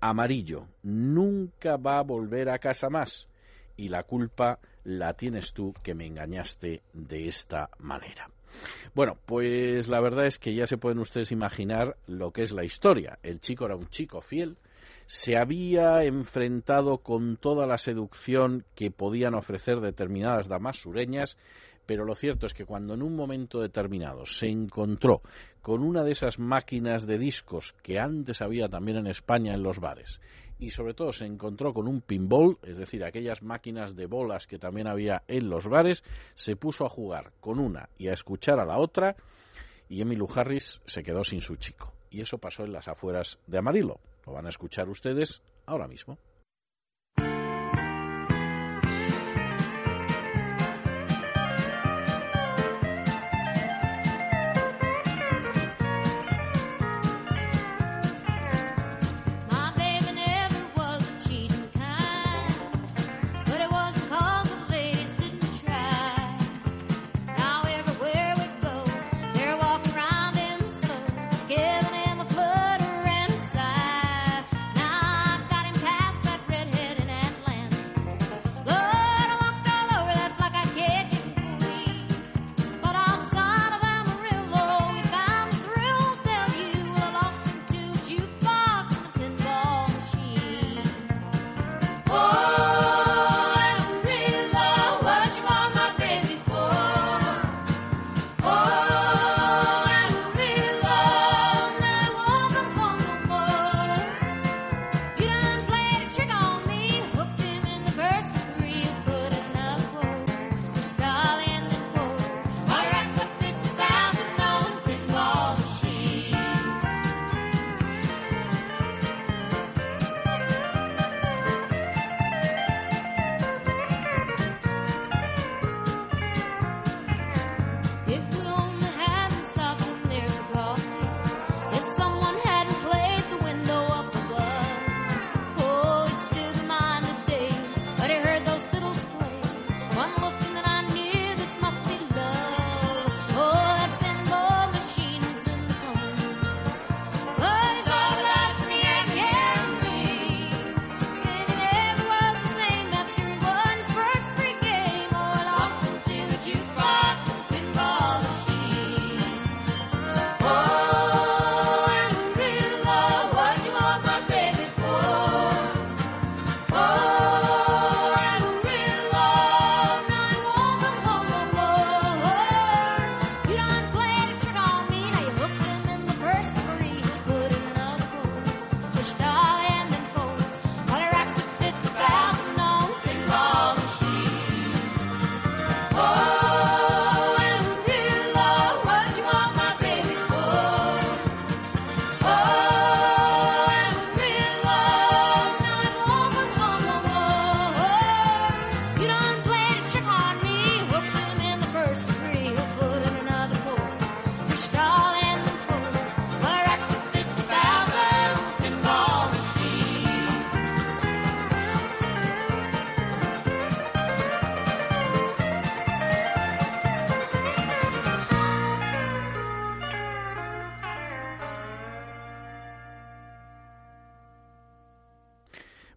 Amarillo, 0.00 0.68
nunca 0.82 1.76
va 1.76 1.98
a 1.98 2.02
volver 2.02 2.48
a 2.48 2.58
casa 2.58 2.88
más 2.88 3.28
y 3.76 3.88
la 3.88 4.04
culpa 4.04 4.58
la 4.84 5.14
tienes 5.14 5.52
tú 5.52 5.74
que 5.82 5.94
me 5.94 6.06
engañaste 6.06 6.82
de 6.92 7.26
esta 7.26 7.70
manera. 7.78 8.30
Bueno, 8.94 9.18
pues 9.26 9.88
la 9.88 10.00
verdad 10.00 10.26
es 10.26 10.38
que 10.38 10.54
ya 10.54 10.66
se 10.66 10.78
pueden 10.78 10.98
ustedes 10.98 11.32
imaginar 11.32 11.96
lo 12.06 12.30
que 12.30 12.42
es 12.42 12.52
la 12.52 12.64
historia. 12.64 13.18
El 13.22 13.40
chico 13.40 13.66
era 13.66 13.76
un 13.76 13.88
chico 13.88 14.20
fiel, 14.20 14.56
se 15.06 15.36
había 15.36 16.02
enfrentado 16.04 16.98
con 16.98 17.36
toda 17.36 17.66
la 17.66 17.78
seducción 17.78 18.64
que 18.74 18.90
podían 18.90 19.34
ofrecer 19.34 19.80
determinadas 19.80 20.48
damas 20.48 20.78
sureñas, 20.78 21.36
pero 21.86 22.04
lo 22.04 22.16
cierto 22.16 22.46
es 22.46 22.54
que 22.54 22.64
cuando 22.64 22.94
en 22.94 23.02
un 23.02 23.14
momento 23.14 23.60
determinado 23.60 24.26
se 24.26 24.48
encontró 24.48 25.22
con 25.62 25.82
una 25.82 26.02
de 26.02 26.12
esas 26.12 26.38
máquinas 26.38 27.06
de 27.06 27.18
discos 27.18 27.74
que 27.82 28.00
antes 28.00 28.42
había 28.42 28.68
también 28.68 28.98
en 28.98 29.06
España 29.06 29.54
en 29.54 29.62
los 29.62 29.78
bares, 29.78 30.20
y 30.58 30.70
sobre 30.70 30.94
todo 30.94 31.12
se 31.12 31.26
encontró 31.26 31.72
con 31.72 31.86
un 31.86 32.00
pinball, 32.00 32.58
es 32.62 32.76
decir, 32.76 33.04
aquellas 33.04 33.42
máquinas 33.42 33.94
de 33.94 34.06
bolas 34.06 34.46
que 34.46 34.58
también 34.58 34.88
había 34.88 35.22
en 35.28 35.48
los 35.48 35.68
bares, 35.68 36.02
se 36.34 36.56
puso 36.56 36.84
a 36.84 36.88
jugar 36.88 37.32
con 37.40 37.60
una 37.60 37.88
y 37.98 38.08
a 38.08 38.12
escuchar 38.12 38.58
a 38.58 38.64
la 38.64 38.78
otra, 38.78 39.16
y 39.88 40.00
Emilio 40.00 40.26
Harris 40.34 40.80
se 40.86 41.02
quedó 41.02 41.22
sin 41.22 41.40
su 41.40 41.56
chico. 41.56 41.92
Y 42.10 42.20
eso 42.22 42.38
pasó 42.38 42.64
en 42.64 42.72
las 42.72 42.88
afueras 42.88 43.38
de 43.46 43.58
Amarillo. 43.58 44.00
Lo 44.26 44.32
van 44.32 44.46
a 44.46 44.50
escuchar 44.50 44.88
ustedes 44.88 45.42
ahora 45.66 45.88
mismo. 45.88 46.18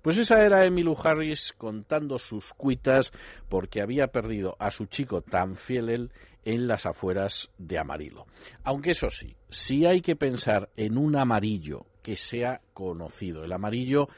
Pues 0.10 0.18
esa 0.18 0.44
era 0.44 0.66
Emmylou 0.66 0.98
Harris 1.04 1.54
contando 1.56 2.18
sus 2.18 2.52
cuitas 2.56 3.14
porque 3.48 3.80
había 3.80 4.08
perdido 4.08 4.56
a 4.58 4.72
su 4.72 4.88
chico 4.88 5.22
tan 5.22 5.56
fiel 5.56 6.10
en 6.44 6.68
las 6.68 6.88
afueras 6.88 7.52
de 7.60 7.78
Amarillo. 7.78 8.26
Aunque 8.64 8.90
eso 8.90 9.12
sí, 9.12 9.36
sí 9.50 9.86
hay 9.86 10.02
que 10.02 10.16
pensar 10.16 10.70
en 10.78 10.98
un 10.98 11.16
amarillo 11.16 11.86
que 12.02 12.16
sea 12.16 12.60
conocido, 12.74 13.44
el 13.44 13.54
amarillo 13.54 14.10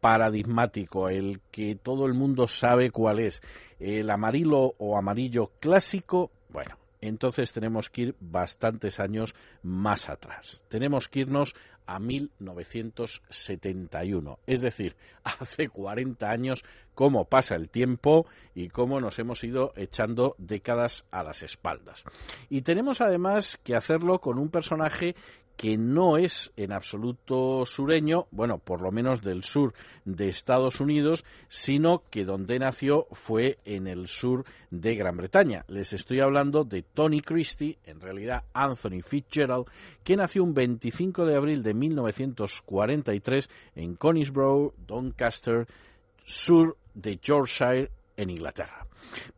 paradigmático, 0.00 1.10
el 1.10 1.42
que 1.50 1.74
todo 1.74 2.06
el 2.06 2.14
mundo 2.14 2.48
sabe 2.48 2.90
cuál 2.90 3.18
es, 3.18 3.42
el 3.78 4.08
amarillo 4.08 4.72
o 4.78 4.96
amarillo 4.96 5.52
clásico, 5.60 6.30
bueno, 6.48 6.78
entonces 7.00 7.52
tenemos 7.52 7.90
que 7.90 8.02
ir 8.02 8.14
bastantes 8.20 9.00
años 9.00 9.34
más 9.62 10.08
atrás. 10.08 10.64
Tenemos 10.68 11.08
que 11.08 11.18
irnos 11.20 11.54
a 11.86 11.98
1971, 12.00 14.40
es 14.46 14.60
decir, 14.60 14.96
hace 15.24 15.68
40 15.68 16.28
años 16.28 16.64
cómo 16.94 17.26
pasa 17.26 17.54
el 17.54 17.68
tiempo 17.68 18.26
y 18.54 18.68
cómo 18.68 19.00
nos 19.00 19.18
hemos 19.18 19.42
ido 19.44 19.72
echando 19.76 20.34
décadas 20.38 21.04
a 21.10 21.22
las 21.22 21.42
espaldas. 21.42 22.04
Y 22.48 22.62
tenemos 22.62 23.00
además 23.00 23.58
que 23.62 23.76
hacerlo 23.76 24.20
con 24.20 24.38
un 24.38 24.50
personaje 24.50 25.14
que 25.56 25.78
no 25.78 26.16
es 26.18 26.52
en 26.56 26.72
absoluto 26.72 27.64
sureño, 27.64 28.26
bueno, 28.30 28.58
por 28.58 28.82
lo 28.82 28.92
menos 28.92 29.22
del 29.22 29.42
sur 29.42 29.72
de 30.04 30.28
Estados 30.28 30.80
Unidos, 30.80 31.24
sino 31.48 32.02
que 32.10 32.24
donde 32.24 32.58
nació 32.58 33.06
fue 33.12 33.58
en 33.64 33.86
el 33.86 34.06
sur 34.06 34.44
de 34.70 34.94
Gran 34.94 35.16
Bretaña. 35.16 35.64
Les 35.68 35.92
estoy 35.92 36.20
hablando 36.20 36.64
de 36.64 36.82
Tony 36.82 37.20
Christie, 37.20 37.78
en 37.84 38.00
realidad 38.00 38.44
Anthony 38.52 39.02
Fitzgerald, 39.02 39.66
que 40.04 40.16
nació 40.16 40.44
un 40.44 40.54
25 40.54 41.24
de 41.24 41.36
abril 41.36 41.62
de 41.62 41.74
1943 41.74 43.50
en 43.76 43.94
Conisbrough, 43.96 44.74
Doncaster, 44.86 45.66
sur 46.24 46.76
de 46.94 47.18
Yorkshire, 47.18 47.90
en 48.16 48.30
Inglaterra. 48.30 48.86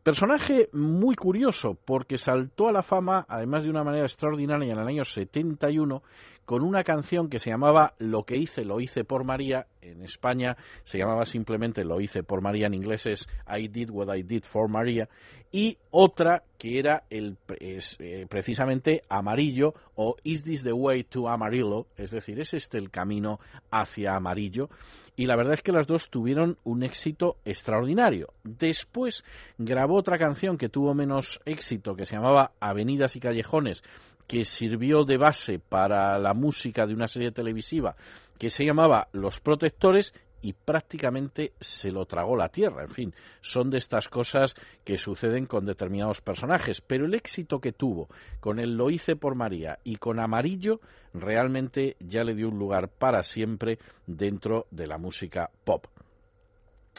Personaje 0.03 0.69
muy 0.73 1.15
curioso 1.15 1.77
porque 1.85 2.17
saltó 2.17 2.67
a 2.67 2.71
la 2.71 2.83
fama, 2.83 3.25
además 3.27 3.63
de 3.63 3.69
una 3.69 3.83
manera 3.83 4.05
extraordinaria, 4.05 4.73
en 4.73 4.79
el 4.79 4.87
año 4.87 5.05
71 5.05 6.01
con 6.49 6.63
una 6.63 6.83
canción 6.83 7.29
que 7.29 7.37
se 7.37 7.51
llamaba 7.51 7.93
Lo 7.99 8.23
que 8.23 8.35
hice, 8.35 8.65
lo 8.65 8.79
hice 8.79 9.03
por 9.03 9.23
María. 9.23 9.67
En 9.81 10.01
España 10.01 10.57
se 10.83 10.97
llamaba 10.97 11.27
simplemente 11.27 11.85
Lo 11.85 12.01
hice 12.01 12.23
por 12.23 12.41
María, 12.41 12.65
en 12.65 12.73
inglés 12.73 13.05
es 13.05 13.29
I 13.47 13.67
did 13.67 13.91
what 13.91 14.11
I 14.11 14.23
did 14.23 14.41
for 14.41 14.67
María. 14.67 15.07
Y 15.51 15.77
otra 15.91 16.43
que 16.57 16.79
era 16.79 17.03
el, 17.11 17.37
eh, 17.59 18.25
precisamente 18.27 19.03
Amarillo 19.09 19.75
o 19.93 20.15
Is 20.23 20.43
this 20.43 20.63
the 20.63 20.73
way 20.73 21.03
to 21.03 21.29
Amarillo? 21.29 21.85
Es 21.95 22.09
decir, 22.09 22.39
¿es 22.39 22.55
este 22.55 22.79
el 22.79 22.89
camino 22.89 23.39
hacia 23.69 24.15
Amarillo? 24.15 24.71
Y 25.19 25.25
la 25.25 25.35
verdad 25.35 25.55
es 25.55 25.61
que 25.61 25.73
las 25.73 25.85
dos 25.85 26.09
tuvieron 26.09 26.57
un 26.63 26.81
éxito 26.81 27.35
extraordinario. 27.43 28.31
Después 28.45 29.25
grabó 29.57 29.97
otra 29.97 30.17
canción 30.17 30.57
que 30.57 30.69
tuvo 30.69 30.93
menos 30.93 31.41
éxito, 31.43 31.93
que 31.93 32.05
se 32.05 32.15
llamaba 32.15 32.53
Avenidas 32.61 33.17
y 33.17 33.19
Callejones, 33.19 33.83
que 34.27 34.45
sirvió 34.45 35.03
de 35.03 35.17
base 35.17 35.59
para 35.59 36.17
la 36.19 36.33
música 36.33 36.87
de 36.87 36.93
una 36.93 37.09
serie 37.09 37.31
televisiva 37.31 37.97
que 38.37 38.49
se 38.49 38.63
llamaba 38.63 39.09
Los 39.11 39.41
Protectores 39.41 40.13
y 40.41 40.53
prácticamente 40.53 41.53
se 41.59 41.91
lo 41.91 42.05
tragó 42.05 42.35
la 42.35 42.49
tierra. 42.49 42.83
En 42.83 42.89
fin, 42.89 43.13
son 43.41 43.69
de 43.69 43.77
estas 43.77 44.09
cosas 44.09 44.55
que 44.83 44.97
suceden 44.97 45.45
con 45.45 45.65
determinados 45.65 46.21
personajes. 46.21 46.81
Pero 46.81 47.05
el 47.05 47.13
éxito 47.13 47.59
que 47.59 47.71
tuvo 47.71 48.09
con 48.39 48.59
el 48.59 48.75
Lo 48.75 48.89
hice 48.89 49.15
por 49.15 49.35
María 49.35 49.79
y 49.83 49.97
con 49.97 50.19
Amarillo 50.19 50.79
realmente 51.13 51.97
ya 51.99 52.23
le 52.23 52.35
dio 52.35 52.49
un 52.49 52.59
lugar 52.59 52.89
para 52.89 53.23
siempre 53.23 53.79
dentro 54.05 54.67
de 54.71 54.87
la 54.87 54.97
música 54.97 55.49
pop. 55.63 55.87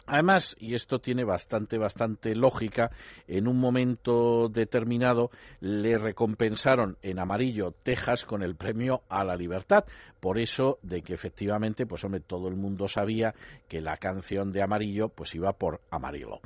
Además, 0.07 0.55
y 0.59 0.73
esto 0.73 0.99
tiene 0.99 1.23
bastante, 1.23 1.77
bastante 1.77 2.35
lógica, 2.35 2.91
en 3.27 3.47
un 3.47 3.57
momento 3.59 4.49
determinado 4.49 5.29
le 5.59 5.97
recompensaron 5.97 6.97
en 7.01 7.19
amarillo 7.19 7.73
Texas 7.83 8.25
con 8.25 8.41
el 8.41 8.55
premio 8.55 9.03
a 9.09 9.23
la 9.23 9.35
libertad. 9.35 9.85
Por 10.21 10.39
eso 10.39 10.79
de 10.81 11.01
que 11.01 11.13
efectivamente, 11.13 11.85
pues 11.85 12.05
hombre, 12.05 12.21
todo 12.21 12.47
el 12.47 12.55
mundo 12.55 12.87
sabía 12.87 13.35
que 13.67 13.81
la 13.81 13.97
canción 13.97 14.53
de 14.53 14.61
amarillo 14.61 15.09
pues 15.09 15.35
iba 15.35 15.51
por 15.51 15.81
amarillo. 15.89 16.39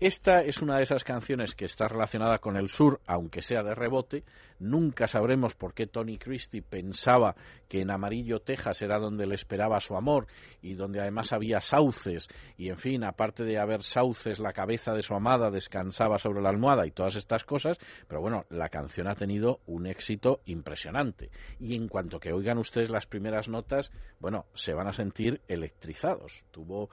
Esta 0.00 0.42
es 0.42 0.62
una 0.62 0.78
de 0.78 0.84
esas 0.84 1.04
canciones 1.04 1.54
que 1.54 1.66
está 1.66 1.88
relacionada 1.88 2.38
con 2.38 2.56
el 2.56 2.68
sur, 2.70 3.00
aunque 3.06 3.42
sea 3.42 3.62
de 3.62 3.74
rebote. 3.74 4.24
Nunca 4.58 5.06
sabremos 5.06 5.54
por 5.54 5.74
qué 5.74 5.86
Tony 5.86 6.16
Christie 6.16 6.62
pensaba 6.62 7.36
que 7.68 7.82
en 7.82 7.90
Amarillo, 7.90 8.40
Texas 8.40 8.80
era 8.80 8.98
donde 8.98 9.26
le 9.26 9.34
esperaba 9.34 9.80
su 9.80 9.96
amor 9.96 10.26
y 10.62 10.74
donde 10.74 11.00
además 11.00 11.32
había 11.32 11.60
sauces 11.60 12.28
y 12.56 12.70
en 12.70 12.78
fin, 12.78 13.04
aparte 13.04 13.44
de 13.44 13.58
haber 13.58 13.82
sauces, 13.82 14.38
la 14.38 14.52
cabeza 14.52 14.94
de 14.94 15.02
su 15.02 15.14
amada 15.14 15.50
descansaba 15.50 16.18
sobre 16.18 16.40
la 16.40 16.50
almohada 16.50 16.86
y 16.86 16.90
todas 16.90 17.16
estas 17.16 17.44
cosas, 17.44 17.78
pero 18.08 18.20
bueno, 18.20 18.44
la 18.50 18.68
canción 18.68 19.08
ha 19.08 19.14
tenido 19.14 19.60
un 19.66 19.86
éxito 19.86 20.40
impresionante. 20.46 21.30
Y 21.58 21.74
en 21.74 21.88
cuanto 21.88 22.20
que 22.20 22.32
oigan 22.32 22.58
ustedes 22.58 22.90
las 22.90 23.06
primeras 23.16 23.48
notas, 23.48 23.90
bueno, 24.20 24.44
se 24.52 24.74
van 24.74 24.88
a 24.88 24.92
sentir 24.92 25.40
electrizados. 25.48 26.44
Tuvo 26.50 26.90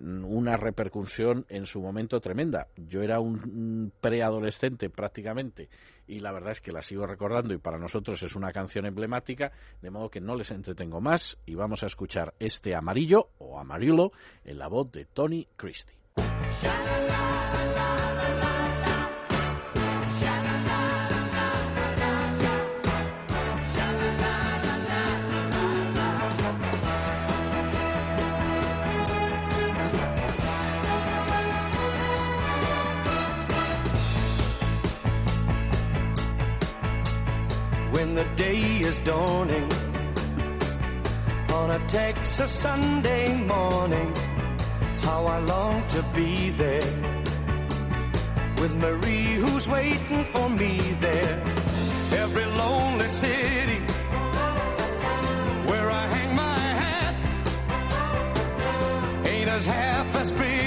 una 0.00 0.56
repercusión 0.56 1.44
en 1.50 1.66
su 1.66 1.82
momento 1.82 2.18
tremenda. 2.18 2.68
Yo 2.76 3.02
era 3.02 3.20
un 3.20 3.92
preadolescente 4.00 4.88
prácticamente 4.88 5.68
y 6.06 6.20
la 6.20 6.32
verdad 6.32 6.52
es 6.52 6.62
que 6.62 6.72
la 6.72 6.80
sigo 6.80 7.06
recordando 7.06 7.52
y 7.52 7.58
para 7.58 7.78
nosotros 7.78 8.22
es 8.22 8.34
una 8.36 8.52
canción 8.52 8.86
emblemática, 8.86 9.52
de 9.82 9.90
modo 9.90 10.08
que 10.08 10.22
no 10.22 10.34
les 10.34 10.50
entretengo 10.50 11.02
más 11.02 11.36
y 11.44 11.54
vamos 11.54 11.82
a 11.82 11.86
escuchar 11.86 12.32
este 12.38 12.74
amarillo 12.74 13.28
o 13.36 13.58
amarillo 13.58 14.12
en 14.44 14.58
la 14.58 14.68
voz 14.68 14.90
de 14.92 15.04
Tony 15.04 15.46
Christie. 15.56 15.98
The 38.16 38.24
day 38.34 38.78
is 38.78 38.98
dawning 39.00 39.70
on 41.52 41.70
a 41.70 41.86
Texas 41.86 42.50
Sunday 42.50 43.36
morning. 43.36 44.10
How 45.02 45.26
I 45.26 45.38
long 45.40 45.86
to 45.88 46.02
be 46.14 46.48
there 46.48 46.92
with 48.60 48.74
Marie 48.76 49.34
who's 49.34 49.68
waiting 49.68 50.24
for 50.32 50.48
me 50.48 50.78
there. 50.98 51.44
Every 52.22 52.46
lonely 52.62 53.08
city 53.08 53.80
where 55.68 55.90
I 55.90 56.06
hang 56.14 56.34
my 56.34 56.58
hat 56.82 57.14
ain't 59.26 59.50
as 59.50 59.66
half 59.66 60.16
as 60.16 60.32
pretty 60.32 60.65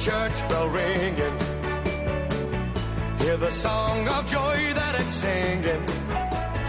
church 0.00 0.48
bell 0.48 0.66
ringing. 0.68 1.38
Hear 3.18 3.36
the 3.36 3.50
song 3.50 4.08
of 4.08 4.26
joy 4.26 4.72
that 4.72 4.94
it's 4.98 5.14
singing 5.14 5.86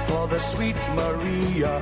for 0.07 0.27
the 0.27 0.39
sweet 0.39 0.75
Maria 0.95 1.77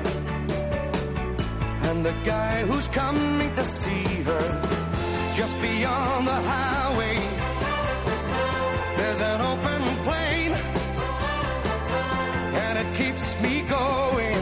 and 1.87 2.05
the 2.05 2.13
guy 2.23 2.63
who's 2.65 2.87
coming 2.89 3.51
to 3.55 3.65
see 3.65 4.03
her 4.29 4.61
just 5.33 5.59
beyond 5.59 6.27
the 6.27 6.39
highway. 6.53 7.17
There's 8.97 9.21
an 9.21 9.41
open 9.41 9.81
plain, 10.05 10.51
and 12.63 12.77
it 12.77 12.95
keeps 12.95 13.39
me 13.41 13.61
going 13.61 14.41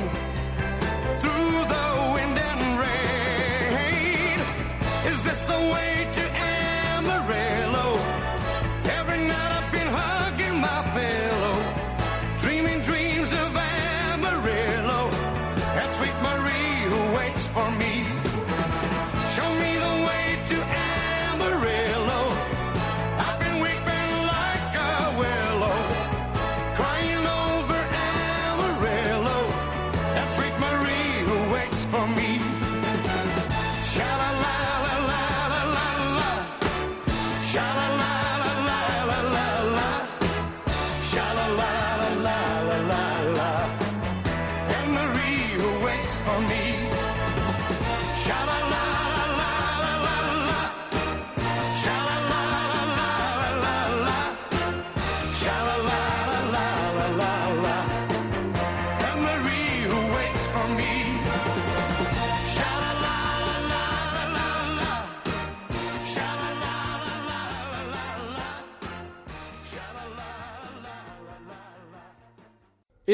through 1.21 1.51
the 1.73 1.96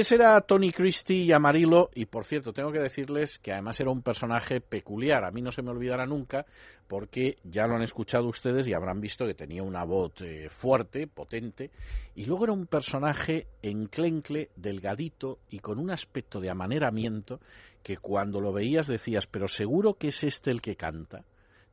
Ese 0.03 0.15
era 0.15 0.41
Tony 0.41 0.73
Christie 0.73 1.23
y 1.23 1.31
Amarillo, 1.31 1.89
y 1.95 2.07
por 2.07 2.25
cierto, 2.25 2.51
tengo 2.51 2.73
que 2.73 2.81
decirles 2.81 3.39
que 3.39 3.53
además 3.53 3.79
era 3.79 3.89
un 3.89 4.01
personaje 4.01 4.59
peculiar. 4.59 5.23
A 5.23 5.31
mí 5.31 5.41
no 5.41 5.49
se 5.49 5.61
me 5.61 5.71
olvidará 5.71 6.05
nunca, 6.05 6.45
porque 6.89 7.37
ya 7.45 7.67
lo 7.67 7.77
han 7.77 7.83
escuchado 7.83 8.27
ustedes 8.27 8.67
y 8.67 8.73
habrán 8.73 8.99
visto 8.99 9.25
que 9.25 9.33
tenía 9.33 9.63
una 9.63 9.85
voz 9.85 10.11
eh, 10.19 10.49
fuerte, 10.49 11.07
potente, 11.07 11.71
y 12.15 12.25
luego 12.25 12.43
era 12.43 12.51
un 12.51 12.67
personaje 12.67 13.47
enclencle, 13.61 14.49
delgadito 14.57 15.39
y 15.49 15.59
con 15.59 15.79
un 15.79 15.89
aspecto 15.89 16.41
de 16.41 16.49
amaneramiento 16.49 17.39
que 17.81 17.95
cuando 17.95 18.41
lo 18.41 18.51
veías 18.51 18.87
decías, 18.87 19.25
pero 19.25 19.47
seguro 19.47 19.93
que 19.93 20.09
es 20.09 20.21
este 20.25 20.51
el 20.51 20.61
que 20.61 20.75
canta. 20.75 21.23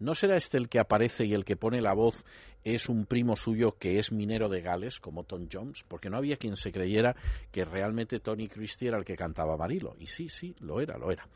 ¿No 0.00 0.14
será 0.14 0.36
este 0.36 0.56
el 0.56 0.70
que 0.70 0.78
aparece 0.78 1.26
y 1.26 1.34
el 1.34 1.44
que 1.44 1.56
pone 1.56 1.82
la 1.82 1.92
voz 1.92 2.24
es 2.64 2.88
un 2.88 3.04
primo 3.04 3.36
suyo 3.36 3.76
que 3.78 3.98
es 3.98 4.12
minero 4.12 4.48
de 4.48 4.62
Gales, 4.62 4.98
como 4.98 5.24
Tom 5.24 5.46
Jones? 5.52 5.84
Porque 5.86 6.08
no 6.08 6.16
había 6.16 6.38
quien 6.38 6.56
se 6.56 6.72
creyera 6.72 7.14
que 7.52 7.66
realmente 7.66 8.18
Tony 8.18 8.48
Christie 8.48 8.88
era 8.88 8.98
el 8.98 9.04
que 9.04 9.14
cantaba 9.14 9.54
Amarillo. 9.54 9.94
Y 9.98 10.06
sí, 10.06 10.30
sí, 10.30 10.56
lo 10.60 10.80
era, 10.80 10.96
lo 10.96 11.12
era. 11.12 11.28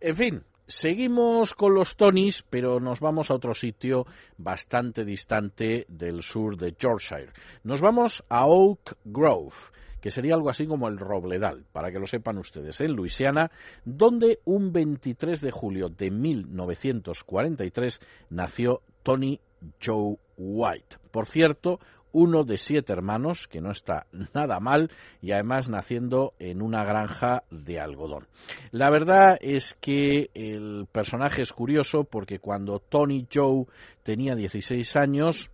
En 0.00 0.14
fin, 0.14 0.42
seguimos 0.66 1.54
con 1.54 1.72
los 1.72 1.96
Tonys, 1.96 2.42
pero 2.42 2.78
nos 2.78 3.00
vamos 3.00 3.30
a 3.30 3.34
otro 3.34 3.54
sitio 3.54 4.06
bastante 4.36 5.06
distante 5.06 5.86
del 5.88 6.22
sur 6.22 6.58
de 6.58 6.74
Yorkshire. 6.78 7.32
Nos 7.64 7.80
vamos 7.80 8.22
a 8.28 8.46
Oak 8.46 8.98
Grove 9.02 9.56
que 10.00 10.10
sería 10.10 10.34
algo 10.34 10.50
así 10.50 10.66
como 10.66 10.88
el 10.88 10.98
Robledal, 10.98 11.64
para 11.72 11.90
que 11.90 11.98
lo 11.98 12.06
sepan 12.06 12.38
ustedes, 12.38 12.80
en 12.80 12.92
Luisiana, 12.92 13.50
donde 13.84 14.40
un 14.44 14.72
23 14.72 15.40
de 15.40 15.50
julio 15.50 15.88
de 15.88 16.10
1943 16.10 18.00
nació 18.30 18.82
Tony 19.02 19.40
Joe 19.82 20.16
White. 20.36 20.96
Por 21.10 21.26
cierto, 21.26 21.80
uno 22.12 22.44
de 22.44 22.58
siete 22.58 22.92
hermanos, 22.92 23.46
que 23.46 23.60
no 23.60 23.70
está 23.70 24.06
nada 24.34 24.60
mal, 24.60 24.90
y 25.20 25.32
además 25.32 25.68
naciendo 25.68 26.34
en 26.38 26.62
una 26.62 26.84
granja 26.84 27.44
de 27.50 27.80
algodón. 27.80 28.26
La 28.72 28.90
verdad 28.90 29.38
es 29.40 29.74
que 29.80 30.30
el 30.34 30.86
personaje 30.90 31.42
es 31.42 31.52
curioso 31.52 32.04
porque 32.04 32.38
cuando 32.38 32.80
Tony 32.80 33.26
Joe 33.32 33.66
tenía 34.02 34.34
16 34.34 34.96
años, 34.96 35.50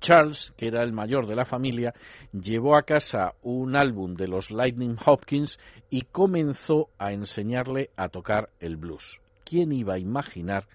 Charles, 0.00 0.52
que 0.56 0.68
era 0.68 0.82
el 0.82 0.92
mayor 0.92 1.26
de 1.26 1.36
la 1.36 1.44
familia, 1.44 1.94
llevó 2.32 2.76
a 2.76 2.82
casa 2.82 3.34
un 3.42 3.76
álbum 3.76 4.14
de 4.14 4.28
los 4.28 4.50
Lightning 4.50 4.96
Hopkins 5.04 5.58
y 5.90 6.02
comenzó 6.02 6.88
a 6.98 7.12
enseñarle 7.12 7.90
a 7.96 8.08
tocar 8.08 8.50
el 8.60 8.76
blues. 8.76 9.20
¿Quién 9.44 9.72
iba 9.72 9.94
a 9.94 9.98
imaginar 9.98 10.66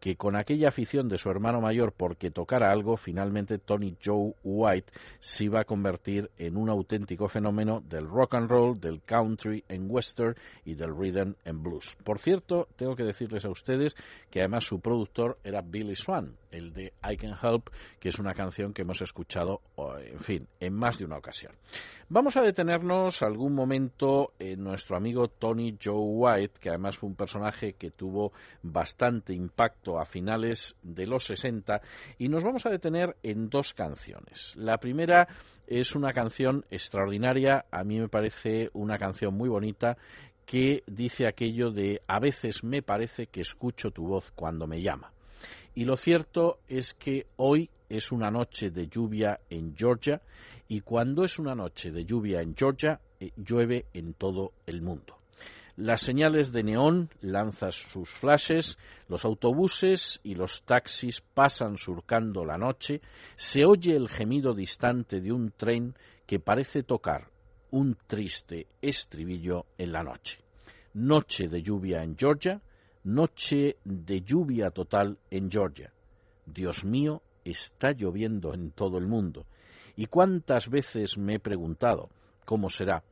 que 0.00 0.16
con 0.16 0.34
aquella 0.34 0.68
afición 0.68 1.08
de 1.08 1.18
su 1.18 1.30
hermano 1.30 1.60
mayor 1.60 1.92
porque 1.92 2.30
tocara 2.30 2.72
algo, 2.72 2.96
finalmente 2.96 3.58
Tony 3.58 3.96
Joe 4.02 4.32
White 4.42 4.92
se 5.18 5.44
iba 5.44 5.60
a 5.60 5.64
convertir 5.64 6.30
en 6.38 6.56
un 6.56 6.70
auténtico 6.70 7.28
fenómeno 7.28 7.82
del 7.86 8.08
rock 8.08 8.34
and 8.34 8.50
roll, 8.50 8.80
del 8.80 9.02
country 9.02 9.62
en 9.68 9.86
western 9.88 10.34
y 10.64 10.74
del 10.74 10.96
rhythm 10.96 11.34
en 11.44 11.62
blues. 11.62 11.96
Por 12.02 12.18
cierto, 12.18 12.68
tengo 12.76 12.96
que 12.96 13.04
decirles 13.04 13.44
a 13.44 13.50
ustedes 13.50 13.94
que 14.30 14.40
además 14.40 14.64
su 14.64 14.80
productor 14.80 15.38
era 15.44 15.60
Billy 15.60 15.94
Swan, 15.94 16.36
el 16.50 16.72
de 16.72 16.92
I 17.08 17.16
Can 17.16 17.36
Help, 17.40 17.68
que 17.98 18.08
es 18.08 18.18
una 18.18 18.34
canción 18.34 18.72
que 18.72 18.82
hemos 18.82 19.02
escuchado, 19.02 19.60
en 19.98 20.18
fin, 20.18 20.48
en 20.58 20.74
más 20.74 20.98
de 20.98 21.04
una 21.04 21.18
ocasión. 21.18 21.52
Vamos 22.08 22.36
a 22.36 22.42
detenernos 22.42 23.22
algún 23.22 23.54
momento 23.54 24.32
en 24.38 24.64
nuestro 24.64 24.96
amigo 24.96 25.28
Tony 25.28 25.76
Joe 25.82 25.94
White, 25.94 26.58
que 26.60 26.70
además 26.70 26.98
fue 26.98 27.08
un 27.08 27.14
personaje 27.14 27.74
que 27.74 27.90
tuvo 27.90 28.32
bastante 28.62 29.32
impacto 29.32 29.89
a 29.98 30.04
finales 30.04 30.76
de 30.82 31.06
los 31.06 31.24
60, 31.24 31.80
y 32.18 32.28
nos 32.28 32.44
vamos 32.44 32.66
a 32.66 32.70
detener 32.70 33.16
en 33.22 33.48
dos 33.48 33.74
canciones. 33.74 34.54
La 34.56 34.78
primera 34.78 35.26
es 35.66 35.94
una 35.94 36.12
canción 36.12 36.64
extraordinaria, 36.70 37.64
a 37.70 37.82
mí 37.82 37.98
me 37.98 38.08
parece 38.08 38.70
una 38.74 38.98
canción 38.98 39.34
muy 39.34 39.48
bonita, 39.48 39.96
que 40.44 40.82
dice 40.86 41.26
aquello 41.26 41.70
de 41.70 42.02
a 42.08 42.18
veces 42.18 42.64
me 42.64 42.82
parece 42.82 43.28
que 43.28 43.40
escucho 43.40 43.92
tu 43.92 44.06
voz 44.06 44.32
cuando 44.32 44.66
me 44.66 44.82
llama. 44.82 45.12
Y 45.74 45.84
lo 45.84 45.96
cierto 45.96 46.58
es 46.68 46.94
que 46.94 47.26
hoy 47.36 47.70
es 47.88 48.10
una 48.10 48.30
noche 48.30 48.70
de 48.70 48.88
lluvia 48.88 49.40
en 49.48 49.76
Georgia 49.76 50.20
y 50.66 50.80
cuando 50.80 51.24
es 51.24 51.38
una 51.38 51.54
noche 51.54 51.92
de 51.92 52.04
lluvia 52.04 52.40
en 52.42 52.56
Georgia, 52.56 53.00
eh, 53.20 53.30
llueve 53.36 53.86
en 53.92 54.14
todo 54.14 54.52
el 54.66 54.82
mundo. 54.82 55.19
Las 55.80 56.02
señales 56.02 56.52
de 56.52 56.62
neón 56.62 57.08
lanzan 57.22 57.72
sus 57.72 58.10
flashes, 58.10 58.76
los 59.08 59.24
autobuses 59.24 60.20
y 60.22 60.34
los 60.34 60.62
taxis 60.64 61.22
pasan 61.22 61.78
surcando 61.78 62.44
la 62.44 62.58
noche, 62.58 63.00
se 63.34 63.64
oye 63.64 63.96
el 63.96 64.10
gemido 64.10 64.52
distante 64.52 65.22
de 65.22 65.32
un 65.32 65.52
tren 65.52 65.94
que 66.26 66.38
parece 66.38 66.82
tocar 66.82 67.30
un 67.70 67.96
triste 68.06 68.66
estribillo 68.82 69.64
en 69.78 69.92
la 69.92 70.02
noche. 70.02 70.40
Noche 70.92 71.48
de 71.48 71.62
lluvia 71.62 72.02
en 72.02 72.14
Georgia, 72.14 72.60
noche 73.04 73.78
de 73.82 74.20
lluvia 74.20 74.70
total 74.72 75.16
en 75.30 75.50
Georgia. 75.50 75.94
Dios 76.44 76.84
mío, 76.84 77.22
está 77.42 77.92
lloviendo 77.92 78.52
en 78.52 78.72
todo 78.72 78.98
el 78.98 79.06
mundo. 79.06 79.46
Y 79.96 80.08
cuántas 80.08 80.68
veces 80.68 81.16
me 81.16 81.36
he 81.36 81.40
preguntado 81.40 82.10
cómo 82.44 82.68
será, 82.68 83.02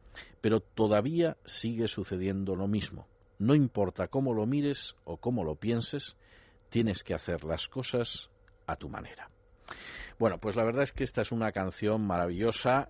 pero 0.40 0.60
todavía 0.60 1.36
sigue 1.44 1.88
sucediendo 1.88 2.56
lo 2.56 2.68
mismo. 2.68 3.06
No 3.38 3.54
importa 3.54 4.08
cómo 4.08 4.34
lo 4.34 4.46
mires 4.46 4.96
o 5.04 5.18
cómo 5.18 5.44
lo 5.44 5.54
pienses, 5.54 6.16
tienes 6.70 7.04
que 7.04 7.14
hacer 7.14 7.44
las 7.44 7.68
cosas 7.68 8.30
a 8.66 8.76
tu 8.76 8.88
manera. 8.88 9.30
Bueno, 10.18 10.38
pues 10.38 10.56
la 10.56 10.64
verdad 10.64 10.82
es 10.82 10.92
que 10.92 11.04
esta 11.04 11.22
es 11.22 11.30
una 11.30 11.52
canción 11.52 12.04
maravillosa, 12.04 12.88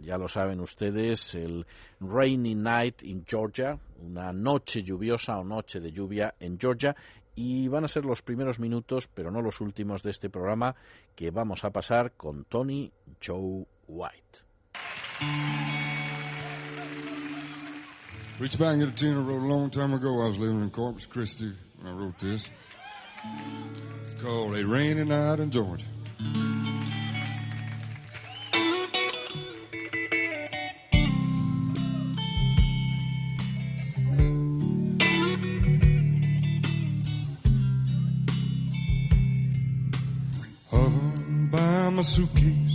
ya 0.00 0.18
lo 0.18 0.26
saben 0.26 0.58
ustedes, 0.60 1.36
el 1.36 1.64
Rainy 2.00 2.56
Night 2.56 3.04
in 3.04 3.24
Georgia, 3.24 3.78
una 4.00 4.32
noche 4.32 4.82
lluviosa 4.82 5.38
o 5.38 5.44
noche 5.44 5.78
de 5.78 5.92
lluvia 5.92 6.34
en 6.40 6.58
Georgia, 6.58 6.96
y 7.36 7.68
van 7.68 7.84
a 7.84 7.88
ser 7.88 8.04
los 8.04 8.22
primeros 8.22 8.58
minutos, 8.58 9.06
pero 9.06 9.30
no 9.30 9.42
los 9.42 9.60
últimos 9.60 10.02
de 10.02 10.10
este 10.10 10.28
programa 10.28 10.74
que 11.14 11.30
vamos 11.30 11.64
a 11.64 11.70
pasar 11.70 12.12
con 12.12 12.44
Tony 12.46 12.90
Joe 13.24 13.64
White. 13.86 14.40
Reach 18.38 18.58
back 18.58 18.74
and 18.74 18.80
get 18.80 18.88
a 18.90 18.92
tune 18.92 19.16
I 19.16 19.20
wrote 19.22 19.40
a 19.40 19.46
long 19.46 19.70
time 19.70 19.94
ago. 19.94 20.22
I 20.22 20.26
was 20.26 20.36
living 20.36 20.60
in 20.60 20.68
Corpus 20.68 21.06
Christi 21.06 21.52
when 21.80 21.90
I 21.90 21.96
wrote 21.96 22.18
this. 22.18 22.46
It's 24.02 24.12
called 24.22 24.54
A 24.54 24.64
Rainy 24.64 25.04
Night 25.04 25.40
in 25.40 25.50
Georgia. 25.50 25.86
Hovering 40.70 41.48
by 41.50 41.88
my 41.88 42.02
suitcase, 42.02 42.65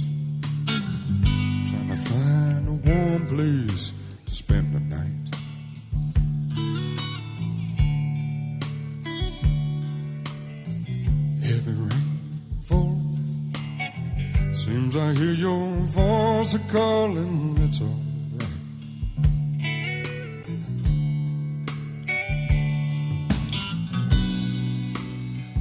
a 16.54 16.60
calling. 16.72 17.58
It's 17.60 17.82
alright. 17.82 18.48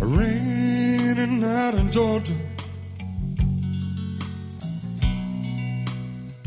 A 0.01 0.07
rainy 0.07 1.27
night 1.27 1.75
in 1.75 1.91
Georgia. 1.93 2.35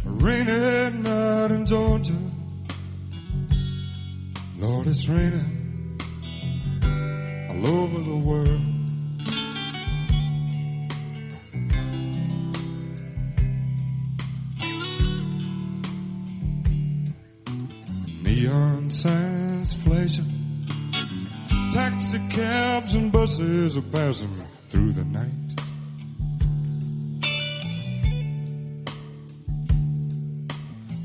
A 0.06 0.10
rainy 0.10 0.98
night 0.98 1.52
in 1.52 1.66
Georgia. 1.66 2.18
Lord, 4.58 4.88
it's 4.88 5.08
raining 5.08 6.00
all 7.50 7.68
over 7.68 8.00
the 8.00 8.18
world. 8.18 8.73
Signs 18.94 19.74
flashing, 19.74 20.68
taxi 21.72 22.20
cabs 22.30 22.94
and 22.94 23.12
buses 23.12 23.76
are 23.76 23.82
passing 23.82 24.32
through 24.70 24.92
the 24.92 25.04
night. 25.04 25.30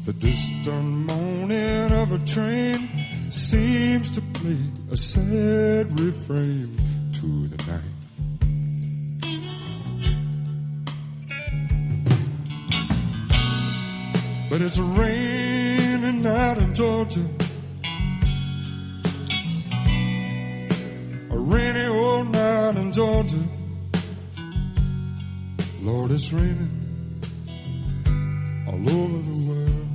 The 0.05 0.13
distant 0.13 0.85
moaning 1.07 1.93
of 1.93 2.13
a 2.13 2.19
train 2.27 2.91
seems 3.31 4.11
to 4.13 4.21
play 4.21 4.59
a 4.91 4.97
sad 4.97 5.99
refrain 5.99 6.79
to 7.15 7.49
the 7.49 7.73
night. 7.73 7.99
But 14.51 14.61
it's 14.63 14.79
a 14.79 14.83
raining 14.83 16.23
night 16.23 16.59
in 16.59 16.75
Georgia. 16.75 17.48
Rainy 21.49 21.87
old 21.87 22.31
night 22.31 22.77
in 22.77 22.93
Georgia. 22.93 23.43
Lord, 25.81 26.11
it's 26.11 26.31
raining 26.31 26.75
all 28.67 28.91
over 28.91 29.19
the 29.23 29.39
world. 29.49 29.87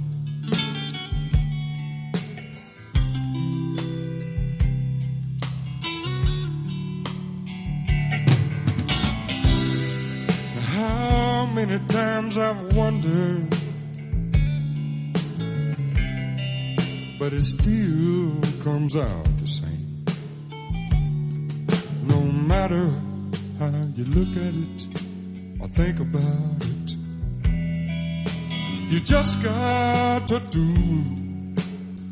How 10.74 11.46
many 11.46 11.78
times 11.86 12.38
I've 12.40 12.74
wondered, 12.74 13.56
but 17.20 17.32
it 17.32 17.44
still 17.44 18.42
comes 18.64 18.96
out 18.96 19.26
the 19.38 19.48
same. 19.48 19.73
Matter 22.64 22.94
how 23.60 23.90
you 23.94 24.06
look 24.06 24.38
at 24.38 24.56
it 24.56 24.88
or 25.60 25.68
think 25.68 26.00
about 26.00 26.64
it, 26.64 26.96
you 28.90 29.02
just 29.02 29.44
got 29.44 30.26
to 30.30 30.40
do 30.50 31.56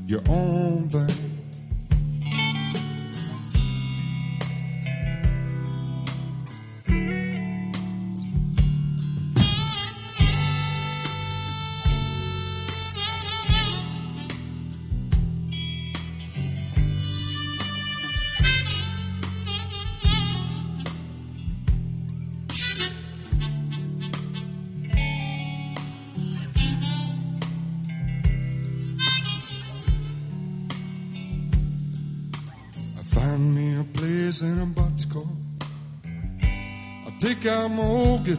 your 0.07 0.21
own 0.27 0.89
thing. 0.89 1.30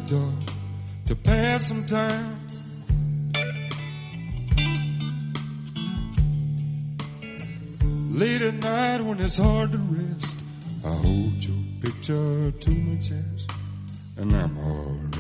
Guitar 0.07 0.33
to 1.07 1.17
pass 1.17 1.67
some 1.67 1.85
time. 1.87 2.39
Late 8.11 8.43
at 8.43 8.55
night 8.55 9.01
when 9.01 9.21
it's 9.21 9.39
hard 9.39 9.73
to 9.73 9.79
rest, 9.79 10.37
I 10.85 10.89
hold 10.89 11.45
your 11.45 11.57
picture 11.81 12.51
to 12.51 12.71
my 12.71 12.97
chest, 12.97 13.51
and 14.17 14.35
I'm 14.35 14.59
alright. 14.59 15.19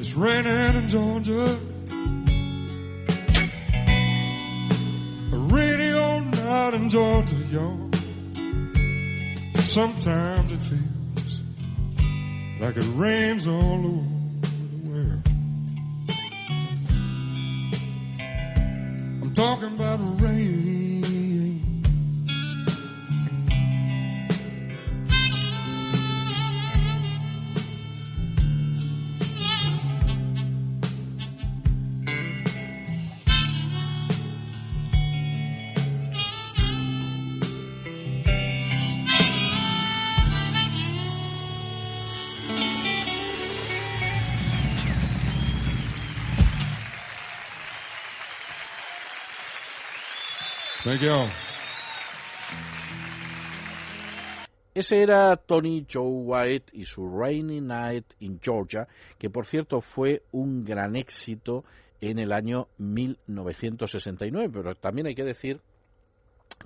It's 0.00 0.12
raining 0.14 0.82
in 0.82 0.88
Georgia. 0.88 1.58
Sometimes 9.74 10.52
it 10.52 10.62
feels 10.62 11.42
like 12.60 12.76
it 12.76 12.86
rains 12.94 13.46
all 13.46 13.86
over 13.86 14.13
Ese 54.74 55.02
era 55.02 55.34
Tony 55.38 55.86
Joe 55.90 56.02
White 56.06 56.72
y 56.76 56.84
su 56.84 57.08
Rainy 57.08 57.62
Night 57.62 58.04
in 58.20 58.38
Georgia, 58.38 58.86
que 59.16 59.30
por 59.30 59.46
cierto 59.46 59.80
fue 59.80 60.24
un 60.32 60.62
gran 60.62 60.94
éxito 60.94 61.64
en 62.02 62.18
el 62.18 62.32
año 62.32 62.68
1969, 62.76 64.50
pero 64.52 64.74
también 64.74 65.06
hay 65.06 65.14
que 65.14 65.24
decir 65.24 65.62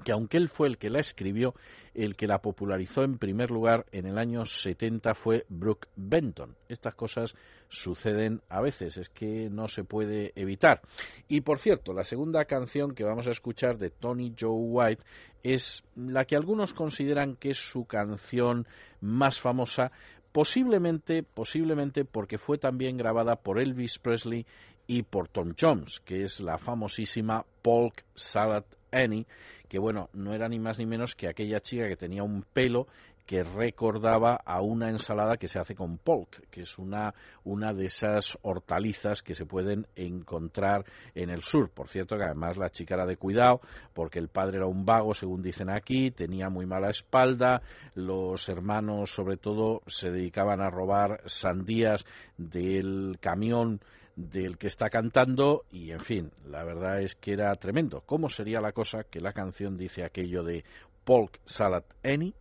que 0.05 0.13
aunque 0.13 0.37
él 0.37 0.49
fue 0.49 0.69
el 0.69 0.79
que 0.79 0.91
la 0.91 1.01
escribió, 1.01 1.55
el 1.95 2.17
que 2.17 2.27
la 2.27 2.41
popularizó 2.41 3.03
en 3.03 3.19
primer 3.19 3.51
lugar 3.51 3.87
en 3.93 4.07
el 4.07 4.19
año 4.19 4.45
70 4.45 5.15
fue 5.15 5.45
Brooke 5.49 5.89
Benton. 5.97 6.57
Estas 6.69 6.95
cosas 6.95 7.35
suceden 7.69 8.41
a 8.49 8.61
veces, 8.61 8.97
es 8.97 9.09
que 9.09 9.49
no 9.51 9.69
se 9.69 9.85
puede 9.85 10.33
evitar. 10.37 10.81
Y 11.29 11.41
por 11.41 11.59
cierto, 11.59 11.93
la 11.93 12.05
segunda 12.05 12.45
canción 12.45 12.95
que 12.95 13.05
vamos 13.05 13.27
a 13.27 13.33
escuchar 13.33 13.79
de 13.79 13.91
Tony 13.91 14.35
Joe 14.39 14.51
White 14.51 15.03
es 15.43 15.85
la 15.97 16.25
que 16.25 16.37
algunos 16.37 16.75
consideran 16.75 17.37
que 17.37 17.51
es 17.51 17.59
su 17.59 17.85
canción 17.85 18.67
más 19.01 19.41
famosa, 19.41 19.93
posiblemente, 20.33 21.23
posiblemente 21.23 22.05
porque 22.05 22.39
fue 22.39 22.59
también 22.59 22.97
grabada 22.97 23.37
por 23.37 23.59
Elvis 23.59 23.99
Presley 23.99 24.47
y 24.87 25.03
por 25.03 25.29
Tom 25.29 25.55
Jones, 25.59 26.01
que 26.01 26.23
es 26.23 26.41
la 26.41 26.59
famosísima 26.59 27.45
Polk 27.63 28.05
Salad 28.15 28.65
Annie, 28.91 29.27
que 29.69 29.79
bueno, 29.79 30.09
no 30.13 30.35
era 30.35 30.49
ni 30.49 30.59
más 30.59 30.79
ni 30.79 30.87
menos 30.87 31.15
que 31.15 31.29
aquella 31.29 31.61
chica 31.61 31.89
que 31.89 31.97
tenía 31.97 32.23
un 32.23 32.43
pelo 32.43 32.87
que 33.29 33.45
recordaba 33.45 34.37
a 34.37 34.63
una 34.63 34.89
ensalada 34.89 35.37
que 35.37 35.49
se 35.49 35.59
hace 35.59 35.75
con 35.75 35.99
polk, 35.99 36.49
que 36.49 36.63
es 36.63 36.79
una, 36.79 37.13
una 37.45 37.75
de 37.75 37.85
esas 37.85 38.39
hortalizas 38.41 39.23
que 39.23 39.35
se 39.35 39.45
pueden 39.45 39.87
encontrar 39.97 40.87
en 41.15 41.29
el 41.29 41.43
sur. 41.43 41.69
Por 41.69 41.91
cierto, 41.91 42.17
que 42.17 42.25
además 42.25 42.57
la 42.57 42.71
chica 42.71 42.95
era 42.95 43.05
de 43.05 43.19
cuidado, 43.19 43.61
porque 43.93 44.19
el 44.19 44.29
padre 44.29 44.57
era 44.57 44.67
un 44.67 44.87
vago, 44.87 45.13
según 45.13 45.43
dicen 45.43 45.69
aquí, 45.69 46.11
tenía 46.11 46.49
muy 46.49 46.65
mala 46.65 46.89
espalda, 46.89 47.61
los 47.95 48.49
hermanos, 48.49 49.11
sobre 49.11 49.37
todo, 49.37 49.83
se 49.87 50.11
dedicaban 50.11 50.63
a 50.63 50.71
robar 50.71 51.21
sandías 51.27 52.07
del 52.39 53.19
camión 53.21 53.83
del 54.19 54.59
que 54.59 54.67
está 54.67 54.91
cantando 54.91 55.65
y 55.71 55.93
en 55.93 56.01
fin, 56.01 56.33
la 56.45 56.65
verdad 56.65 57.01
es 57.01 57.15
que 57.15 57.33
era 57.33 57.55
tremendo. 57.55 58.03
¿Cómo 58.05 58.29
sería 58.29 58.61
la 58.61 58.73
cosa 58.73 59.05
que 59.05 59.21
la 59.21 59.33
canción 59.33 59.77
dice 59.77 60.03
aquello 60.03 60.43
de 60.43 60.65
Polk 61.05 61.39
Salad 61.45 61.85
Annie? 62.03 62.35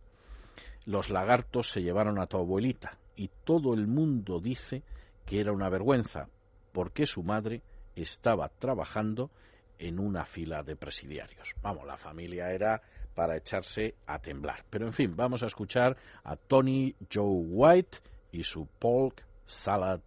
Los 0.86 1.08
lagartos 1.08 1.70
se 1.70 1.82
llevaron 1.82 2.18
a 2.18 2.26
tu 2.26 2.36
abuelita 2.36 2.98
y 3.14 3.30
todo 3.44 3.74
el 3.74 3.86
mundo 3.86 4.40
dice 4.40 4.82
que 5.24 5.40
era 5.40 5.52
una 5.52 5.68
vergüenza 5.68 6.28
porque 6.72 7.06
su 7.06 7.22
madre 7.22 7.62
estaba 7.94 8.48
trabajando 8.48 9.30
en 9.78 10.00
una 10.00 10.24
fila 10.24 10.64
de 10.64 10.74
presidiarios. 10.74 11.54
Vamos, 11.62 11.86
la 11.86 11.96
familia 11.96 12.50
era 12.50 12.82
para 13.14 13.36
echarse 13.36 13.94
a 14.06 14.18
temblar. 14.18 14.64
Pero 14.68 14.86
en 14.86 14.92
fin, 14.92 15.14
vamos 15.14 15.44
a 15.44 15.46
escuchar 15.46 15.96
a 16.24 16.34
Tony 16.34 16.96
Joe 17.12 17.44
White 17.46 17.98
y 18.32 18.42
su 18.42 18.66
Polk 18.66 19.22
Salad 19.46 20.00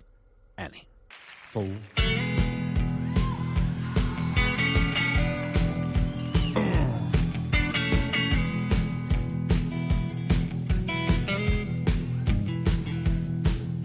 Annie. 0.58 0.91
Fool. 1.52 1.68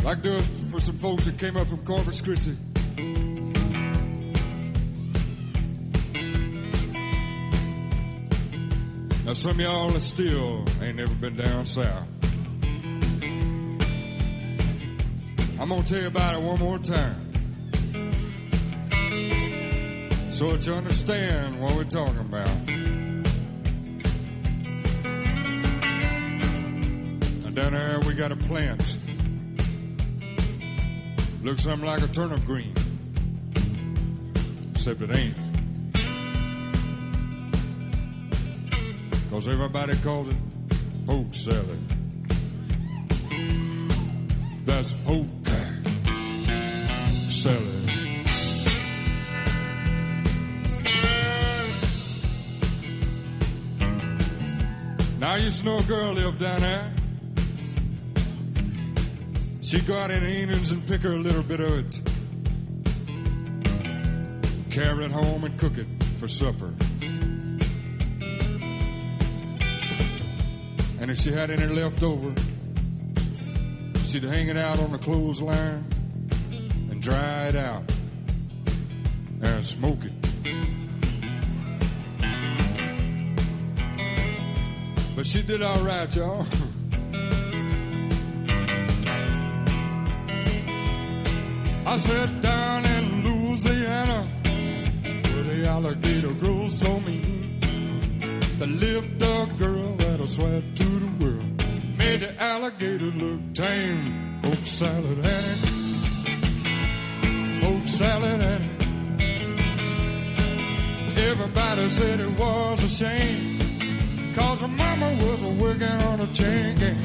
like 0.05 0.23
to 0.23 0.41
for 0.71 0.79
some 0.79 0.97
folks 0.99 1.25
that 1.25 1.37
came 1.39 1.57
up 1.57 1.67
from 1.67 1.85
Corpus 1.85 2.21
Christi. 2.21 2.57
Now, 9.25 9.33
some 9.33 9.59
y'all 9.59 9.91
that 9.91 10.01
still 10.03 10.64
ain't 10.81 10.99
never 10.99 11.14
been 11.14 11.35
down 11.35 11.67
south. 11.67 12.07
I'm 15.59 15.69
gonna 15.69 15.83
tell 15.83 16.01
you 16.01 16.07
about 16.07 16.37
it 16.37 16.41
one 16.43 16.61
more 16.61 16.79
time. 16.79 17.26
So 20.37 20.53
that 20.53 20.66
you 20.66 20.74
understand 20.74 21.62
what 21.62 21.74
we're 21.76 21.84
talking 21.84 22.18
about. 22.18 22.47
Now, 27.43 27.51
down 27.55 27.72
there 27.72 28.01
we 28.01 28.12
got 28.12 28.32
a 28.32 28.37
plant. 28.37 28.99
Looks 31.43 31.62
something 31.62 31.89
like 31.89 32.03
a 32.03 32.09
turnip 32.09 32.45
green. 32.45 32.74
Except 34.74 35.01
it 35.01 35.11
ain't. 35.11 35.39
Cause 39.30 39.49
everybody 39.49 39.97
calls 40.01 40.28
it 40.28 40.37
poke 41.07 41.34
salad. 41.34 41.80
That's 44.66 44.93
poke 44.97 45.49
salad. 47.30 47.76
I 55.37 55.39
used 55.41 55.59
to 55.59 55.66
know 55.66 55.76
a 55.76 55.82
girl 55.82 56.14
lived 56.14 56.41
down 56.41 56.61
there. 56.62 56.91
She'd 59.61 59.87
go 59.87 59.95
out 59.95 60.11
in 60.11 60.22
the 60.22 60.30
evenings 60.30 60.70
and 60.72 60.89
pick 60.89 61.03
her 61.03 61.12
a 61.12 61.18
little 61.18 61.43
bit 61.43 61.61
of 61.61 61.72
it. 61.78 62.01
Carry 64.70 65.05
it 65.05 65.11
home 65.11 65.45
and 65.45 65.59
cook 65.59 65.76
it 65.76 65.89
for 66.16 66.26
supper. 66.26 66.72
And 71.01 71.11
if 71.11 71.18
she 71.18 71.32
had 71.32 71.51
any 71.51 71.66
left 71.66 72.03
over, 72.03 72.32
she'd 74.07 74.22
hang 74.22 74.49
it 74.49 74.57
out 74.57 74.78
on 74.78 74.91
the 74.91 74.99
clothesline 74.99 75.84
and 76.91 77.03
dry 77.03 77.49
it 77.49 77.57
out 77.57 77.84
and 79.43 79.62
smoke 79.62 80.03
it. 80.03 80.16
But 85.17 85.25
she 85.27 85.41
did 85.43 85.62
all 85.62 85.83
right, 85.83 86.14
y'all. 86.14 86.47
I 91.87 91.97
said 91.97 92.41
down 92.43 92.85
in 92.85 93.25
Louisiana, 93.25 94.29
where 95.33 95.43
the 95.45 95.67
alligator 95.67 96.35
grows 96.35 96.79
so 96.79 97.01
mean, 97.01 97.59
there 98.59 98.69
lived 98.69 99.23
a 99.23 99.47
girl 99.57 99.97
that 99.97 100.21
I 100.21 100.27
swear 100.27 100.61
to 100.61 100.85
the 100.85 101.25
world 101.25 101.57
made 101.97 102.21
the 102.21 102.43
alligator 102.43 103.07
look 103.07 103.55
tame. 103.55 104.41
Poke 104.43 104.67
salad 104.67 105.19
Annie, 105.25 106.01
poke 107.62 107.89
salad 107.89 108.41
Annie. 108.43 108.71
Everybody 111.17 111.89
said 111.89 112.21
it 112.21 112.39
was 112.39 112.83
a 112.85 112.89
shame, 112.89 113.59
cause 114.37 114.61
her 114.61 114.68
mama 114.68 115.09
was 115.22 115.43
a 115.43 115.49
working 115.62 115.82
on 115.89 116.20
a 116.20 116.26
chain 116.34 116.76
gang. 116.76 117.01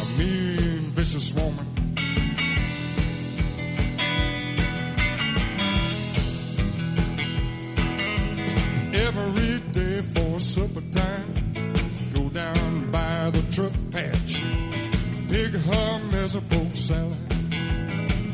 A 0.00 0.18
mean, 0.18 0.82
vicious 0.94 1.34
woman. 1.34 1.66
every 8.94 9.58
day 9.72 10.02
for 10.02 10.38
supper 10.38 10.82
time. 10.92 11.34
Go 12.14 12.28
down 12.28 12.90
by 12.90 13.30
the 13.30 13.42
truck 13.50 13.72
patch, 13.90 14.34
pick 15.28 15.52
her 16.34 16.40
poke 16.42 16.76
salad, 16.76 17.18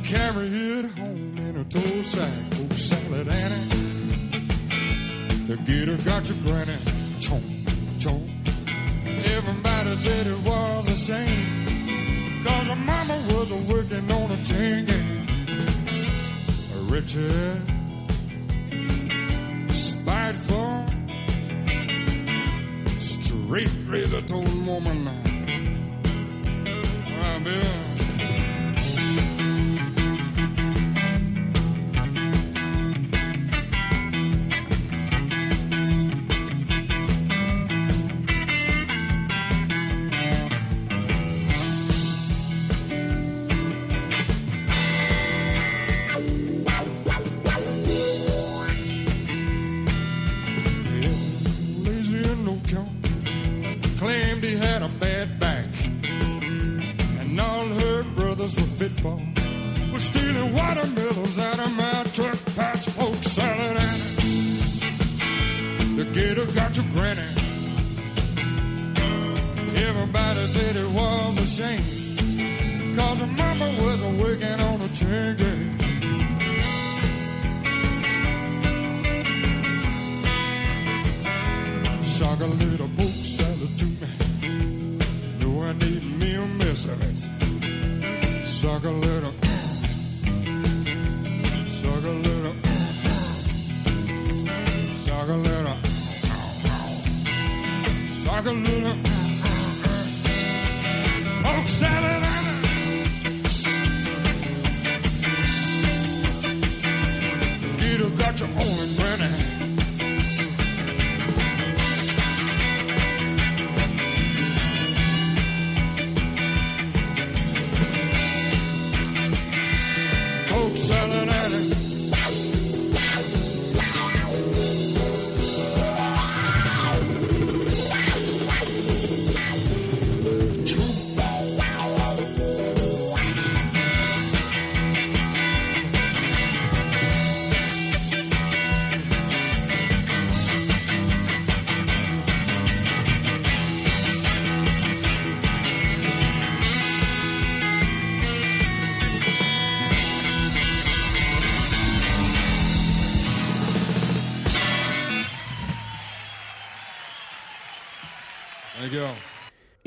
carry 0.07 0.49
it 0.49 0.85
home 0.99 1.39
in 1.39 1.57
a 1.57 1.65
tow 1.65 2.03
sack. 2.03 2.33
Poke 2.51 2.73
salad 2.75 3.29
Annie, 3.29 4.47
the 5.47 5.57
gator 5.65 5.97
got 5.97 6.29
your 6.29 6.39
granny. 6.43 6.98
Chomp, 7.19 7.43
chomp. 7.99 8.31
Everybody 9.27 9.97
said 9.97 10.27
it 10.29 10.39
was 10.47 10.89
a 10.89 10.95
shame, 10.95 12.45
cause 12.45 12.67
her 12.69 12.77
mama 12.77 13.15
was 13.29 13.51
working 13.69 14.11
on 14.11 14.31
a 14.31 14.45
chain 14.45 14.85
gang. 14.87 15.29
Richard 16.89 17.63
spiteful, 19.71 20.87
straight 22.99 23.71
razor 23.87 24.23
tone 24.23 24.67
woman. 24.67 25.09
Ah, 27.21 27.41
baby. 27.43 27.88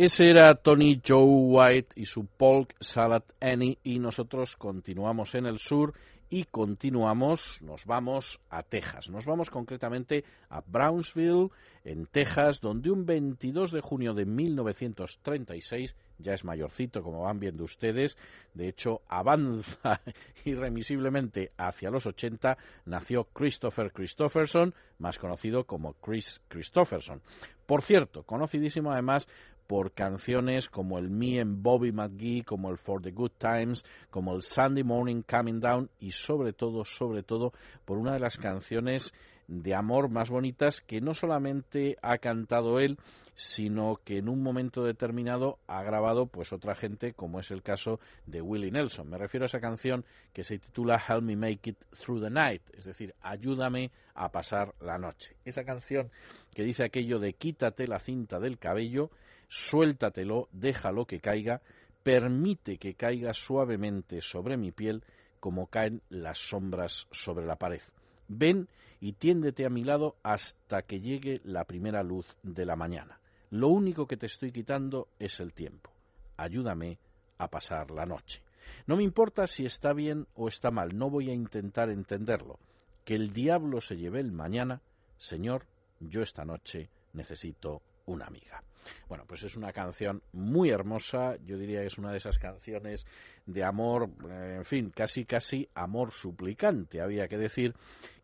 Ese 0.04 0.32
era 0.32 0.56
Tony 0.56 1.00
Joe 1.08 1.24
White 1.24 1.94
y 1.96 2.06
su 2.06 2.26
Polk 2.26 2.74
Salad 2.80 3.22
Annie 3.40 3.78
y 3.84 4.00
nosotros 4.00 4.58
continuamos 4.58 5.36
en 5.36 5.46
el 5.46 5.60
sur 5.60 5.94
y 6.28 6.46
continuamos, 6.46 7.62
nos 7.62 7.86
vamos 7.86 8.40
a 8.50 8.64
Texas. 8.64 9.10
Nos 9.10 9.26
vamos 9.26 9.50
concretamente 9.50 10.24
a 10.50 10.62
Brownsville, 10.62 11.50
en 11.84 12.06
Texas, 12.06 12.62
donde 12.62 12.90
un 12.90 13.06
22 13.06 13.72
de 13.72 13.82
junio 13.82 14.14
de 14.14 14.26
1936, 14.26 15.96
ya 16.20 16.34
es 16.34 16.46
mayorcito 16.46 17.04
como 17.04 17.24
van 17.24 17.40
viendo 17.40 17.66
ustedes, 17.66 18.18
de 18.54 18.70
hecho 18.70 19.02
avanza 19.10 20.02
irremisiblemente 20.46 21.52
hacia 21.58 21.92
los 21.92 22.06
80, 22.06 22.58
nació 22.86 23.26
Christopher 23.26 23.92
Christopherson, 23.92 24.74
más 25.00 25.20
conocido 25.20 25.66
como 25.66 25.94
Chris 25.96 26.42
Christopherson. 26.48 27.22
Por 27.66 27.82
cierto, 27.82 28.24
conocidísimo 28.24 28.92
además 28.94 29.28
por 29.72 29.94
canciones 29.94 30.68
como 30.68 30.98
el 30.98 31.10
Me 31.10 31.40
and 31.40 31.64
Bobby 31.64 31.94
McGee, 31.94 32.44
como 32.44 32.70
el 32.70 32.78
For 32.78 33.02
the 33.02 33.12
Good 33.12 33.32
Times, 33.38 33.86
como 34.10 34.36
el 34.36 34.42
Sunday 34.42 34.84
Morning 34.84 35.22
Coming 35.22 35.62
Down 35.62 35.90
y 35.98 36.12
sobre 36.12 36.52
todo, 36.52 36.84
sobre 36.84 37.24
todo, 37.24 37.54
por 37.86 37.98
una 37.98 38.12
de 38.12 38.20
las 38.20 38.36
canciones 38.36 39.14
de 39.48 39.74
amor 39.74 40.10
más 40.10 40.30
bonitas 40.30 40.82
que 40.82 41.00
no 41.00 41.14
solamente 41.14 41.96
ha 42.02 42.18
cantado 42.18 42.82
él, 42.82 42.98
sino 43.34 44.02
que 44.04 44.18
en 44.18 44.28
un 44.28 44.44
momento 44.44 44.84
determinado 44.84 45.58
ha 45.68 45.82
grabado 45.84 46.26
pues 46.26 46.52
otra 46.52 46.76
gente, 46.76 47.14
como 47.14 47.40
es 47.40 47.50
el 47.50 47.64
caso 47.64 48.02
de 48.26 48.42
Willie 48.42 48.72
Nelson. 48.72 49.10
Me 49.10 49.18
refiero 49.18 49.46
a 49.46 49.48
esa 49.48 49.62
canción 49.62 50.04
que 50.34 50.44
se 50.44 50.60
titula 50.60 51.02
Help 51.08 51.24
Me 51.24 51.38
Make 51.38 51.70
It 51.70 51.78
Through 51.98 52.24
the 52.24 52.30
Night, 52.30 52.62
es 52.74 52.84
decir, 52.84 53.16
ayúdame 53.22 53.92
a 54.16 54.34
pasar 54.34 54.76
la 54.82 54.98
noche. 54.98 55.38
Esa 55.46 55.64
canción 55.64 56.12
que 56.54 56.64
dice 56.64 56.84
aquello 56.84 57.20
de 57.20 57.36
quítate 57.36 57.88
la 57.88 58.00
cinta 58.00 58.38
del 58.38 58.60
cabello, 58.60 59.12
suéltatelo, 59.52 60.48
déjalo 60.54 61.06
que 61.06 61.20
caiga, 61.20 61.62
permite 62.04 62.78
que 62.78 62.96
caiga 62.96 63.34
suavemente 63.34 64.22
sobre 64.22 64.56
mi 64.56 64.72
piel 64.72 65.04
como 65.42 65.68
caen 65.68 66.02
las 66.10 66.38
sombras 66.38 67.08
sobre 67.12 67.46
la 67.46 67.58
pared. 67.58 67.82
Ven 68.30 68.70
y 69.02 69.14
tiéndete 69.14 69.66
a 69.66 69.70
mi 69.70 69.84
lado 69.84 70.16
hasta 70.24 70.84
que 70.84 71.02
llegue 71.02 71.42
la 71.44 71.66
primera 71.66 72.02
luz 72.02 72.38
de 72.44 72.66
la 72.66 72.78
mañana. 72.78 73.20
Lo 73.50 73.68
único 73.68 74.08
que 74.08 74.16
te 74.16 74.28
estoy 74.28 74.54
quitando 74.54 75.10
es 75.20 75.42
el 75.42 75.54
tiempo. 75.54 75.92
Ayúdame 76.38 76.98
a 77.38 77.50
pasar 77.50 77.92
la 77.92 78.06
noche. 78.06 78.42
No 78.88 78.96
me 78.96 79.04
importa 79.04 79.48
si 79.48 79.66
está 79.66 79.92
bien 79.92 80.28
o 80.34 80.48
está 80.48 80.72
mal, 80.72 80.98
no 80.98 81.10
voy 81.10 81.30
a 81.30 81.34
intentar 81.34 81.90
entenderlo. 81.90 82.58
Que 83.04 83.16
el 83.16 83.34
diablo 83.34 83.82
se 83.82 83.98
lleve 83.98 84.22
el 84.22 84.32
mañana, 84.32 84.82
Señor, 85.18 85.66
yo 86.00 86.22
esta 86.22 86.46
noche 86.46 86.90
necesito 87.12 87.82
una 88.06 88.28
amiga. 88.28 88.64
Bueno, 89.08 89.26
pues 89.28 89.44
es 89.44 89.56
una 89.56 89.72
canción 89.72 90.22
muy 90.34 90.70
hermosa, 90.70 91.38
yo 91.46 91.58
diría 91.58 91.82
que 91.82 91.88
es 91.88 91.98
una 91.98 92.12
de 92.12 92.18
esas 92.18 92.38
canciones 92.38 93.06
de 93.46 93.64
amor, 93.64 94.10
eh, 94.30 94.56
en 94.58 94.66
fin, 94.66 94.92
casi 94.92 95.26
casi 95.26 95.68
amor 95.74 96.12
suplicante, 96.12 97.02
había 97.02 97.28
que 97.28 97.38
decir, 97.38 97.76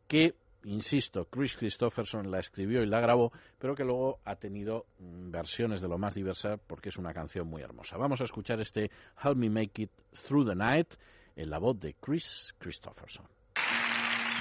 que, 0.07 0.35
insisto, 0.63 1.25
Chris 1.25 1.55
Christopherson 1.57 2.31
la 2.31 2.39
escribió 2.39 2.81
y 2.81 2.87
la 2.87 2.99
grabó, 2.99 3.31
pero 3.59 3.75
que 3.75 3.83
luego 3.83 4.19
ha 4.25 4.35
tenido 4.35 4.85
mm, 4.99 5.31
versiones 5.31 5.81
de 5.81 5.87
lo 5.87 5.97
más 5.97 6.15
diversas 6.15 6.59
porque 6.65 6.89
es 6.89 6.97
una 6.97 7.13
canción 7.13 7.47
muy 7.47 7.61
hermosa. 7.61 7.97
Vamos 7.97 8.21
a 8.21 8.25
escuchar 8.25 8.59
este 8.61 8.89
Help 9.23 9.37
Me 9.37 9.49
Make 9.49 9.83
It 9.83 9.91
Through 10.27 10.47
the 10.47 10.55
Night 10.55 10.93
en 11.35 11.49
la 11.49 11.59
voz 11.59 11.79
de 11.79 11.93
Chris 11.95 12.53
Christopherson. 12.57 13.25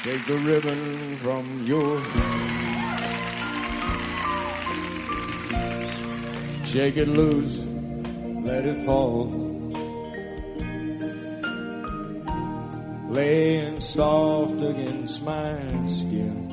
Take 0.05 0.25
the 0.27 0.37
ribbon 0.39 1.17
from 1.17 1.67
your 1.67 2.01
Shake 6.77 6.99
it 6.99 7.09
loose, 7.09 7.67
let 8.45 8.67
it 8.67 8.77
fall. 8.85 9.29
Laying 13.09 13.81
soft 13.81 14.61
against 14.61 15.25
my 15.25 15.57
skin. 15.87 16.53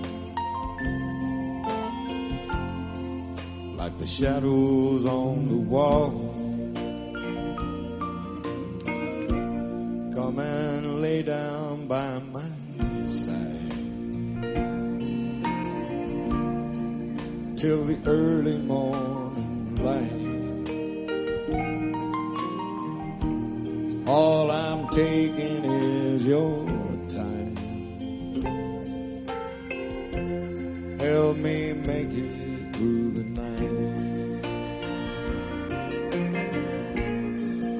Like 3.75 3.97
the 3.97 4.07
shadows 4.07 5.05
on 5.05 5.47
the 5.49 5.57
wall. 5.57 6.31
Come 10.15 10.39
and 10.39 11.01
lay 11.01 11.23
down 11.23 11.87
by 11.87 12.19
my 12.19 13.07
side. 13.07 13.71
Till 17.57 17.83
the 17.83 17.97
early 18.05 18.57
morning 18.59 19.22
All 24.07 24.49
I'm 24.49 24.87
taking 24.89 25.65
is 25.65 26.25
your 26.25 26.65
time. 27.09 27.55
Help 30.99 31.35
me 31.37 31.73
make 31.73 32.11
it 32.11 32.73
through 32.73 33.11
the 33.11 33.23
night. 33.23 33.69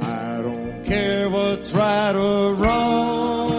I 0.04 0.42
don't 0.42 0.84
care 0.84 1.30
what's 1.30 1.72
right 1.72 2.16
or 2.16 2.54
wrong. 2.54 3.52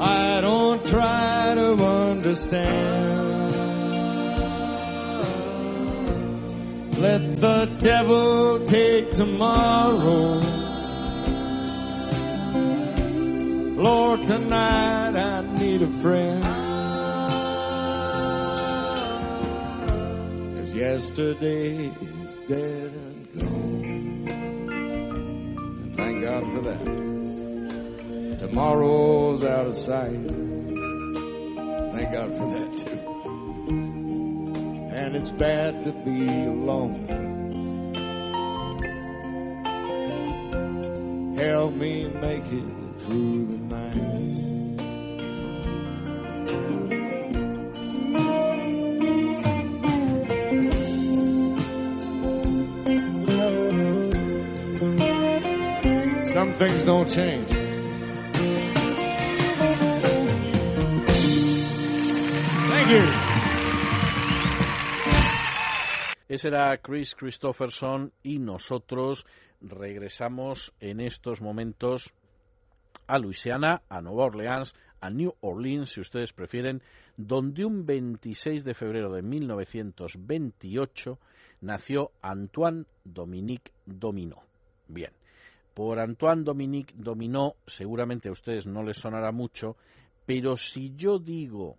I 0.00 0.40
don't 0.40 0.84
try 0.84 1.52
to 1.54 1.74
understand. 1.84 3.13
Tomorrow. 9.14 10.40
Lord, 13.76 14.26
tonight 14.26 15.16
I 15.16 15.58
need 15.58 15.82
a 15.82 15.88
friend. 15.88 16.44
As 20.58 20.74
yesterday 20.74 21.86
is 21.86 22.34
dead 22.48 22.90
and 23.06 23.32
gone. 23.40 24.28
And 25.82 25.96
thank 25.96 26.22
God 26.22 26.42
for 26.44 26.60
that. 26.62 28.38
Tomorrow's 28.38 29.44
out 29.44 29.66
of 29.66 29.74
sight. 29.74 30.30
Thank 31.92 32.12
God 32.12 32.34
for 32.34 32.50
that 32.54 32.76
too 32.78 33.14
and 34.94 35.16
it's 35.16 35.32
bad 35.32 35.84
to 35.84 35.92
be 35.92 36.26
alone. 36.26 37.33
Help 41.64 41.76
me 41.76 42.04
make 42.20 42.44
it 42.52 42.68
through 42.98 43.46
the 43.46 43.56
night. 43.56 43.94
Some 56.28 56.52
things 56.52 56.84
don't 56.84 57.08
change. 57.08 57.48
Thank 62.68 62.90
you. 62.90 63.04
Ese 66.28 66.44
era 66.48 66.76
Chris 66.82 67.14
Christopherson 67.14 68.12
y 68.22 68.38
nosotros 68.38 69.24
regresamos 69.64 70.72
en 70.80 71.00
estos 71.00 71.40
momentos 71.40 72.12
a 73.06 73.18
Luisiana, 73.18 73.82
a 73.88 74.00
Nueva 74.00 74.26
Orleans, 74.26 74.74
a 75.00 75.10
New 75.10 75.34
Orleans, 75.40 75.90
si 75.90 76.00
ustedes 76.00 76.32
prefieren, 76.32 76.82
donde 77.16 77.64
un 77.64 77.84
26 77.84 78.64
de 78.64 78.74
febrero 78.74 79.12
de 79.12 79.22
1928 79.22 81.18
nació 81.60 82.12
Antoine 82.22 82.84
Dominique 83.04 83.72
Dominó. 83.84 84.42
Bien, 84.88 85.12
por 85.74 85.98
Antoine 85.98 86.44
Dominique 86.44 86.94
Dominó 86.96 87.56
seguramente 87.66 88.28
a 88.28 88.32
ustedes 88.32 88.66
no 88.66 88.82
les 88.82 88.96
sonará 88.96 89.32
mucho, 89.32 89.76
pero 90.24 90.56
si 90.56 90.94
yo 90.96 91.18
digo 91.18 91.76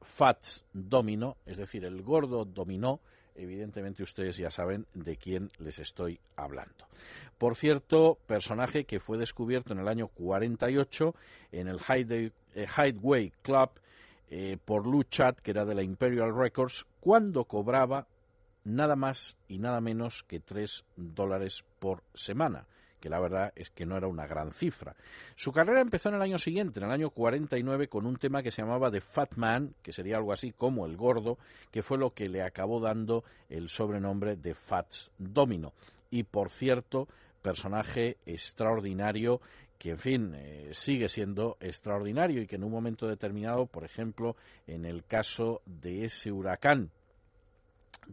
Fats 0.00 0.64
Domino, 0.72 1.36
es 1.46 1.56
decir, 1.56 1.84
el 1.84 2.02
gordo 2.02 2.44
dominó, 2.44 3.00
evidentemente 3.38 4.02
ustedes 4.02 4.36
ya 4.36 4.50
saben 4.50 4.86
de 4.94 5.16
quién 5.16 5.50
les 5.58 5.78
estoy 5.78 6.20
hablando. 6.36 6.86
Por 7.38 7.56
cierto, 7.56 8.18
personaje 8.26 8.84
que 8.84 9.00
fue 9.00 9.16
descubierto 9.16 9.72
en 9.72 9.78
el 9.78 9.88
año 9.88 10.08
48 10.08 11.14
en 11.52 11.68
el 11.68 11.78
Hideaway 11.78 13.32
Club 13.42 13.70
eh, 14.30 14.58
por 14.62 14.86
Lou 14.86 15.04
Chad, 15.04 15.36
que 15.36 15.52
era 15.52 15.64
de 15.64 15.74
la 15.74 15.82
Imperial 15.82 16.36
Records, 16.36 16.86
cuando 17.00 17.44
cobraba 17.44 18.06
nada 18.64 18.96
más 18.96 19.36
y 19.48 19.58
nada 19.58 19.80
menos 19.80 20.24
que 20.24 20.40
3 20.40 20.84
dólares 20.96 21.64
por 21.78 22.02
semana, 22.12 22.66
que 23.00 23.08
la 23.08 23.20
verdad 23.20 23.52
es 23.56 23.70
que 23.70 23.86
no 23.86 23.96
era 23.96 24.08
una 24.08 24.26
gran 24.26 24.52
cifra. 24.52 24.94
Su 25.34 25.52
carrera 25.52 25.80
empezó 25.80 26.08
en 26.08 26.16
el 26.16 26.22
año 26.22 26.38
siguiente, 26.38 26.80
en 26.80 26.86
el 26.86 26.92
año 26.92 27.10
49, 27.10 27.88
con 27.88 28.06
un 28.06 28.16
tema 28.16 28.42
que 28.42 28.50
se 28.50 28.62
llamaba 28.62 28.90
The 28.90 29.00
Fat 29.00 29.36
Man, 29.36 29.74
que 29.82 29.92
sería 29.92 30.16
algo 30.16 30.32
así 30.32 30.52
como 30.52 30.86
El 30.86 30.96
Gordo, 30.96 31.38
que 31.70 31.82
fue 31.82 31.98
lo 31.98 32.10
que 32.10 32.28
le 32.28 32.42
acabó 32.42 32.80
dando 32.80 33.24
el 33.48 33.68
sobrenombre 33.68 34.36
de 34.36 34.54
Fats 34.54 35.10
Domino. 35.18 35.72
Y 36.10 36.24
por 36.24 36.50
cierto, 36.50 37.08
personaje 37.42 38.16
extraordinario 38.26 39.40
que 39.78 39.90
en 39.90 39.98
fin 39.98 40.32
eh, 40.34 40.70
sigue 40.72 41.08
siendo 41.08 41.56
extraordinario 41.60 42.42
y 42.42 42.46
que 42.46 42.56
en 42.56 42.64
un 42.64 42.72
momento 42.72 43.06
determinado, 43.06 43.66
por 43.66 43.84
ejemplo, 43.84 44.36
en 44.66 44.84
el 44.84 45.04
caso 45.04 45.62
de 45.64 46.04
ese 46.04 46.32
huracán 46.32 46.90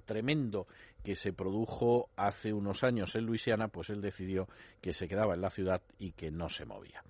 tremendo 0.05 0.67
que 1.05 1.15
se 1.15 1.31
produjo 1.31 2.09
hace 2.17 2.51
unos 2.51 2.83
años 2.83 3.15
en 3.15 3.27
Luisiana, 3.27 3.67
pues 3.67 3.91
él 3.91 4.01
decidió 4.01 4.49
que 4.81 4.91
se 4.91 5.07
quedaba 5.07 5.35
en 5.35 5.41
la 5.41 5.51
ciudad 5.51 5.81
y 5.99 6.13
que 6.13 6.31
no 6.31 6.49
se 6.49 6.65
movía. 6.65 7.03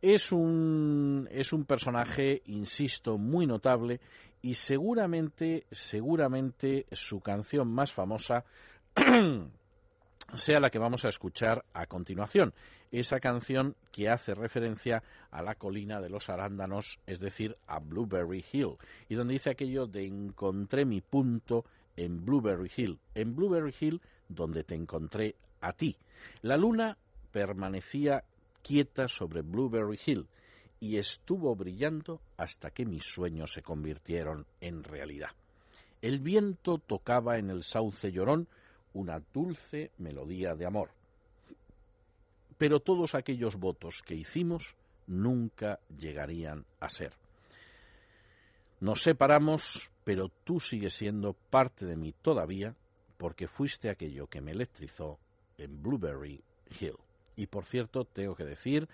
Es 0.00 0.32
un, 0.32 1.28
es 1.30 1.52
un 1.52 1.66
personaje, 1.66 2.42
insisto, 2.46 3.18
muy 3.18 3.46
notable 3.46 4.00
y 4.40 4.54
seguramente, 4.54 5.66
seguramente 5.70 6.86
su 6.90 7.20
canción 7.20 7.68
más 7.68 7.92
famosa 7.92 8.44
sea 10.32 10.58
la 10.58 10.70
que 10.70 10.78
vamos 10.78 11.04
a 11.04 11.08
escuchar 11.08 11.64
a 11.74 11.86
continuación. 11.86 12.54
Esa 12.90 13.20
canción 13.20 13.76
que 13.92 14.08
hace 14.08 14.34
referencia 14.34 15.02
a 15.30 15.42
la 15.42 15.54
colina 15.54 16.00
de 16.00 16.08
los 16.08 16.30
arándanos, 16.30 16.98
es 17.06 17.20
decir, 17.20 17.56
a 17.66 17.78
Blueberry 17.78 18.42
Hill, 18.52 18.76
y 19.08 19.16
donde 19.16 19.34
dice 19.34 19.50
aquello 19.50 19.86
de 19.86 20.06
encontré 20.06 20.86
mi 20.86 21.02
punto 21.02 21.66
en 21.96 22.24
Blueberry 22.24 22.70
Hill, 22.76 22.98
en 23.14 23.34
Blueberry 23.34 23.74
Hill 23.78 24.00
donde 24.28 24.64
te 24.64 24.74
encontré 24.74 25.36
a 25.60 25.72
ti. 25.72 25.96
La 26.42 26.56
luna 26.56 26.96
permanecía 27.30 28.24
quieta 28.62 29.08
sobre 29.08 29.42
Blueberry 29.42 29.98
Hill 30.04 30.26
y 30.80 30.98
estuvo 30.98 31.54
brillando 31.54 32.20
hasta 32.36 32.70
que 32.70 32.84
mis 32.84 33.04
sueños 33.04 33.52
se 33.52 33.62
convirtieron 33.62 34.46
en 34.60 34.84
realidad. 34.84 35.30
El 36.02 36.20
viento 36.20 36.78
tocaba 36.78 37.38
en 37.38 37.50
el 37.50 37.62
sauce 37.62 38.12
llorón 38.12 38.48
una 38.92 39.22
dulce 39.32 39.90
melodía 39.98 40.54
de 40.54 40.66
amor. 40.66 40.90
Pero 42.58 42.80
todos 42.80 43.14
aquellos 43.14 43.56
votos 43.56 44.02
que 44.04 44.14
hicimos 44.14 44.76
nunca 45.06 45.80
llegarían 45.96 46.64
a 46.80 46.88
ser. 46.88 47.12
Nos 48.84 49.00
separamos, 49.00 49.90
pero 50.04 50.30
tú 50.44 50.60
sigues 50.60 50.92
siendo 50.92 51.32
parte 51.32 51.86
de 51.86 51.96
mí 51.96 52.12
todavía, 52.20 52.74
porque 53.16 53.48
fuiste 53.48 53.88
aquello 53.88 54.26
que 54.26 54.42
me 54.42 54.50
electrizó 54.50 55.18
en 55.56 55.82
Blueberry 55.82 56.44
Hill. 56.78 56.98
Y 57.34 57.46
por 57.46 57.64
cierto, 57.64 58.04
tengo 58.04 58.34
que 58.34 58.44
decir 58.44 58.86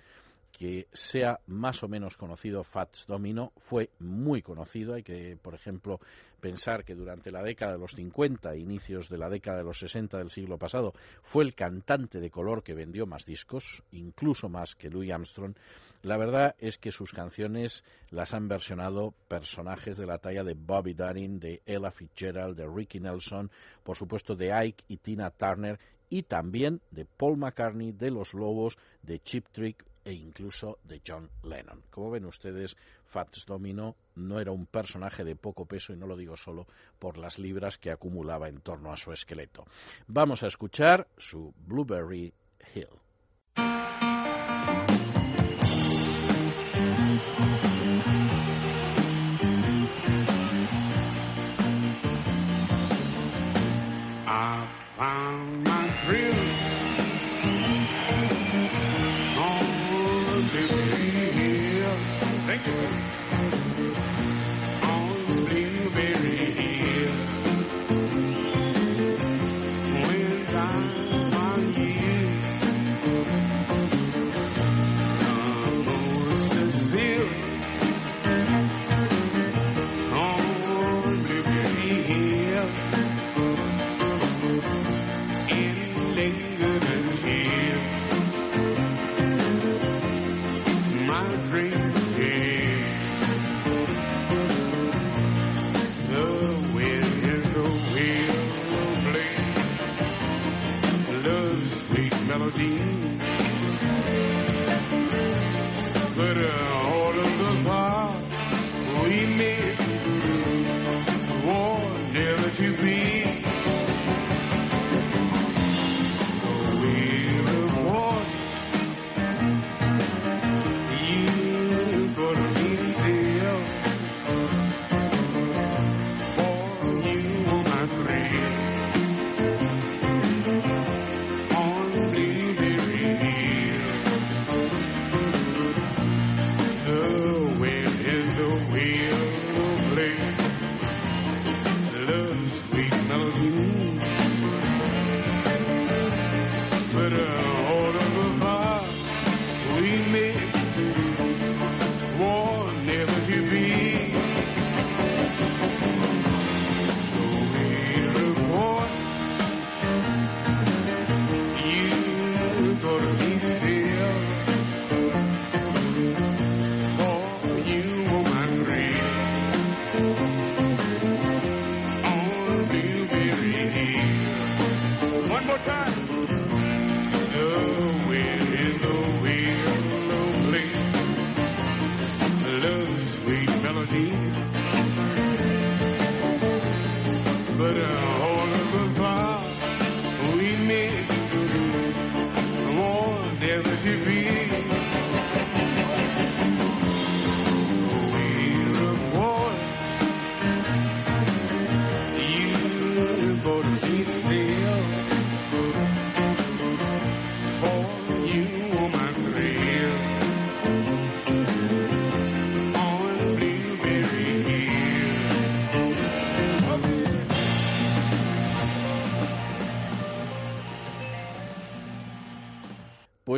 que 0.51 0.89
sea 0.93 1.41
más 1.47 1.83
o 1.83 1.89
menos 1.89 2.17
conocido 2.17 2.65
Fats 2.65 3.07
Domino, 3.07 3.53
fue 3.57 3.91
muy 3.99 4.43
conocido. 4.43 4.95
Hay 4.95 5.03
que, 5.03 5.39
por 5.41 5.55
ejemplo, 5.55 6.01
pensar 6.41 6.85
que 6.85 6.95
durante 6.95 7.31
la 7.31 7.43
década 7.43 7.73
de 7.73 7.79
los 7.79 7.93
50, 7.93 8.57
inicios 8.57 9.09
de 9.09 9.19
la 9.19 9.29
década 9.29 9.59
de 9.59 9.65
los 9.65 9.79
60 9.79 10.19
del 10.19 10.31
siglo 10.31 10.59
pasado, 10.59 10.93
fue 11.23 11.45
el 11.45 11.55
cantante 11.55 12.21
de 12.21 12.31
color 12.31 12.63
que 12.63 12.75
vendió 12.75 13.07
más 13.07 13.25
discos, 13.25 13.83
incluso 13.93 14.49
más 14.49 14.75
que 14.75 14.91
Louis 14.91 15.13
Armstrong. 15.13 15.55
La 16.03 16.17
verdad 16.17 16.55
es 16.59 16.79
que 16.79 16.93
sus 16.93 17.13
canciones 17.13 17.85
las 18.11 18.33
han 18.33 18.49
versionado 18.49 19.15
personajes 19.29 19.99
de 19.99 20.07
la 20.07 20.19
talla 20.19 20.45
de 20.45 20.55
Bobby 20.55 20.95
Darin, 20.95 21.39
de 21.39 21.63
Ella 21.67 21.91
Fitzgerald, 21.91 22.57
de 22.57 22.67
Ricky 22.67 23.01
Nelson, 23.01 23.51
por 23.83 23.97
supuesto 23.97 24.35
de 24.35 24.53
Ike 24.53 24.85
y 24.89 24.97
Tina 24.97 25.31
Turner 25.31 25.79
y 26.09 26.25
también 26.25 26.81
de 26.91 27.05
Paul 27.05 27.37
McCartney, 27.37 27.93
de 27.93 28.11
Los 28.11 28.35
Lobos, 28.35 28.79
de 29.03 29.19
Chip 29.21 29.47
Trick 29.53 29.85
e 30.05 30.13
incluso 30.13 30.79
de 30.85 31.03
John 31.07 31.31
Lennon. 31.43 31.83
Como 31.91 32.11
ven 32.11 32.25
ustedes, 32.25 32.77
Fats 33.07 33.45
Domino 33.47 33.97
no 34.15 34.41
era 34.41 34.53
un 34.53 34.67
personaje 34.67 35.25
de 35.25 35.37
poco 35.37 35.67
peso 35.67 35.93
y 35.93 35.97
no 35.97 36.07
lo 36.07 36.17
digo 36.17 36.37
solo 36.37 36.67
por 36.99 37.19
las 37.19 37.39
libras 37.39 37.79
que 37.79 37.91
acumulaba 37.91 38.49
en 38.49 38.61
torno 38.61 38.93
a 38.93 38.97
su 38.97 39.13
esqueleto. 39.13 39.65
Vamos 40.07 40.43
a 40.43 40.47
escuchar 40.47 41.09
su 41.17 41.53
Blueberry 41.67 42.33
Hill. 42.75 42.89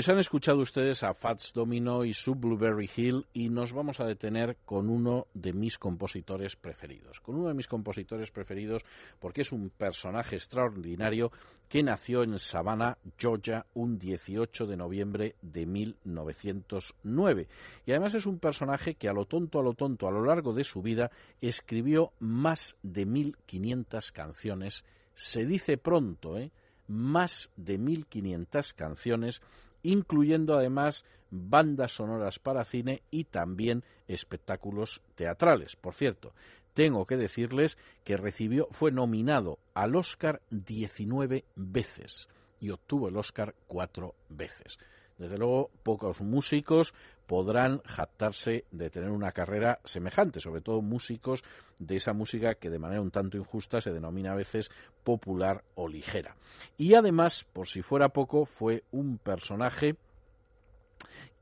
Pues 0.03 0.09
han 0.09 0.19
escuchado 0.19 0.59
ustedes 0.59 1.05
a 1.05 1.15
Fats 1.15 1.53
Domino 1.53 2.05
y 2.05 2.12
su 2.12 2.35
Blueberry 2.35 2.91
Hill 2.97 3.24
y 3.33 3.51
nos 3.51 3.73
vamos 3.73 4.01
a 4.01 4.05
detener 4.05 4.57
con 4.65 4.91
uno 4.91 5.29
de 5.33 5.53
mis 5.53 5.79
compositores 5.79 6.57
preferidos. 6.57 7.20
Con 7.20 7.37
uno 7.37 7.47
de 7.47 7.55
mis 7.55 7.69
compositores 7.69 8.33
preferidos 8.33 8.85
porque 9.20 9.43
es 9.43 9.53
un 9.53 9.70
personaje 9.70 10.35
extraordinario 10.35 11.31
que 11.69 11.85
nació 11.85 12.24
en 12.24 12.41
Savannah, 12.41 12.99
Georgia, 13.16 13.65
un 13.74 13.97
18 13.97 14.66
de 14.66 14.77
noviembre 14.77 15.37
de 15.41 15.66
1909. 15.66 17.47
Y 17.87 17.93
además 17.93 18.15
es 18.15 18.27
un 18.27 18.41
personaje 18.41 18.97
que 18.97 19.09
a 19.09 19.12
lo 19.12 19.27
tonto, 19.27 19.61
a 19.61 19.62
lo 19.62 19.74
tonto, 19.74 20.09
a 20.09 20.11
lo 20.11 20.24
largo 20.24 20.53
de 20.53 20.65
su 20.65 20.83
vida 20.83 21.12
escribió 21.41 22.11
más 22.19 22.77
de 22.83 23.07
1500 23.07 24.11
canciones. 24.11 24.85
Se 25.15 25.47
dice 25.47 25.77
pronto, 25.79 26.39
¿eh? 26.39 26.51
Más 26.89 27.51
de 27.57 27.79
1500 27.79 28.74
canciones 28.74 29.41
incluyendo 29.83 30.57
además 30.57 31.05
bandas 31.31 31.93
sonoras 31.97 32.39
para 32.39 32.65
cine 32.65 33.03
y 33.11 33.25
también 33.25 33.85
espectáculos 34.07 35.01
teatrales. 35.15 35.77
Por 35.77 35.95
cierto, 35.95 36.33
tengo 36.75 37.07
que 37.07 37.17
decirles 37.17 37.79
que 38.05 38.17
recibió, 38.17 38.69
fue 38.71 38.93
nominado 38.93 39.59
al 39.75 39.97
Oscar 39.97 40.41
19 40.51 41.45
veces 41.57 42.29
y 42.61 42.71
obtuvo 42.71 43.09
el 43.09 43.17
Oscar 43.17 43.55
cuatro 43.67 44.15
veces. 44.29 44.79
Desde 45.19 45.39
luego, 45.39 45.71
pocos 45.83 46.21
músicos 46.21 46.95
podrán 47.33 47.81
jactarse 47.87 48.67
de 48.73 48.91
tener 48.91 49.09
una 49.09 49.33
carrera 49.33 49.81
semejante, 49.85 50.39
sobre 50.39 50.61
todo 50.61 50.83
músicos 50.83 51.43
de 51.79 51.97
esa 51.97 52.13
música 52.13 52.57
que 52.57 52.69
de 52.69 52.79
manera 52.79 53.01
un 53.01 53.11
tanto 53.11 53.39
injusta 53.39 53.81
se 53.81 53.91
denomina 53.91 54.33
a 54.33 54.37
veces 54.37 54.71
popular 55.03 55.65
o 55.75 55.89
ligera. 55.89 56.37
Y 56.77 56.93
además, 56.93 57.47
por 57.51 57.69
si 57.69 57.81
fuera 57.81 58.11
poco, 58.11 58.45
fue 58.45 58.85
un 58.93 59.17
personaje 59.17 59.97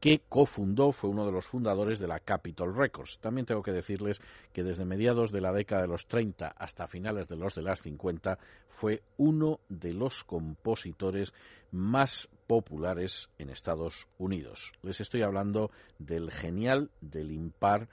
que 0.00 0.22
cofundó, 0.28 0.92
fue 0.92 1.10
uno 1.10 1.26
de 1.26 1.32
los 1.32 1.46
fundadores 1.46 1.98
de 1.98 2.08
la 2.08 2.20
Capitol 2.20 2.74
Records. 2.74 3.18
También 3.18 3.46
tengo 3.46 3.62
que 3.62 3.70
decirles 3.70 4.20
que 4.52 4.64
desde 4.64 4.86
mediados 4.86 5.30
de 5.30 5.42
la 5.42 5.52
década 5.52 5.82
de 5.82 5.88
los 5.88 6.06
30 6.06 6.48
hasta 6.48 6.88
finales 6.88 7.28
de 7.28 7.36
los 7.36 7.54
de 7.54 7.62
las 7.62 7.82
50 7.82 8.38
fue 8.68 9.02
uno 9.18 9.60
de 9.68 9.92
los 9.92 10.24
compositores 10.24 11.34
más 11.70 12.28
populares 12.46 13.28
en 13.38 13.50
Estados 13.50 14.08
Unidos. 14.18 14.72
Les 14.82 15.00
estoy 15.00 15.22
hablando 15.22 15.70
del 15.98 16.30
genial, 16.30 16.90
del 17.02 17.30
impar 17.30 17.88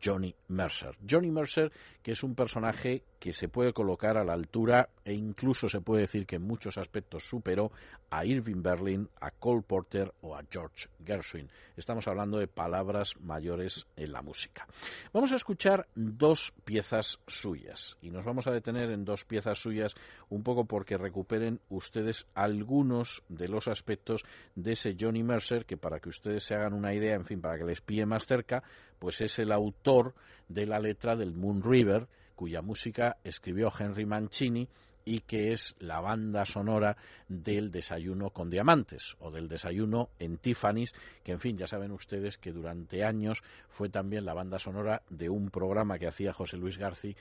Johnny 0.00 0.34
Mercer. 0.48 0.96
Johnny 1.08 1.30
Mercer, 1.30 1.72
que 2.02 2.12
es 2.12 2.22
un 2.22 2.34
personaje 2.34 3.04
que 3.18 3.32
se 3.32 3.48
puede 3.48 3.72
colocar 3.72 4.16
a 4.16 4.24
la 4.24 4.32
altura 4.32 4.88
e 5.04 5.12
incluso 5.12 5.68
se 5.68 5.80
puede 5.80 6.02
decir 6.02 6.26
que 6.26 6.36
en 6.36 6.42
muchos 6.42 6.76
aspectos 6.76 7.24
superó 7.24 7.70
a 8.10 8.24
Irving 8.24 8.62
Berlin, 8.62 9.08
a 9.20 9.30
Cole 9.30 9.62
Porter 9.62 10.12
o 10.22 10.34
a 10.34 10.42
George 10.50 10.88
Gershwin. 11.04 11.48
Estamos 11.76 12.08
hablando 12.08 12.38
de 12.38 12.48
palabras 12.48 13.14
mayores 13.20 13.86
en 13.96 14.12
la 14.12 14.22
música. 14.22 14.66
Vamos 15.12 15.30
a 15.32 15.36
escuchar 15.36 15.86
dos 15.94 16.52
piezas 16.64 17.20
suyas 17.26 17.96
y 18.02 18.10
nos 18.10 18.24
vamos 18.24 18.46
a 18.48 18.52
detener 18.52 18.90
en 18.90 19.04
dos 19.04 19.24
piezas 19.24 19.58
suyas 19.58 19.94
un 20.28 20.42
poco 20.42 20.64
porque 20.64 20.98
recuperen 20.98 21.60
ustedes 21.68 22.26
algunos 22.34 23.22
de 23.28 23.48
los 23.48 23.68
aspectos 23.68 24.24
de 24.56 24.72
ese 24.72 24.96
Johnny 24.98 25.22
Mercer 25.22 25.64
que 25.64 25.76
para 25.76 26.00
que 26.00 26.08
ustedes 26.08 26.42
se 26.42 26.54
hagan 26.54 26.72
una 26.72 26.92
idea, 26.92 27.14
en 27.14 27.24
fin, 27.24 27.40
para 27.40 27.56
que 27.56 27.64
les 27.64 27.80
pille 27.80 28.04
más 28.04 28.26
cerca, 28.26 28.62
pues 29.02 29.20
es 29.20 29.40
el 29.40 29.50
autor 29.50 30.14
de 30.46 30.64
la 30.64 30.78
letra 30.78 31.16
del 31.16 31.34
Moon 31.34 31.60
River, 31.60 32.06
cuya 32.36 32.62
música 32.62 33.16
escribió 33.24 33.72
Henry 33.76 34.06
Mancini 34.06 34.68
y 35.04 35.20
que 35.20 35.52
es 35.52 35.74
la 35.78 36.00
banda 36.00 36.44
sonora 36.44 36.96
del 37.28 37.70
Desayuno 37.70 38.30
con 38.30 38.50
Diamantes 38.50 39.16
o 39.20 39.30
del 39.30 39.48
Desayuno 39.48 40.10
en 40.18 40.38
Tiffany's, 40.38 40.94
que 41.22 41.32
en 41.32 41.40
fin, 41.40 41.56
ya 41.56 41.66
saben 41.66 41.92
ustedes 41.92 42.38
que 42.38 42.52
durante 42.52 43.04
años 43.04 43.42
fue 43.68 43.88
también 43.88 44.24
la 44.24 44.34
banda 44.34 44.58
sonora 44.58 45.02
de 45.10 45.28
un 45.28 45.50
programa 45.50 45.98
que 45.98 46.06
hacía 46.06 46.32
José 46.32 46.56
Luis 46.56 46.78
García 46.78 47.14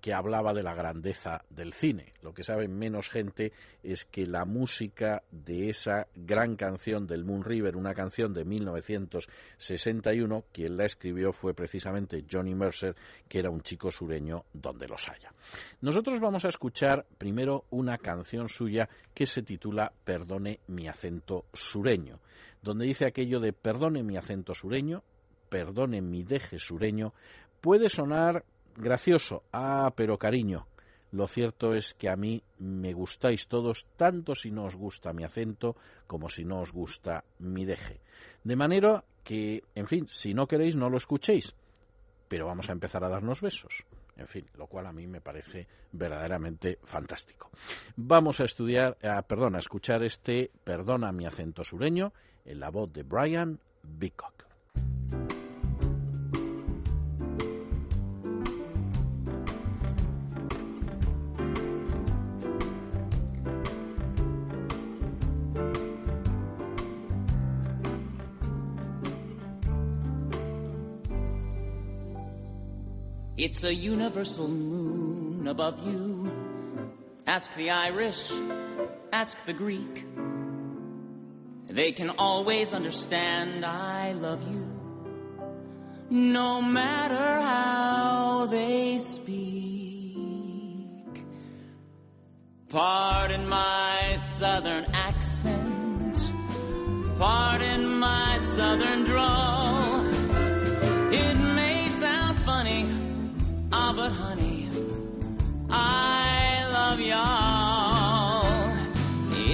que 0.00 0.12
hablaba 0.12 0.52
de 0.52 0.62
la 0.62 0.74
grandeza 0.74 1.42
del 1.50 1.72
cine. 1.72 2.12
Lo 2.22 2.32
que 2.34 2.44
sabe 2.44 2.68
menos 2.68 3.08
gente 3.08 3.52
es 3.82 4.04
que 4.04 4.26
la 4.26 4.44
música 4.44 5.24
de 5.30 5.70
esa 5.70 6.08
gran 6.14 6.56
canción 6.56 7.06
del 7.06 7.24
Moon 7.24 7.42
River, 7.44 7.76
una 7.76 7.94
canción 7.94 8.34
de 8.34 8.44
1961, 8.44 10.44
quien 10.52 10.76
la 10.76 10.84
escribió 10.84 11.32
fue 11.32 11.54
precisamente 11.54 12.26
Johnny 12.30 12.54
Mercer, 12.54 12.94
que 13.28 13.38
era 13.38 13.48
un 13.50 13.62
chico 13.62 13.90
sureño 13.90 14.44
donde 14.52 14.86
los 14.88 15.08
haya. 15.08 15.32
Nosotros 15.80 16.20
vamos 16.20 16.44
a 16.44 16.48
escuchar 16.48 17.06
primero 17.24 17.64
una 17.70 17.96
canción 17.96 18.50
suya 18.50 18.90
que 19.14 19.24
se 19.24 19.42
titula 19.42 19.94
Perdone 20.04 20.60
mi 20.66 20.88
acento 20.88 21.46
sureño, 21.54 22.20
donde 22.60 22.84
dice 22.84 23.06
aquello 23.06 23.40
de 23.40 23.54
perdone 23.54 24.02
mi 24.02 24.18
acento 24.18 24.54
sureño, 24.54 25.02
perdone 25.48 26.02
mi 26.02 26.22
deje 26.22 26.58
sureño, 26.58 27.14
puede 27.62 27.88
sonar 27.88 28.44
gracioso. 28.76 29.42
Ah, 29.54 29.90
pero 29.96 30.18
cariño, 30.18 30.66
lo 31.12 31.26
cierto 31.26 31.72
es 31.72 31.94
que 31.94 32.10
a 32.10 32.16
mí 32.16 32.42
me 32.58 32.92
gustáis 32.92 33.48
todos, 33.48 33.86
tanto 33.96 34.34
si 34.34 34.50
no 34.50 34.66
os 34.66 34.76
gusta 34.76 35.14
mi 35.14 35.24
acento 35.24 35.76
como 36.06 36.28
si 36.28 36.44
no 36.44 36.60
os 36.60 36.72
gusta 36.72 37.24
mi 37.38 37.64
deje. 37.64 38.00
De 38.42 38.54
manera 38.54 39.02
que, 39.24 39.62
en 39.74 39.86
fin, 39.86 40.06
si 40.08 40.34
no 40.34 40.46
queréis, 40.46 40.76
no 40.76 40.90
lo 40.90 40.98
escuchéis. 40.98 41.54
Pero 42.28 42.44
vamos 42.44 42.68
a 42.68 42.72
empezar 42.72 43.02
a 43.02 43.08
darnos 43.08 43.40
besos. 43.40 43.86
En 44.16 44.28
fin, 44.28 44.46
lo 44.56 44.66
cual 44.66 44.86
a 44.86 44.92
mí 44.92 45.06
me 45.06 45.20
parece 45.20 45.66
verdaderamente 45.92 46.78
fantástico. 46.84 47.50
Vamos 47.96 48.40
a 48.40 48.44
estudiar, 48.44 48.96
eh, 49.00 49.10
perdón, 49.26 49.56
a 49.56 49.58
escuchar 49.58 50.02
este 50.02 50.50
Perdona 50.62 51.12
mi 51.12 51.26
acento 51.26 51.64
sureño 51.64 52.12
en 52.44 52.60
la 52.60 52.70
voz 52.70 52.92
de 52.92 53.02
Brian 53.02 53.58
Bicock. 53.82 54.44
It's 73.44 73.62
a 73.62 73.74
universal 73.74 74.48
moon 74.48 75.48
above 75.48 75.86
you. 75.86 76.32
Ask 77.26 77.54
the 77.56 77.72
Irish, 77.72 78.32
ask 79.12 79.44
the 79.44 79.52
Greek. 79.52 80.06
They 81.66 81.92
can 81.92 82.08
always 82.08 82.72
understand 82.72 83.66
I 83.66 84.12
love 84.12 84.40
you. 84.50 84.64
No 86.08 86.62
matter 86.62 87.42
how 87.42 88.46
they 88.46 88.96
speak. 88.96 90.16
Pardon 92.70 93.46
my 93.46 94.16
southern 94.38 94.86
accent. 94.94 96.16
Pardon 97.18 97.98
my 97.98 98.38
southern 98.56 99.04
drawl. 99.04 100.00
It 101.12 101.53
Ah, 103.76 103.92
but 103.96 104.12
honey, 104.12 104.68
I 105.68 106.64
love 106.78 107.00
y'all. 107.00 108.46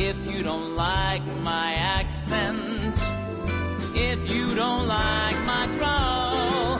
If 0.09 0.18
you 0.30 0.42
don't 0.42 0.76
like 0.76 1.24
my 1.42 1.72
accent, 1.72 2.97
if 3.97 4.28
you 4.28 4.55
don't 4.55 4.86
like 4.86 5.38
my 5.52 5.64
drawl, 5.74 6.78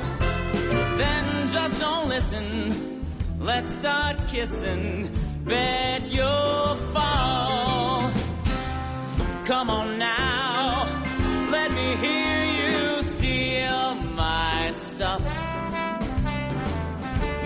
then 1.01 1.49
just 1.51 1.81
don't 1.81 2.09
listen. 2.09 3.07
Let's 3.41 3.71
start 3.75 4.19
kissing. 4.29 5.11
Bet 5.47 6.13
you'll 6.13 6.77
fall. 6.93 8.13
Come 9.47 9.71
on 9.71 9.99
now, 9.99 11.03
let 11.51 11.71
me 11.73 11.97
hear 12.07 12.40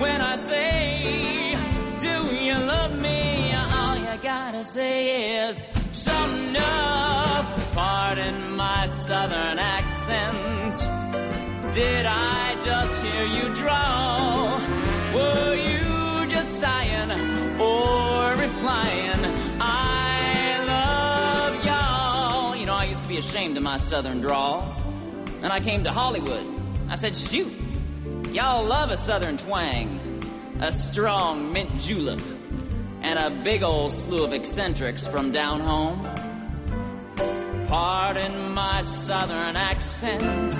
when 0.04 0.20
I 0.20 0.36
say, 0.36 1.56
Do 2.06 2.14
you 2.46 2.56
love 2.74 2.92
me? 3.00 3.54
All 3.78 3.96
you 4.06 4.14
gotta 4.22 4.62
say 4.76 4.96
is, 5.46 5.56
Sure 6.02 6.28
enough. 6.50 7.46
Pardon 7.74 8.36
my 8.56 8.86
southern 9.06 9.58
accent. 9.58 10.74
Did 11.74 12.04
I 12.06 12.54
just 12.68 12.94
hear 13.04 13.24
you 13.36 13.46
drawl? 13.54 14.58
Were 15.16 15.54
you 15.70 16.30
just 16.34 16.50
sighing 16.60 17.10
or 17.68 18.30
replying? 18.46 19.22
I 19.60 20.12
love 20.74 21.54
y'all. 21.68 22.56
You 22.56 22.66
know, 22.66 22.74
I 22.74 22.84
used 22.92 23.02
to 23.02 23.08
be 23.08 23.16
ashamed 23.16 23.56
of 23.56 23.62
my 23.62 23.78
southern 23.78 24.20
drawl. 24.20 24.56
And 25.42 25.50
I 25.52 25.60
came 25.60 25.84
to 25.84 25.90
Hollywood. 25.90 26.46
I 26.90 26.96
said, 26.96 27.16
Shoot. 27.16 27.63
Y'all 28.34 28.66
love 28.66 28.90
a 28.90 28.96
southern 28.96 29.36
twang, 29.36 30.20
a 30.60 30.72
strong 30.72 31.52
mint 31.52 31.70
julep, 31.78 32.20
and 33.00 33.16
a 33.16 33.30
big 33.44 33.62
old 33.62 33.92
slew 33.92 34.24
of 34.24 34.32
eccentrics 34.32 35.06
from 35.06 35.30
down 35.30 35.60
home. 35.60 36.02
Pardon 37.68 38.52
my 38.52 38.82
southern 38.82 39.54
accent. 39.54 40.52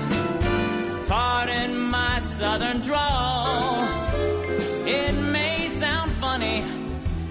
Pardon 1.09 1.77
my 1.77 2.19
southern 2.19 2.79
drawl. 2.79 3.83
It 4.87 5.11
may 5.11 5.67
sound 5.67 6.13
funny, 6.13 6.63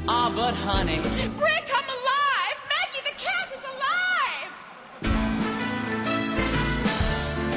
ah, 0.06 0.30
but 0.36 0.52
honey, 0.52 1.00
Brick, 1.00 1.66
come 1.68 1.88
alive! 1.88 2.58
Maggie 2.68 3.02
the 3.02 3.16
cat 3.16 3.48
is 3.56 3.64
alive! 3.72 4.50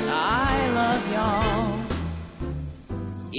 I 0.10 0.70
love 0.74 1.12
y'all. 1.12 1.57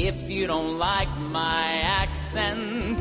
If 0.01 0.31
you 0.31 0.47
don't 0.47 0.79
like 0.79 1.11
my 1.19 1.81
accent, 1.83 3.01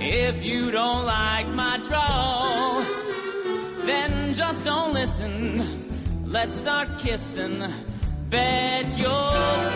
if 0.00 0.44
you 0.44 0.70
don't 0.70 1.04
like 1.04 1.48
my 1.48 1.76
drawl, 1.88 2.84
then 3.84 4.32
just 4.32 4.64
don't 4.64 4.94
listen. 4.94 5.60
Let's 6.30 6.54
start 6.54 7.00
kissing. 7.00 7.60
Bet 8.30 8.96
you'll 8.96 9.10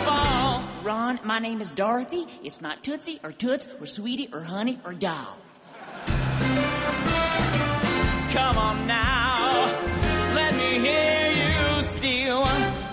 fall. 0.05 0.63
Ron, 0.81 1.19
my 1.25 1.39
name 1.39 1.59
is 1.59 1.71
Dorothy. 1.71 2.25
It's 2.41 2.61
not 2.61 2.85
Tootsie 2.85 3.19
or 3.21 3.33
Toots 3.33 3.67
or 3.81 3.85
Sweetie 3.85 4.29
or 4.31 4.41
Honey 4.41 4.79
or 4.85 4.93
Doll. 4.93 5.37
Come 8.31 8.57
on 8.57 8.87
now, 8.87 9.77
let 10.33 10.55
me 10.55 10.79
hear 10.79 11.31
you 11.31 11.83
steal 11.83 12.45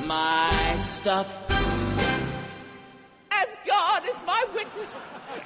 my 0.05 0.77
stuff. 0.79 1.56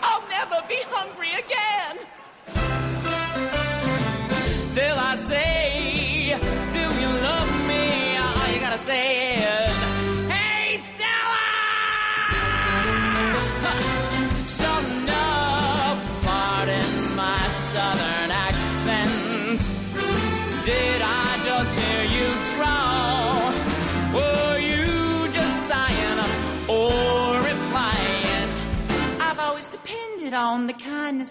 I'll 0.02 0.26
never 0.28 0.56
be 0.68 0.78
hungry 0.88 1.32
again. 1.32 2.06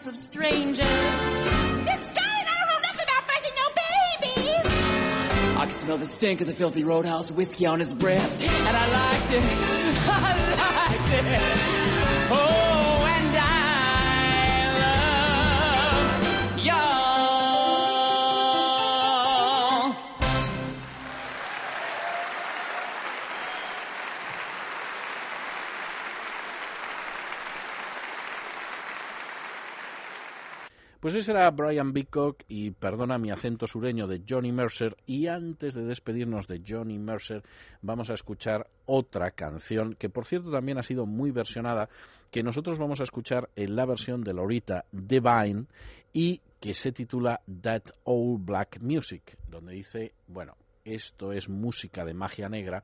The 0.04 0.10
of 0.10 0.18
strangers. 0.18 0.78
Miss 0.80 2.10
Scarlet, 2.10 2.46
I 2.46 2.56
don't 2.58 2.70
know 2.70 2.80
nothing 2.82 3.08
about 3.08 3.24
birthing 3.28 3.56
no 3.58 3.68
babies. 4.24 5.56
I 5.58 5.64
can 5.64 5.72
smell 5.72 5.98
the 5.98 6.06
stink 6.06 6.42
of 6.42 6.48
the 6.48 6.54
filthy 6.54 6.84
roadhouse 6.84 7.32
whiskey 7.32 7.66
on 7.66 7.80
his 7.80 7.94
breath, 7.94 8.42
and 8.42 8.78
I 8.78 8.88
liked 8.92 9.32
it. 9.32 9.44
I 10.10 10.90
liked 10.90 11.74
it. 11.74 11.79
Pues 31.10 31.24
ese 31.24 31.32
era 31.32 31.50
Brian 31.50 31.92
Bicock 31.92 32.44
y 32.48 32.70
perdona 32.70 33.18
mi 33.18 33.32
acento 33.32 33.66
sureño 33.66 34.06
de 34.06 34.22
Johnny 34.30 34.52
Mercer. 34.52 34.96
Y 35.08 35.26
antes 35.26 35.74
de 35.74 35.84
despedirnos 35.84 36.46
de 36.46 36.62
Johnny 36.64 37.00
Mercer, 37.00 37.42
vamos 37.82 38.12
a 38.12 38.14
escuchar 38.14 38.68
otra 38.86 39.32
canción 39.32 39.96
que, 39.96 40.10
por 40.10 40.28
cierto, 40.28 40.52
también 40.52 40.78
ha 40.78 40.84
sido 40.84 41.08
muy 41.08 41.32
versionada, 41.32 41.90
que 42.30 42.44
nosotros 42.44 42.78
vamos 42.78 43.00
a 43.00 43.06
escuchar 43.06 43.50
en 43.56 43.76
la 43.76 43.88
versión 43.88 44.22
de 44.22 44.36
Lorita 44.36 44.86
Divine 44.92 45.66
y 46.14 46.42
que 46.60 46.76
se 46.76 46.92
titula 46.92 47.42
That 47.60 47.86
Old 48.04 48.46
Black 48.46 48.78
Music, 48.80 49.36
donde 49.48 49.74
dice, 49.74 50.14
bueno, 50.28 50.58
esto 50.86 51.34
es 51.34 51.50
música 51.50 52.06
de 52.06 52.14
magia 52.14 52.50
negra, 52.50 52.84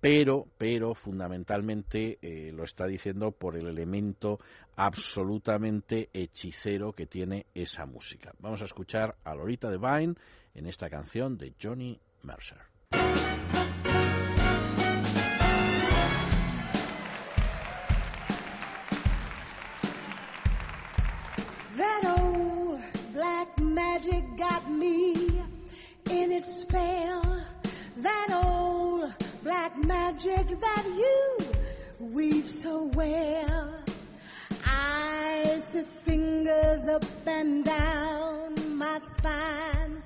pero, 0.00 0.46
pero 0.56 0.94
fundamentalmente 0.94 2.18
eh, 2.22 2.50
lo 2.50 2.64
está 2.64 2.86
diciendo 2.86 3.32
por 3.32 3.56
el 3.56 3.66
elemento 3.66 4.38
absolutamente 4.78 6.08
hechicero 6.12 6.92
que 6.92 7.06
tiene 7.06 7.46
esa 7.52 7.84
música. 7.84 8.32
Vamos 8.38 8.62
a 8.62 8.64
escuchar 8.64 9.16
a 9.24 9.34
Lorita 9.34 9.68
Devine 9.68 10.14
en 10.54 10.66
esta 10.66 10.88
canción 10.88 11.36
de 11.36 11.52
Johnny 11.60 12.00
Mercer. 12.22 12.58
That 21.76 22.04
old 22.20 22.80
black 23.12 23.60
magic 23.60 24.24
got 24.36 24.70
me 24.70 25.14
in 26.08 26.30
its 26.30 26.60
spell. 26.60 27.42
That 27.96 28.44
old 28.44 29.12
black 29.42 29.76
magic 29.84 30.46
that 30.60 30.84
you 30.86 31.38
weave 32.14 32.48
so 32.48 32.84
well. 32.94 33.87
Icy 34.90 35.82
fingers 35.82 36.88
up 36.88 37.04
and 37.26 37.64
down 37.64 38.78
my 38.78 38.98
spine. 38.98 40.02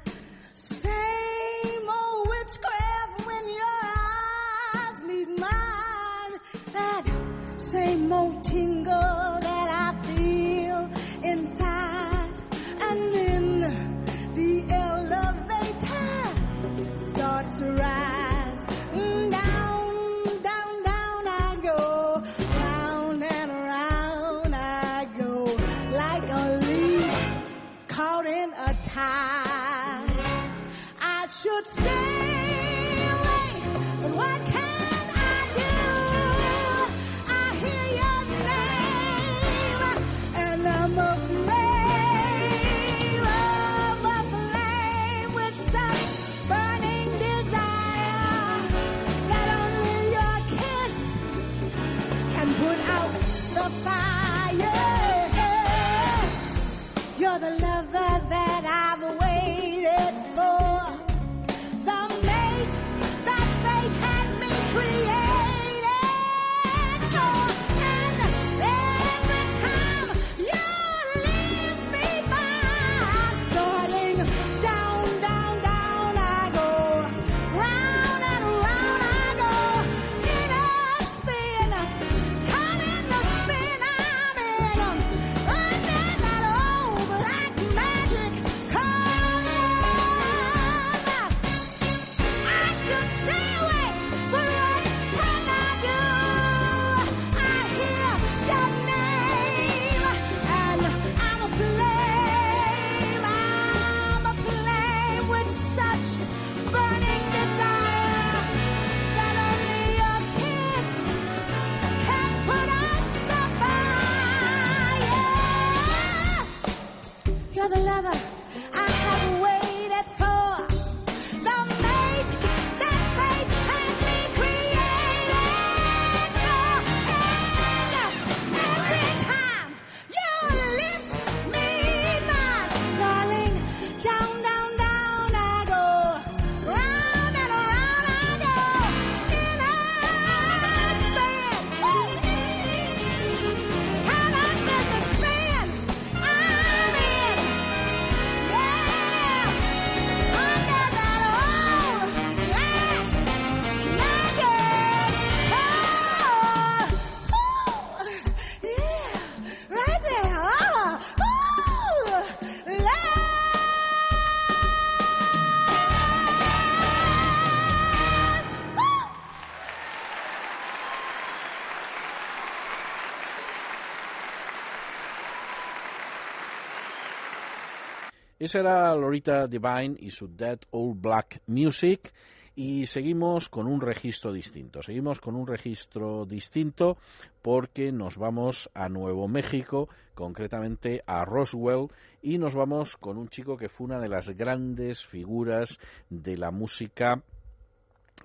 Era 178.55 178.95
Lorita 178.95 179.47
Divine 179.47 179.97
y 179.99 180.11
su 180.11 180.29
Dead 180.35 180.59
Old 180.71 181.01
Black 181.01 181.41
Music. 181.47 182.13
Y 182.55 182.85
seguimos 182.85 183.49
con 183.49 183.67
un 183.67 183.81
registro 183.81 184.31
distinto. 184.31 184.83
Seguimos 184.83 185.21
con 185.21 185.35
un 185.37 185.47
registro 185.47 186.27
distinto 186.27 186.99
porque 187.41 187.93
nos 187.93 188.19
vamos 188.19 188.69
a 188.75 188.91
Nuevo 188.91 189.27
México, 189.27 189.89
concretamente 190.15 191.03
a 191.07 191.25
Roswell, 191.25 191.89
y 192.21 192.37
nos 192.37 192.55
vamos 192.55 192.99
con 192.99 193.17
un 193.17 193.29
chico 193.29 193.57
que 193.57 193.71
fue 193.71 193.87
una 193.87 193.99
de 194.01 194.09
las 194.09 194.29
grandes 194.37 195.03
figuras 195.03 195.79
de 196.11 196.37
la 196.37 196.51
música 196.51 197.23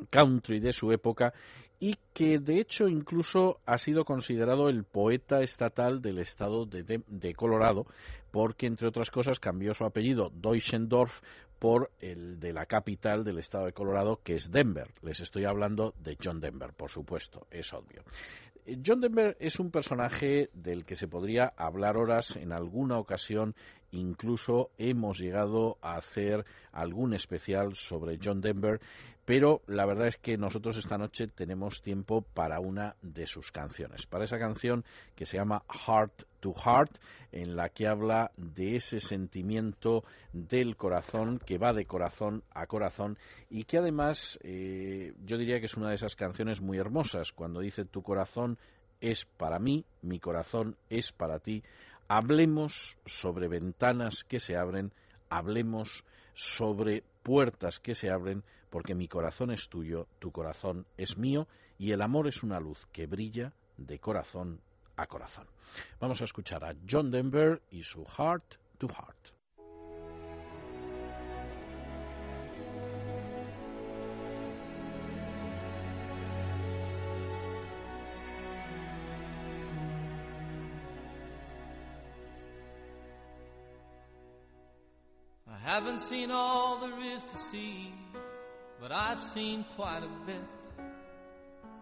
country 0.10 0.60
de 0.60 0.74
su 0.74 0.92
época 0.92 1.34
y 1.80 1.96
que 2.14 2.40
de 2.40 2.60
hecho 2.60 2.88
incluso 2.88 3.60
ha 3.66 3.78
sido 3.78 4.04
considerado 4.04 4.68
el 4.68 4.84
poeta 4.84 5.42
estatal 5.42 6.02
del 6.02 6.18
estado 6.18 6.66
de- 6.66 7.02
de 7.08 7.34
Colorado, 7.36 7.86
porque 8.32 8.68
entre 8.68 8.88
otras 8.88 9.12
cosas 9.12 9.40
cambió 9.40 9.74
su 9.74 9.86
apellido 9.86 10.32
Deutschendorf 10.34 11.22
por 11.60 11.92
el 12.00 12.40
de 12.40 12.54
la 12.54 12.66
capital 12.66 13.24
del 13.24 13.40
estado 13.40 13.66
de 13.66 13.74
Colorado, 13.74 14.22
que 14.24 14.36
es 14.36 14.52
Denver. 14.52 14.90
Les 15.02 15.20
estoy 15.20 15.46
hablando 15.46 15.94
de 16.04 16.18
John 16.24 16.40
Denver, 16.40 16.74
por 16.74 16.90
supuesto, 16.90 17.48
es 17.50 17.74
obvio. 17.74 18.04
Eh, 18.66 18.78
John 18.86 19.02
Denver 19.02 19.36
es 19.40 19.60
un 19.60 19.72
personaje 19.72 20.50
del 20.54 20.86
que 20.86 20.96
se 20.96 21.08
podría 21.08 21.54
hablar 21.58 21.98
horas 21.98 22.36
en 22.36 22.52
alguna 22.52 23.00
ocasión. 23.00 23.56
Incluso 23.92 24.72
hemos 24.78 25.18
llegado 25.18 25.78
a 25.82 25.96
hacer 25.96 26.46
algún 26.72 27.14
especial 27.14 27.74
sobre 27.74 28.20
John 28.24 28.42
Denver, 28.42 28.82
pero 29.28 29.62
la 29.68 29.86
verdad 29.86 30.08
es 30.08 30.16
que 30.16 30.38
nosotros 30.38 30.78
esta 30.78 30.98
noche 30.98 31.28
tenemos 31.28 31.82
tiempo 31.82 32.22
para 32.22 32.62
una 32.62 32.96
de 33.02 33.26
sus 33.26 33.52
canciones, 33.52 34.06
para 34.06 34.24
esa 34.24 34.40
canción 34.40 34.86
que 35.18 35.26
se 35.26 35.36
llama 35.36 35.64
Heart 35.70 36.24
to 36.40 36.54
Heart, 36.54 36.98
en 37.34 37.58
la 37.58 37.68
que 37.68 37.88
habla 37.88 38.32
de 38.38 38.78
ese 38.78 39.02
sentimiento 39.02 40.06
del 40.32 40.78
corazón 40.78 41.40
que 41.46 41.58
va 41.58 41.74
de 41.74 41.84
corazón 41.84 42.42
a 42.52 42.68
corazón 42.68 43.18
y 43.50 43.66
que 43.66 43.80
además 43.80 44.40
eh, 44.44 45.14
yo 45.26 45.38
diría 45.38 45.60
que 45.60 45.66
es 45.66 45.76
una 45.76 45.90
de 45.90 45.96
esas 45.96 46.16
canciones 46.16 46.62
muy 46.62 46.78
hermosas 46.78 47.34
cuando 47.34 47.60
dice 47.60 47.84
tu 47.84 48.04
corazón 48.04 48.58
es 49.02 49.26
para 49.26 49.60
mí, 49.60 49.84
mi 50.02 50.22
corazón 50.22 50.78
es 50.90 51.12
para 51.12 51.40
ti. 51.40 51.64
Hablemos 52.08 52.98
sobre 53.06 53.50
ventanas 53.50 54.24
que 54.24 54.40
se 54.40 54.56
abren, 54.56 54.94
hablemos 55.28 56.06
sobre 56.34 57.04
puertas 57.24 57.82
que 57.82 57.94
se 57.94 58.10
abren, 58.10 58.46
porque 58.70 58.96
mi 58.96 59.08
corazón 59.08 59.52
es 59.52 59.70
tuyo, 59.70 60.08
tu 60.20 60.32
corazón 60.32 60.86
es 60.98 61.18
mío, 61.18 61.48
y 61.78 61.92
el 61.92 62.02
amor 62.02 62.28
es 62.28 62.44
una 62.44 62.60
luz 62.60 62.86
que 62.92 63.08
brilla 63.08 63.54
de 63.78 64.00
corazón 64.00 64.62
a 64.96 65.08
corazón. 65.08 65.48
Vamos 66.00 66.22
a 66.22 66.26
escuchar 66.26 66.64
a 66.64 66.76
John 66.90 67.12
Denver 67.12 67.62
y 67.72 67.84
su 67.84 68.04
Heart 68.06 68.56
to 68.80 68.88
Heart. 68.88 69.34
I 85.50 85.60
haven't 85.60 86.00
seen 86.00 86.32
all 86.32 86.80
there 86.80 87.00
is 87.16 87.24
to 87.24 87.38
see, 87.38 87.94
but 88.80 88.92
I've 88.92 89.22
seen 89.22 89.66
quite 89.76 90.04
a 90.04 90.26
bit. 90.26 90.42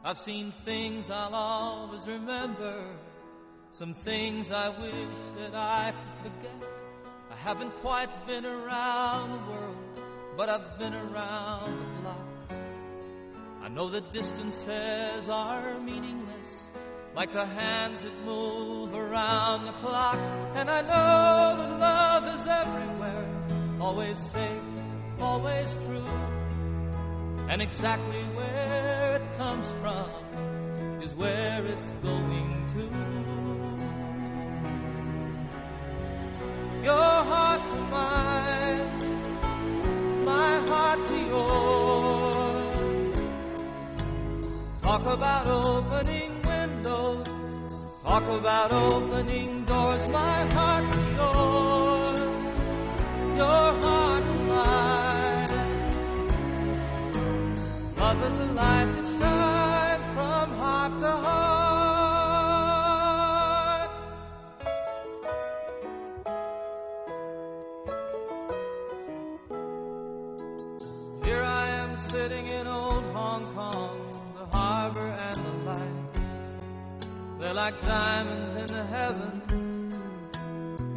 I've 0.03 0.17
seen 0.17 0.51
things 0.51 1.09
I'll 1.09 1.34
always 1.34 2.05
remember, 2.07 2.85
some 3.72 3.93
things 3.93 4.51
I 4.51 4.69
wish 4.69 5.17
that 5.38 5.55
I 5.55 5.91
could 5.91 6.31
forget. 6.31 6.69
I 7.31 7.35
haven't 7.35 7.73
quite 7.76 8.09
been 8.27 8.45
around 8.45 9.31
the 9.31 9.51
world, 9.51 9.77
but 10.38 10.47
I've 10.47 10.77
been 10.77 10.93
around 10.93 11.80
the 11.80 12.01
block. 12.01 12.59
I 13.63 13.67
know 13.67 13.89
that 13.89 14.13
distances 14.13 15.27
are 15.27 15.80
meaningless, 15.80 16.69
like 17.15 17.34
the 17.34 17.45
hands 17.45 18.03
that 18.03 18.26
move 18.26 18.93
around 18.93 19.65
the 19.65 19.73
clock. 19.73 20.19
And 20.53 20.69
I 20.69 20.81
know 20.81 21.57
that 21.57 21.80
love 21.80 22.35
is 22.35 22.45
everywhere, 22.45 23.27
always 23.81 24.19
safe, 24.19 24.61
always 25.19 25.73
true. 25.88 26.35
And 27.47 27.61
exactly 27.61 28.23
where 28.34 29.15
it 29.17 29.38
comes 29.38 29.72
from 29.80 30.09
is 31.01 31.13
where 31.13 31.63
it's 31.65 31.91
going 32.01 32.67
to. 32.73 32.84
Your 36.84 37.23
heart 37.31 37.61
to 37.69 37.76
mine, 37.76 38.99
my 40.26 40.57
heart 40.69 41.05
to 41.05 41.17
yours. 41.34 43.19
Talk 44.81 45.05
about 45.05 45.47
opening 45.47 46.41
windows, 46.41 47.27
talk 48.03 48.23
about 48.39 48.72
opening 48.72 49.65
doors, 49.65 50.07
my 50.07 50.45
heart 50.53 50.91
to 50.91 50.99
yours, 51.19 52.19
your 53.38 53.73
heart 53.84 54.14
a 58.34 58.47
that 58.95 59.07
shines 59.19 60.07
from 60.07 60.49
heart 60.57 60.97
to 60.97 61.11
heart. 61.11 61.45
Here 71.23 71.43
I 71.43 71.68
am 71.69 71.97
sitting 72.10 72.47
in 72.47 72.68
old 72.68 73.03
Hong 73.14 73.53
Kong, 73.53 73.99
the 74.38 74.45
harbor 74.57 75.07
and 75.27 75.35
the 75.35 75.53
lights. 75.69 76.19
They're 77.39 77.53
like 77.53 77.80
diamonds 77.84 78.56
in 78.56 78.68
the 78.68 78.85
heavens, 78.85 79.93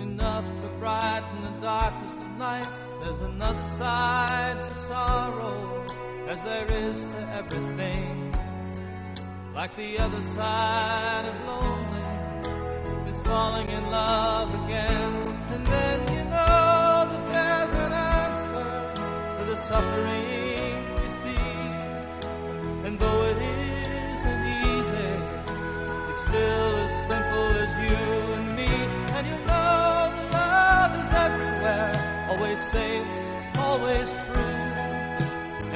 enough 0.01 0.47
to 0.63 0.69
brighten 0.79 1.41
the 1.43 1.53
darkest 1.61 2.21
of 2.21 2.31
nights. 2.39 2.81
There's 3.03 3.21
another 3.21 3.65
side 3.77 4.57
to 4.67 4.75
sorrow, 4.87 5.85
as 6.29 6.43
there 6.43 6.67
is 6.67 7.07
to 7.07 7.21
everything. 7.41 8.35
Like 9.55 9.75
the 9.77 9.99
other 9.99 10.21
side 10.21 11.25
of 11.25 11.37
lonely 11.47 13.11
is 13.11 13.19
falling 13.27 13.69
in 13.69 13.85
love 13.91 14.51
again. 14.63 15.13
And 15.55 15.67
then 15.67 15.99
you 16.17 16.25
know 16.25 16.97
that 17.11 17.25
there's 17.33 17.75
an 17.87 17.93
answer 18.21 18.69
to 19.39 19.43
the 19.51 19.57
suffering 19.57 20.25
you 21.03 21.09
see. 21.23 21.49
And 22.87 22.99
though 22.99 23.23
it 23.31 23.39
isn't 24.17 24.45
easy, 24.69 25.11
it's 26.11 26.23
still 26.29 26.73
as 26.87 26.95
simple 27.11 27.49
as 27.65 27.73
you 27.85 28.07
and 28.37 28.49
me. 28.59 28.73
And 29.17 29.25
you 29.33 29.39
know 29.49 29.97
that 30.15 30.27
love 30.41 30.93
is 31.03 31.11
everywhere, 31.27 32.27
always 32.31 32.61
safe, 32.75 33.09
always 33.57 34.13
true. 34.13 34.48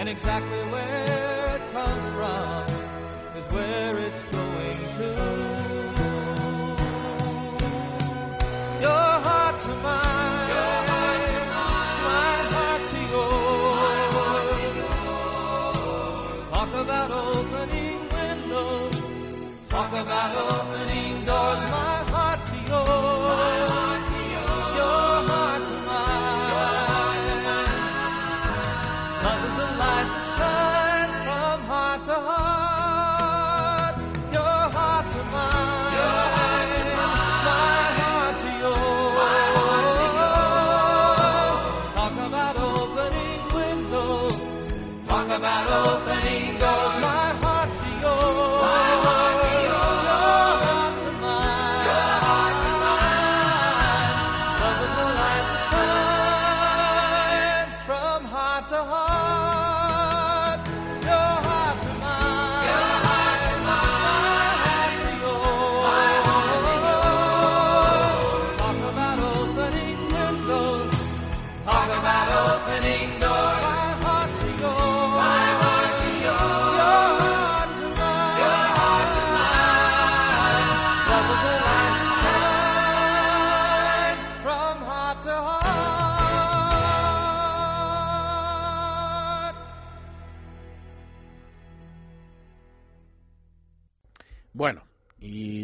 And 0.03 0.09
exactly 0.09 0.59
where 0.73 1.55
it 1.55 1.73
comes 1.73 2.09
from 2.09 3.39
is 3.39 3.53
where 3.53 3.97
it's 3.99 4.23
going 4.25 4.77
to. 4.99 5.42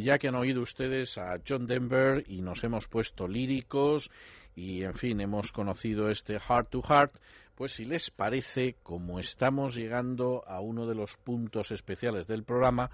Ya 0.08 0.18
que 0.18 0.28
han 0.28 0.36
oído 0.36 0.62
ustedes 0.62 1.18
a 1.18 1.38
John 1.46 1.66
Denver 1.66 2.24
y 2.26 2.40
nos 2.40 2.64
hemos 2.64 2.88
puesto 2.88 3.28
líricos 3.28 4.10
y, 4.56 4.82
en 4.82 4.94
fin, 4.94 5.20
hemos 5.20 5.52
conocido 5.52 6.08
este 6.08 6.40
Heart 6.40 6.70
to 6.70 6.80
Heart, 6.80 7.12
pues 7.54 7.72
si 7.72 7.84
les 7.84 8.10
parece, 8.10 8.76
como 8.82 9.20
estamos 9.20 9.74
llegando 9.74 10.44
a 10.46 10.60
uno 10.60 10.86
de 10.86 10.94
los 10.94 11.18
puntos 11.18 11.72
especiales 11.72 12.26
del 12.26 12.42
programa, 12.42 12.90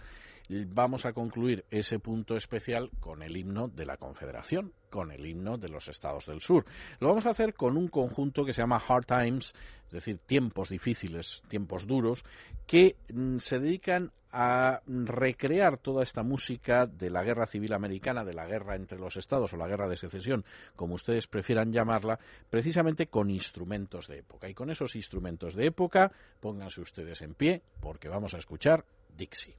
vamos 0.49 1.07
a 1.07 1.13
concluir 1.13 1.65
ese 1.71 2.01
punto 2.01 2.37
especial 2.37 2.91
con 2.99 3.23
el 3.23 3.37
himno 3.37 3.69
de 3.69 3.87
la 3.87 3.97
Confederación, 3.97 4.73
con 4.91 5.13
el 5.13 5.25
himno 5.25 5.57
de 5.57 5.69
los 5.69 5.87
Estados 5.87 6.27
del 6.27 6.41
Sur. 6.41 6.65
Lo 6.99 7.07
vamos 7.07 7.27
a 7.27 7.31
hacer 7.31 7.55
con 7.55 7.77
un 7.77 7.87
conjunto 7.87 8.45
que 8.45 8.53
se 8.53 8.63
llama 8.63 8.83
Hard 8.89 9.07
Times, 9.07 9.55
es 9.87 9.93
decir, 9.93 10.19
tiempos 10.19 10.69
difíciles, 10.69 11.45
tiempos 11.47 11.87
duros, 11.87 12.25
que 12.67 12.97
mm, 13.13 13.37
se 13.37 13.61
dedican 13.61 14.11
a 14.37 14.83
recrear 14.87 15.79
toda 15.79 16.03
esta 16.03 16.25
música 16.25 16.87
de 16.87 17.09
la 17.09 17.23
guerra 17.23 17.47
civil 17.47 17.73
americana, 17.73 18.25
de 18.25 18.35
la 18.35 18.47
guerra 18.47 18.75
entre 18.75 18.99
los 18.99 19.17
estados 19.17 19.53
o 19.53 19.57
la 19.57 19.69
guerra 19.69 19.89
de 19.89 19.97
secesión, 19.97 20.45
como 20.75 20.97
ustedes 20.97 21.29
prefieran 21.29 21.73
llamarla, 21.73 22.19
precisamente 22.51 23.07
con 23.07 23.31
instrumentos 23.31 24.09
de 24.09 24.19
época. 24.19 24.49
Y 24.49 24.55
con 24.55 24.71
esos 24.71 24.97
instrumentos 24.97 25.55
de 25.55 25.67
época, 25.67 26.11
pónganse 26.41 26.81
ustedes 26.81 27.23
en 27.23 27.35
pie, 27.35 27.63
porque 27.81 28.09
vamos 28.09 28.35
a 28.35 28.39
escuchar 28.39 28.85
Dixie. 29.17 29.55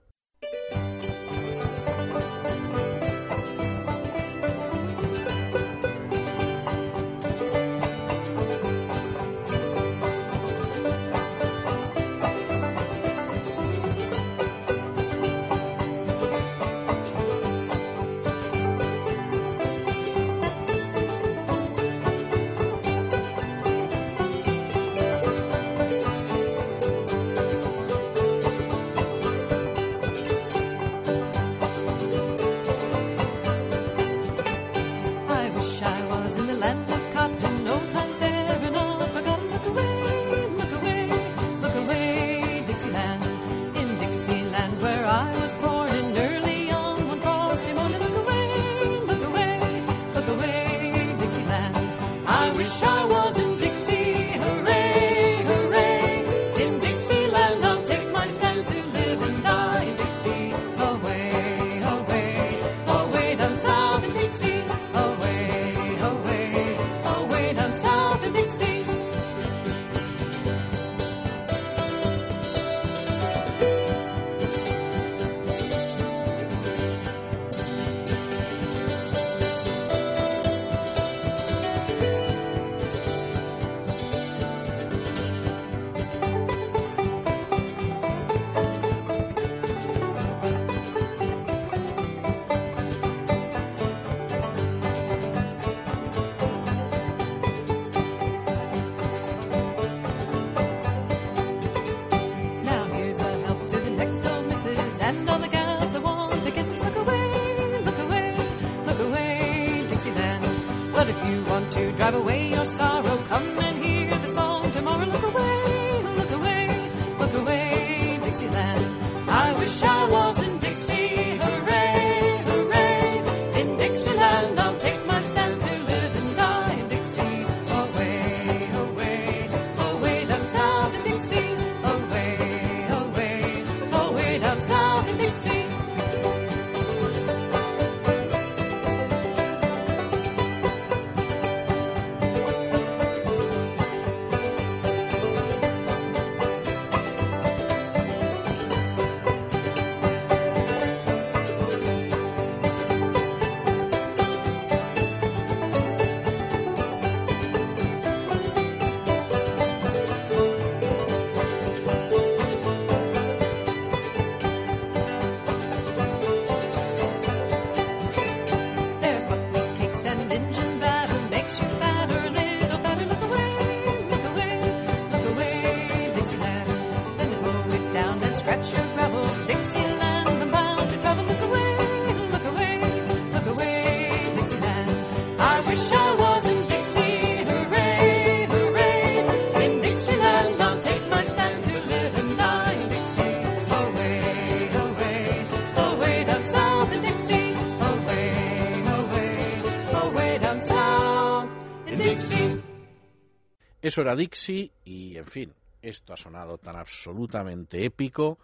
Eso 203.96 204.04
Dixie 204.14 204.72
y, 204.84 205.16
en 205.16 205.26
fin, 205.26 205.54
esto 205.82 206.12
ha 206.12 206.18
sonado 206.18 206.58
tan 206.58 206.76
absolutamente 206.76 207.86
épico 207.86 208.38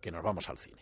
que 0.00 0.12
nos 0.12 0.22
vamos 0.22 0.48
al 0.48 0.58
cine. 0.58 0.80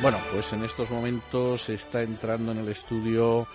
Bueno, 0.00 0.18
pues 0.32 0.52
en 0.52 0.62
estos 0.62 0.88
momentos 0.92 1.68
está 1.68 2.02
entrando 2.02 2.52
en 2.52 2.58
el 2.58 2.68
estudio 2.68 3.48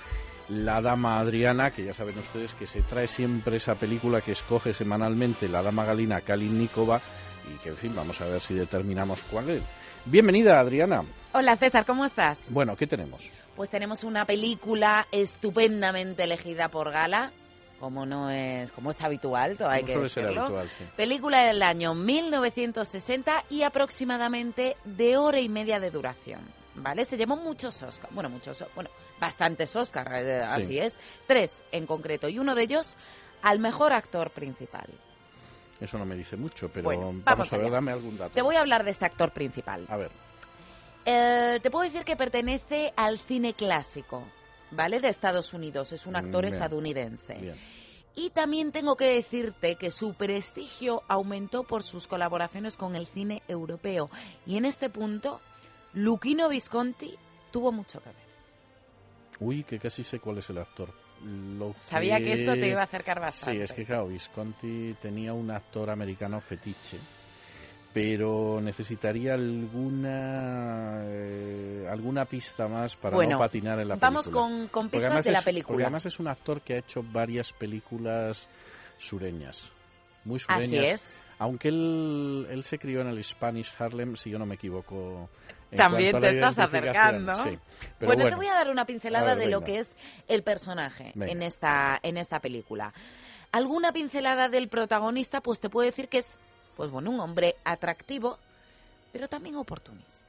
la 0.49 0.81
dama 0.81 1.19
Adriana, 1.19 1.71
que 1.71 1.83
ya 1.83 1.93
saben 1.93 2.17
ustedes 2.19 2.53
que 2.53 2.67
se 2.67 2.81
trae 2.81 3.07
siempre 3.07 3.57
esa 3.57 3.75
película 3.75 4.21
que 4.21 4.31
escoge 4.33 4.73
semanalmente 4.73 5.47
la 5.47 5.61
dama 5.61 5.85
Galina 5.85 6.21
Kalinnikova 6.21 7.01
y 7.53 7.57
que, 7.59 7.69
en 7.69 7.77
fin, 7.77 7.95
vamos 7.95 8.19
a 8.21 8.25
ver 8.25 8.41
si 8.41 8.53
determinamos 8.53 9.23
cuál 9.23 9.49
es. 9.49 9.63
Bienvenida, 10.05 10.59
Adriana. 10.59 11.03
Hola 11.33 11.57
César, 11.57 11.85
¿cómo 11.85 12.05
estás? 12.05 12.39
Bueno, 12.49 12.75
¿qué 12.75 12.87
tenemos? 12.87 13.31
Pues 13.55 13.69
tenemos 13.69 14.03
una 14.03 14.25
película 14.25 15.07
estupendamente 15.11 16.23
elegida 16.23 16.69
por 16.69 16.91
Gala, 16.91 17.31
como 17.79 18.05
no 18.05 18.29
es, 18.29 18.71
como 18.71 18.91
es 18.91 19.01
habitual, 19.01 19.57
todo 19.57 19.69
hay 19.69 19.83
que 19.83 19.93
suele 19.93 20.09
ser 20.09 20.23
decirlo. 20.23 20.43
habitual, 20.43 20.69
sí. 20.69 20.83
Película 20.95 21.43
del 21.45 21.61
año 21.61 21.93
1960 21.93 23.45
y 23.49 23.63
aproximadamente 23.63 24.77
de 24.85 25.17
hora 25.17 25.39
y 25.39 25.49
media 25.49 25.79
de 25.79 25.91
duración. 25.91 26.41
¿Vale? 26.75 27.05
Se 27.05 27.15
llevó 27.17 27.35
muchos 27.37 27.81
Oscars. 27.83 28.13
Bueno, 28.13 28.29
muchos, 28.29 28.63
bueno, 28.75 28.89
bastantes 29.19 29.75
Oscars, 29.75 30.11
eh, 30.13 30.43
Sí. 30.47 30.61
así 30.63 30.79
es. 30.79 30.99
Tres 31.27 31.63
en 31.71 31.85
concreto. 31.85 32.27
Y 32.27 32.37
uno 32.39 32.53
de 32.55 32.63
ellos 32.63 32.97
al 33.41 33.59
mejor 33.59 33.93
actor 33.93 34.29
principal. 34.31 34.87
Eso 35.79 35.97
no 35.97 36.05
me 36.05 36.15
dice 36.15 36.35
mucho, 36.37 36.69
pero 36.69 36.85
Bueno, 36.85 37.01
vamos, 37.07 37.23
vamos 37.23 37.53
a 37.53 37.57
ver, 37.57 37.65
allá. 37.65 37.75
dame 37.75 37.91
algún 37.91 38.17
dato. 38.17 38.33
Te 38.33 38.41
voy 38.41 38.55
a 38.55 38.61
hablar 38.61 38.83
de 38.83 38.91
este 38.91 39.05
actor 39.05 39.31
principal. 39.31 39.85
A 39.89 39.97
ver. 39.97 40.11
Eh, 41.05 41.59
te 41.61 41.69
puedo 41.69 41.83
decir 41.83 42.03
que 42.03 42.15
pertenece 42.15 42.93
al 42.95 43.19
cine 43.19 43.53
clásico, 43.53 44.23
¿vale? 44.71 44.99
De 44.99 45.09
Estados 45.09 45.53
Unidos. 45.53 45.91
Es 45.91 46.05
un 46.05 46.15
actor 46.15 46.43
Bien. 46.43 46.53
estadounidense. 46.53 47.35
Bien. 47.35 47.55
Y 48.15 48.29
también 48.29 48.71
tengo 48.71 48.95
que 48.95 49.05
decirte 49.13 49.75
que 49.75 49.91
su 49.91 50.13
prestigio 50.13 51.03
aumentó 51.09 51.63
por 51.63 51.83
sus 51.83 52.07
colaboraciones 52.07 52.77
con 52.77 52.95
el 52.95 53.07
cine 53.07 53.43
europeo. 53.49 54.09
Y 54.45 54.57
en 54.57 54.63
este 54.65 54.89
punto, 54.89 55.41
Luchino 55.95 56.49
Visconti 56.49 57.15
tuvo 57.51 57.71
mucho 57.71 57.99
que 58.01 58.09
ver. 58.09 58.15
Uy, 59.39 59.63
que 59.63 59.79
casi 59.79 60.03
sé 60.03 60.19
cuál 60.19 60.37
es 60.37 60.49
el 60.49 60.57
actor. 60.59 60.89
Lo 61.23 61.73
Sabía 61.79 62.19
que 62.19 62.33
esto 62.33 62.53
te 62.53 62.67
iba 62.69 62.81
a 62.81 62.85
acercar 62.85 63.19
bastante. 63.19 63.57
Sí, 63.57 63.63
es 63.63 63.73
que 63.73 63.85
claro, 63.85 64.07
Visconti 64.07 64.95
tenía 65.01 65.33
un 65.33 65.49
actor 65.49 65.89
americano 65.89 66.39
fetiche, 66.41 66.99
pero 67.93 68.59
necesitaría 68.61 69.33
alguna 69.33 71.01
eh, 71.05 71.87
alguna 71.89 72.25
pista 72.25 72.67
más 72.67 72.95
para 72.97 73.15
Bueno, 73.15 73.33
no 73.33 73.39
patinar 73.39 73.79
en 73.79 73.87
la 73.87 73.95
película. 73.95 74.09
vamos 74.09 74.29
con- 74.29 74.67
con 74.67 74.89
pistas 74.89 75.23
de 75.25 75.31
la 75.31 75.39
es- 75.39 75.45
película. 75.45 75.73
Porque 75.73 75.83
además 75.83 76.05
es 76.05 76.19
un 76.19 76.27
actor 76.27 76.61
que 76.61 76.73
ha 76.75 76.77
hecho 76.79 77.01
varias 77.03 77.53
películas 77.53 78.49
sureñas, 78.97 79.71
muy 80.25 80.35
Así 80.47 80.65
sureñas. 80.67 80.83
es. 81.01 81.21
Aunque 81.39 81.67
él, 81.67 82.47
él 82.49 82.63
se 82.63 82.79
crió 82.79 83.01
en 83.01 83.07
el 83.07 83.21
Spanish 83.23 83.73
Harlem, 83.77 84.15
si 84.15 84.29
yo 84.29 84.39
no 84.39 84.45
me 84.45 84.55
equivoco. 84.55 85.29
También 85.75 86.19
te 86.19 86.29
estás 86.29 86.59
acercando. 86.59 87.35
sí. 87.35 87.57
Pero 87.99 88.13
bueno, 88.13 88.29
te 88.29 88.35
voy 88.35 88.47
a 88.47 88.53
dar 88.53 88.69
una 88.69 88.85
pincelada 88.85 89.35
ver, 89.35 89.45
de 89.45 89.47
lo 89.47 89.61
que 89.61 89.79
es 89.79 89.95
el 90.27 90.43
personaje 90.43 91.11
Venga. 91.15 91.31
en 91.31 91.41
esta, 91.41 91.99
en 92.03 92.17
esta 92.17 92.39
película. 92.39 92.93
Alguna 93.51 93.93
pincelada 93.93 94.49
del 94.49 94.67
protagonista, 94.67 95.41
pues 95.41 95.59
te 95.59 95.69
puedo 95.69 95.85
decir 95.85 96.09
que 96.09 96.17
es, 96.17 96.37
pues 96.75 96.91
bueno, 96.91 97.09
un 97.09 97.19
hombre 97.19 97.55
atractivo, 97.63 98.37
pero 99.13 99.29
también 99.29 99.55
oportunista. 99.55 100.25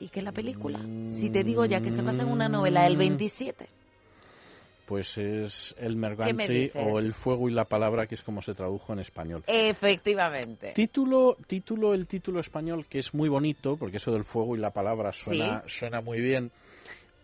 Y 0.00 0.08
que 0.08 0.22
la 0.22 0.32
película, 0.32 0.78
si 1.10 1.30
te 1.30 1.44
digo 1.44 1.64
ya 1.64 1.80
que 1.80 1.90
se 1.90 2.02
basa 2.02 2.22
en 2.22 2.28
una 2.28 2.48
novela 2.48 2.84
del 2.84 2.96
27, 2.96 3.66
Pues 4.86 5.18
es 5.18 5.74
el 5.78 5.88
¿Qué 5.88 5.96
me 5.96 6.08
Mergantri 6.08 6.60
dices? 6.66 6.82
o 6.88 6.98
El 7.00 7.12
fuego 7.12 7.48
y 7.48 7.52
la 7.52 7.64
palabra, 7.64 8.06
que 8.06 8.14
es 8.14 8.22
como 8.22 8.40
se 8.40 8.54
tradujo 8.54 8.92
en 8.92 9.00
español. 9.00 9.42
efectivamente. 9.46 10.72
Título, 10.74 11.36
título, 11.46 11.92
el 11.92 12.06
título 12.06 12.40
español, 12.40 12.86
que 12.86 13.00
es 13.00 13.12
muy 13.12 13.28
bonito, 13.28 13.76
porque 13.76 13.96
eso 13.98 14.12
del 14.12 14.24
fuego 14.24 14.56
y 14.56 14.60
la 14.60 14.70
palabra 14.70 15.12
suena, 15.12 15.62
suena 15.66 16.00
muy 16.00 16.20
bien, 16.20 16.50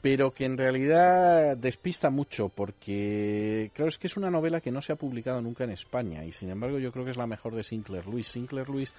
pero 0.00 0.32
que 0.32 0.44
en 0.44 0.58
realidad 0.58 1.56
despista 1.56 2.10
mucho, 2.10 2.48
porque 2.48 3.70
creo 3.74 3.86
es 3.86 3.98
que 3.98 4.08
es 4.08 4.16
una 4.16 4.30
novela 4.30 4.60
que 4.60 4.72
no 4.72 4.82
se 4.82 4.92
ha 4.92 4.96
publicado 4.96 5.40
nunca 5.40 5.62
en 5.64 5.70
España, 5.70 6.24
y 6.24 6.32
sin 6.32 6.50
embargo 6.50 6.78
yo 6.80 6.90
creo 6.90 7.04
que 7.04 7.12
es 7.12 7.16
la 7.16 7.26
mejor 7.28 7.54
de 7.54 7.62
Sinclair 7.62 8.06
Lewis. 8.06 8.26
Sinclair 8.26 8.68
Lewis 8.68 8.92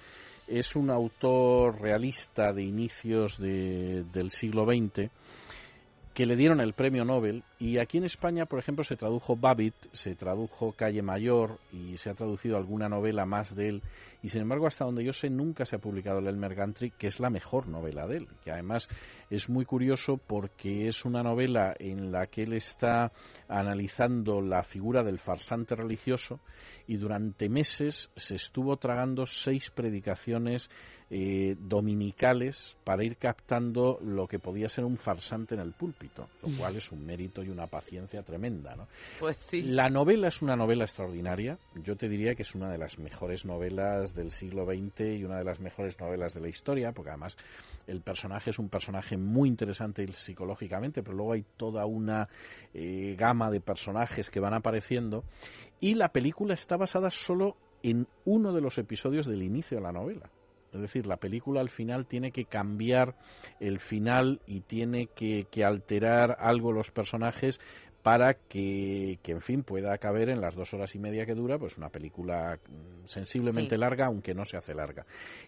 es 0.48 0.74
un 0.76 0.90
autor 0.90 1.80
realista 1.80 2.52
de 2.54 2.62
inicios 2.62 3.38
de- 3.38 4.04
del 4.12 4.30
siglo 4.30 4.64
XX, 4.64 5.10
que 6.14 6.26
le 6.26 6.36
dieron 6.36 6.60
el 6.60 6.74
premio 6.74 7.04
Nobel 7.04 7.42
y 7.58 7.78
aquí 7.78 7.98
en 7.98 8.04
España, 8.04 8.46
por 8.46 8.60
ejemplo, 8.60 8.84
se 8.84 8.96
tradujo 8.96 9.36
Babbitt, 9.36 9.74
se 9.92 10.14
tradujo 10.14 10.72
Calle 10.72 11.02
Mayor 11.02 11.58
y 11.72 11.96
se 11.96 12.08
ha 12.08 12.14
traducido 12.14 12.56
alguna 12.56 12.88
novela 12.88 13.26
más 13.26 13.56
de 13.56 13.68
él. 13.68 13.82
Y 14.22 14.28
sin 14.28 14.42
embargo, 14.42 14.68
hasta 14.68 14.84
donde 14.84 15.02
yo 15.04 15.12
sé, 15.12 15.28
nunca 15.28 15.66
se 15.66 15.74
ha 15.74 15.80
publicado 15.80 16.20
el 16.20 16.28
Elmer 16.28 16.54
Gantry, 16.54 16.92
que 16.92 17.08
es 17.08 17.18
la 17.18 17.30
mejor 17.30 17.66
novela 17.66 18.06
de 18.06 18.18
él, 18.18 18.28
que 18.44 18.52
además 18.52 18.88
es 19.28 19.48
muy 19.48 19.64
curioso 19.64 20.16
porque 20.18 20.86
es 20.86 21.04
una 21.04 21.22
novela 21.22 21.74
en 21.78 22.12
la 22.12 22.28
que 22.28 22.42
él 22.42 22.52
está 22.52 23.10
analizando 23.48 24.40
la 24.40 24.62
figura 24.62 25.02
del 25.02 25.18
farsante 25.18 25.74
religioso 25.74 26.38
y 26.86 26.96
durante 26.96 27.48
meses 27.48 28.10
se 28.14 28.36
estuvo 28.36 28.76
tragando 28.76 29.26
seis 29.26 29.70
predicaciones 29.70 30.70
eh, 31.10 31.54
dominicales 31.60 32.76
para 32.82 33.04
ir 33.04 33.16
captando 33.16 33.98
lo 34.02 34.26
que 34.26 34.38
podía 34.38 34.68
ser 34.68 34.84
un 34.84 34.96
farsante 34.96 35.54
en 35.54 35.60
el 35.60 35.72
púlpito, 35.72 36.28
lo 36.42 36.48
Mm. 36.48 36.56
cual 36.56 36.76
es 36.76 36.90
un 36.92 37.04
mérito 37.04 37.42
y 37.42 37.50
una 37.50 37.66
paciencia 37.66 38.22
tremenda. 38.22 38.74
¿no? 38.74 38.88
Pues 39.20 39.36
sí. 39.36 39.62
La 39.62 39.88
novela 39.88 40.28
es 40.28 40.40
una 40.42 40.56
novela 40.56 40.84
extraordinaria. 40.84 41.58
Yo 41.74 41.96
te 41.96 42.08
diría 42.08 42.34
que 42.34 42.42
es 42.42 42.54
una 42.54 42.70
de 42.70 42.78
las 42.78 42.98
mejores 42.98 43.44
novelas 43.44 44.14
del 44.14 44.30
siglo 44.30 44.64
XX 44.64 45.00
y 45.18 45.24
una 45.24 45.38
de 45.38 45.44
las 45.44 45.60
mejores 45.60 46.00
novelas 46.00 46.34
de 46.34 46.40
la 46.40 46.48
historia, 46.48 46.92
porque 46.92 47.10
además 47.10 47.36
el 47.86 48.00
personaje 48.00 48.50
es 48.50 48.58
un 48.58 48.68
personaje 48.68 49.16
muy 49.16 49.48
interesante 49.48 50.06
psicológicamente, 50.12 51.02
pero 51.02 51.16
luego 51.16 51.32
hay 51.34 51.44
toda 51.56 51.84
una 51.86 52.28
eh, 52.72 53.14
gama 53.18 53.50
de 53.50 53.60
personajes 53.60 54.30
que 54.30 54.40
van 54.40 54.54
apareciendo. 54.54 55.24
Y 55.80 55.94
la 55.94 56.08
película 56.10 56.54
está 56.54 56.76
basada 56.76 57.10
solo 57.10 57.56
en 57.82 58.06
uno 58.24 58.52
de 58.52 58.62
los 58.62 58.78
episodios 58.78 59.26
del 59.26 59.42
inicio 59.42 59.76
de 59.76 59.82
la 59.82 59.92
novela. 59.92 60.30
Es 60.74 60.80
decir, 60.80 61.06
la 61.06 61.18
película 61.18 61.60
al 61.60 61.70
final 61.70 62.06
tiene 62.06 62.32
que 62.32 62.46
cambiar 62.46 63.14
el 63.60 63.78
final 63.78 64.40
y 64.46 64.60
tiene 64.60 65.06
que, 65.06 65.46
que 65.50 65.64
alterar 65.64 66.36
algo 66.40 66.72
los 66.72 66.90
personajes 66.90 67.60
para 68.04 68.34
que, 68.34 69.18
que, 69.22 69.32
en 69.32 69.40
fin, 69.40 69.62
pueda 69.62 69.96
caber 69.96 70.28
en 70.28 70.42
las 70.42 70.54
dos 70.54 70.74
horas 70.74 70.94
y 70.94 70.98
media 70.98 71.24
que 71.24 71.34
dura, 71.34 71.58
pues 71.58 71.78
una 71.78 71.88
película 71.88 72.58
mm, 72.68 73.06
sensiblemente 73.06 73.76
Sí. 73.76 73.80
larga, 73.80 74.06
aunque 74.06 74.34
no 74.34 74.44
se 74.44 74.58
hace 74.58 74.74
larga. 74.74 75.06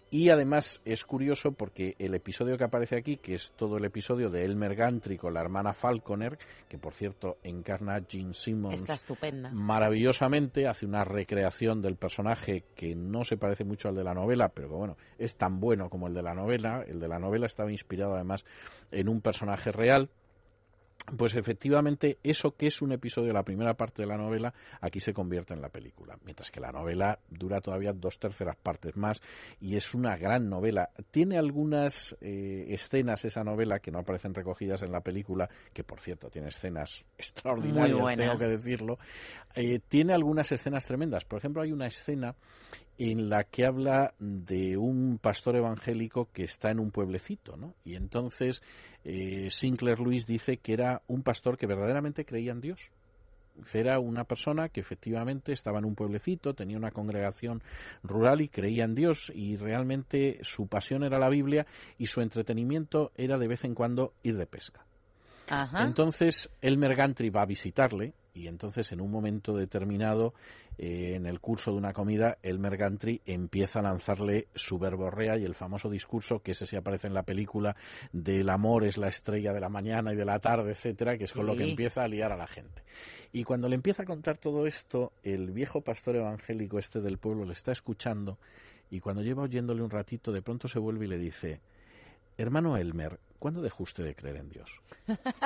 Y 0.09 0.29
además 0.29 0.81
es 0.83 1.05
curioso 1.05 1.51
porque 1.51 1.95
el 1.99 2.15
episodio 2.15 2.57
que 2.57 2.63
aparece 2.63 2.97
aquí, 2.97 3.17
que 3.17 3.35
es 3.35 3.51
todo 3.55 3.77
el 3.77 3.85
episodio 3.85 4.31
de 4.31 4.43
Elmer 4.43 4.75
Gantry 4.75 5.17
con 5.17 5.35
la 5.35 5.41
hermana 5.41 5.73
Falconer, 5.73 6.39
que 6.67 6.79
por 6.79 6.95
cierto 6.95 7.37
encarna 7.43 7.93
a 7.97 8.01
Gene 8.01 8.33
Simmons 8.33 8.73
Está 8.81 8.95
estupenda. 8.95 9.51
maravillosamente, 9.53 10.65
hace 10.67 10.87
una 10.87 11.03
recreación 11.03 11.83
del 11.83 11.95
personaje 11.95 12.63
que 12.75 12.95
no 12.95 13.23
se 13.23 13.37
parece 13.37 13.65
mucho 13.65 13.87
al 13.89 13.95
de 13.95 14.03
la 14.03 14.15
novela, 14.15 14.49
pero 14.49 14.67
que 14.69 14.73
bueno, 14.75 14.97
es 15.19 15.35
tan 15.35 15.59
bueno 15.59 15.91
como 15.91 16.07
el 16.07 16.15
de 16.15 16.23
la 16.23 16.33
novela. 16.33 16.83
El 16.87 16.99
de 16.99 17.07
la 17.07 17.19
novela 17.19 17.45
estaba 17.45 17.71
inspirado 17.71 18.15
además 18.15 18.45
en 18.91 19.09
un 19.09 19.21
personaje 19.21 19.71
real. 19.71 20.09
Pues 21.15 21.35
efectivamente, 21.35 22.17
eso 22.21 22.57
que 22.57 22.67
es 22.67 22.81
un 22.81 22.91
episodio 22.91 23.27
de 23.27 23.33
la 23.33 23.43
primera 23.43 23.75
parte 23.75 24.01
de 24.01 24.07
la 24.07 24.17
novela, 24.17 24.53
aquí 24.81 24.99
se 24.99 25.13
convierte 25.13 25.53
en 25.53 25.61
la 25.61 25.69
película. 25.69 26.17
Mientras 26.25 26.51
que 26.51 26.59
la 26.59 26.73
novela 26.73 27.19
dura 27.29 27.61
todavía 27.61 27.93
dos 27.93 28.19
terceras 28.19 28.57
partes 28.57 28.97
más 28.97 29.21
y 29.61 29.77
es 29.77 29.93
una 29.93 30.17
gran 30.17 30.49
novela. 30.49 30.89
Tiene 31.09 31.37
algunas 31.37 32.17
eh, 32.19 32.65
escenas 32.69 33.23
esa 33.23 33.45
novela 33.45 33.79
que 33.79 33.89
no 33.89 33.99
aparecen 33.99 34.33
recogidas 34.33 34.81
en 34.81 34.91
la 34.91 34.99
película, 34.99 35.49
que 35.71 35.85
por 35.85 36.01
cierto 36.01 36.29
tiene 36.29 36.49
escenas 36.49 37.05
extraordinarias, 37.17 38.17
tengo 38.17 38.37
que 38.37 38.47
decirlo. 38.47 38.99
Eh, 39.55 39.79
tiene 39.87 40.13
algunas 40.13 40.51
escenas 40.51 40.85
tremendas. 40.85 41.23
Por 41.23 41.39
ejemplo, 41.39 41.61
hay 41.61 41.71
una 41.71 41.87
escena 41.87 42.35
en 42.97 43.29
la 43.29 43.43
que 43.43 43.65
habla 43.65 44.13
de 44.19 44.77
un 44.77 45.19
pastor 45.19 45.55
evangélico 45.55 46.29
que 46.33 46.43
está 46.43 46.71
en 46.71 46.79
un 46.79 46.91
pueblecito, 46.91 47.55
¿no? 47.55 47.75
Y 47.85 47.95
entonces 47.95 48.63
eh, 49.03 49.49
Sinclair 49.51 49.99
Lewis 49.99 50.25
dice 50.25 50.57
que 50.57 50.73
era 50.73 51.01
un 51.07 51.21
pastor 51.21 51.57
que 51.57 51.67
verdaderamente 51.67 52.25
creía 52.25 52.51
en 52.51 52.61
Dios. 52.61 52.91
Era 53.73 53.99
una 53.99 54.23
persona 54.23 54.69
que 54.69 54.79
efectivamente 54.79 55.51
estaba 55.51 55.79
en 55.79 55.85
un 55.85 55.95
pueblecito, 55.95 56.53
tenía 56.53 56.77
una 56.77 56.91
congregación 56.91 57.63
rural 58.03 58.41
y 58.41 58.49
creía 58.49 58.83
en 58.83 58.93
Dios 58.93 59.31
y 59.33 59.55
realmente 59.55 60.39
su 60.43 60.67
pasión 60.67 61.03
era 61.03 61.17
la 61.17 61.29
Biblia 61.29 61.65
y 61.97 62.07
su 62.07 62.21
entretenimiento 62.21 63.11
era 63.15 63.37
de 63.37 63.47
vez 63.47 63.63
en 63.63 63.73
cuando 63.73 64.13
ir 64.21 64.37
de 64.37 64.45
pesca. 64.45 64.85
Ajá. 65.49 65.83
Entonces 65.83 66.49
Elmer 66.61 66.95
Gantry 66.95 67.29
va 67.29 67.43
a 67.43 67.45
visitarle 67.47 68.13
y 68.37 68.47
entonces 68.47 68.91
en 68.91 69.01
un 69.01 69.09
momento 69.09 69.55
determinado 69.55 70.33
eh, 70.79 71.13
en 71.15 71.25
el 71.25 71.39
curso 71.39 71.71
de 71.71 71.77
una 71.77 71.93
comida 71.93 72.37
Elmer 72.43 72.77
Gantry 72.77 73.21
empieza 73.25 73.79
a 73.79 73.83
lanzarle 73.83 74.47
su 74.53 74.77
verborrea 74.77 75.37
y 75.37 75.43
el 75.43 75.55
famoso 75.55 75.89
discurso 75.89 76.39
que 76.43 76.51
ese 76.51 76.67
se 76.67 76.77
aparece 76.77 77.07
en 77.07 77.13
la 77.13 77.23
película 77.23 77.75
del 78.11 78.49
amor 78.49 78.83
es 78.85 78.97
la 78.97 79.07
estrella 79.07 79.53
de 79.53 79.59
la 79.59 79.69
mañana 79.69 80.13
y 80.13 80.15
de 80.15 80.25
la 80.25 80.39
tarde, 80.39 80.71
etcétera, 80.71 81.17
que 81.17 81.23
es 81.23 81.33
con 81.33 81.45
lo 81.45 81.55
que 81.55 81.63
Sí. 81.63 81.69
empieza 81.71 82.03
a 82.03 82.07
liar 82.07 82.31
a 82.31 82.37
la 82.37 82.47
gente. 82.47 82.83
Y 83.33 83.43
cuando 83.43 83.67
le 83.67 83.75
empieza 83.75 84.03
a 84.03 84.05
contar 84.05 84.37
todo 84.37 84.67
esto, 84.67 85.13
el 85.23 85.51
viejo 85.51 85.81
pastor 85.81 86.15
evangélico 86.15 86.79
este 86.79 87.01
del 87.01 87.17
pueblo 87.17 87.45
le 87.45 87.53
está 87.53 87.71
escuchando 87.71 88.37
y 88.89 88.99
cuando 88.99 89.21
lleva 89.21 89.43
oyéndole 89.43 89.81
un 89.81 89.89
ratito, 89.89 90.31
de 90.31 90.41
pronto 90.41 90.67
se 90.67 90.79
vuelve 90.79 91.05
y 91.05 91.09
le 91.09 91.17
dice, 91.17 91.59
hermano 92.37 92.77
Elmer, 92.77 93.19
¿cuándo 93.39 93.61
dejó 93.61 93.83
usted 93.83 94.03
de 94.05 94.15
creer 94.15 94.37
en 94.37 94.49
Dios? 94.49 94.71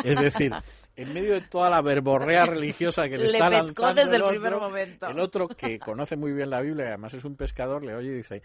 Es 0.04 0.20
decir, 0.20 0.52
en 0.96 1.14
medio 1.14 1.34
de 1.34 1.42
toda 1.42 1.70
la 1.70 1.82
verborrea 1.82 2.46
religiosa 2.46 3.04
que 3.10 3.18
le, 3.18 3.24
Le 3.32 3.38
está 3.38 3.50
pescó 3.50 3.84
lanzando 3.84 4.02
desde 4.02 4.16
el 4.18 4.22
otro, 4.22 4.32
primer 4.42 4.60
momento. 4.60 5.08
el 5.08 5.20
otro 5.20 5.48
que 5.48 5.80
conoce 5.80 6.16
muy 6.16 6.34
bien 6.34 6.50
la 6.50 6.62
Biblia 6.62 6.86
y 6.86 6.88
además 6.90 7.14
es 7.14 7.26
un 7.26 7.36
pescador, 7.36 7.84
le 7.84 7.96
oye 7.96 8.10
y 8.10 8.16
dice, 8.16 8.42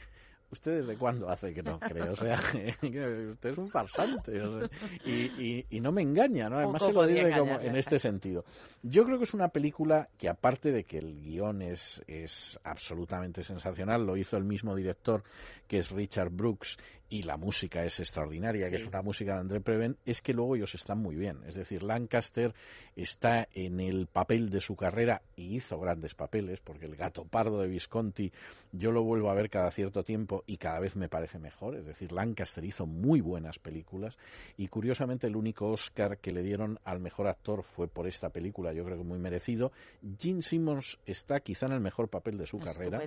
¿Usted 0.49 0.83
desde 0.83 0.97
cuándo 0.97 1.29
hace 1.29 1.53
que 1.53 1.61
no 1.61 1.81
cree? 1.81 2.05
O 2.09 2.15
sea, 2.15 2.41
usted 2.81 3.51
es 3.51 3.59
un 3.59 3.69
farsante. 3.69 4.41
o 4.41 4.61
sea, 4.61 4.71
y, 5.05 5.11
y- 5.43 5.67
y 5.71 5.81
no 5.81 5.91
me 5.91 6.03
engaña, 6.03 6.49
¿no? 6.49 6.59
Además 6.59 6.85
se 6.85 6.93
lo 6.93 7.05
dice 7.05 7.37
como 7.37 7.59
en 7.59 7.75
este 7.75 7.99
sentido. 7.99 8.45
Yo 8.81 9.05
creo 9.05 9.19
que 9.19 9.25
es 9.25 9.35
una 9.35 9.49
película 9.49 10.09
que 10.17 10.29
aparte 10.29 10.71
de 10.71 10.85
que 10.85 10.99
el 10.99 11.21
guion 11.21 11.63
es, 11.63 12.01
es 12.07 12.61
absolutamente 12.63 13.43
sensacional, 13.43 14.07
lo 14.07 14.17
hizo 14.17 14.37
el 14.37 14.45
mismo 14.45 14.77
director 14.77 15.25
que 15.67 15.79
es 15.79 15.91
Richard 15.91 16.31
Brooks 16.31 16.79
y 17.09 17.23
la 17.23 17.37
música 17.37 17.85
es 17.85 18.01
extraordinaria, 18.01 18.69
que 18.69 18.77
es 18.77 18.87
una 18.87 19.03
música 19.03 19.35
de 19.35 19.41
André 19.41 19.61
Previn, 19.61 19.97
es 20.05 20.23
que 20.23 20.33
luego 20.33 20.57
ellos 20.57 20.75
están 20.75 20.99
muy 20.99 21.15
bien. 21.15 21.39
Es 21.47 21.55
decir, 21.55 21.83
Lancaster 21.83 22.55
está 22.97 23.49
en 23.53 23.81
el 23.81 24.07
papel 24.07 24.51
de 24.51 24.61
su 24.61 24.75
carrera 24.75 25.23
y 25.37 25.57
hizo 25.57 25.79
grandes 25.79 26.15
papeles, 26.15 26.61
porque 26.61 26.87
el 26.87 26.97
gato 26.97 27.25
pardo 27.25 27.61
de 27.61 27.69
Visconti 27.69 28.33
yo 28.73 28.91
lo 28.91 29.05
vuelvo 29.05 29.31
a 29.31 29.35
ver 29.35 29.51
cada 29.51 29.71
cierto 29.71 30.03
tiempo 30.03 30.43
y 30.47 30.57
cada 30.57 30.81
vez 30.81 30.97
me 30.97 31.09
parece 31.09 31.39
mejor. 31.39 31.77
Es 31.77 31.87
decir, 31.87 32.13
Lancaster 32.13 32.65
hizo 32.65 32.87
muy 32.87 33.21
buenas 33.21 33.59
películas 33.59 34.19
y 34.57 34.69
curiosamente 34.69 35.27
el 35.27 35.37
único 35.37 35.69
Oscar 35.71 36.19
que 36.19 36.33
le 36.33 36.43
dieron 36.43 36.79
al 36.85 37.01
mejor 37.01 37.29
actor 37.29 37.63
fue 37.63 37.89
por 37.89 38.07
esta 38.07 38.31
película, 38.31 38.73
yo 38.73 38.85
creo 38.85 38.99
que 38.99 39.05
muy 39.05 39.19
merecido. 39.19 39.73
Gene 40.19 40.43
Simmons 40.43 40.99
está 41.07 41.41
quizá 41.41 41.67
en 41.67 41.73
el 41.73 41.81
mejor 41.81 42.09
papel 42.09 42.39
de 42.39 42.47
su 42.47 42.59
carrera. 42.59 43.01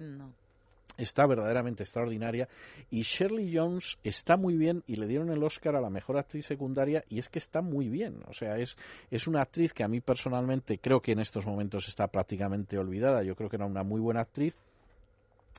Está 0.97 1.25
verdaderamente 1.25 1.83
extraordinaria. 1.83 2.47
Y 2.89 3.01
Shirley 3.01 3.55
Jones 3.55 3.97
está 4.03 4.37
muy 4.37 4.55
bien 4.55 4.83
y 4.87 4.95
le 4.95 5.07
dieron 5.07 5.29
el 5.29 5.43
Oscar 5.43 5.75
a 5.75 5.81
la 5.81 5.89
mejor 5.89 6.17
actriz 6.17 6.45
secundaria 6.45 7.03
y 7.09 7.19
es 7.19 7.29
que 7.29 7.39
está 7.39 7.61
muy 7.61 7.89
bien, 7.89 8.21
o 8.27 8.33
sea, 8.33 8.57
es, 8.57 8.77
es 9.09 9.27
una 9.27 9.41
actriz 9.41 9.73
que 9.73 9.83
a 9.83 9.87
mí 9.87 10.01
personalmente 10.01 10.79
creo 10.79 11.01
que 11.01 11.11
en 11.11 11.19
estos 11.19 11.45
momentos 11.45 11.87
está 11.87 12.07
prácticamente 12.07 12.77
olvidada, 12.77 13.23
yo 13.23 13.35
creo 13.35 13.49
que 13.49 13.55
era 13.55 13.65
una 13.65 13.83
muy 13.83 13.99
buena 13.99 14.21
actriz 14.21 14.57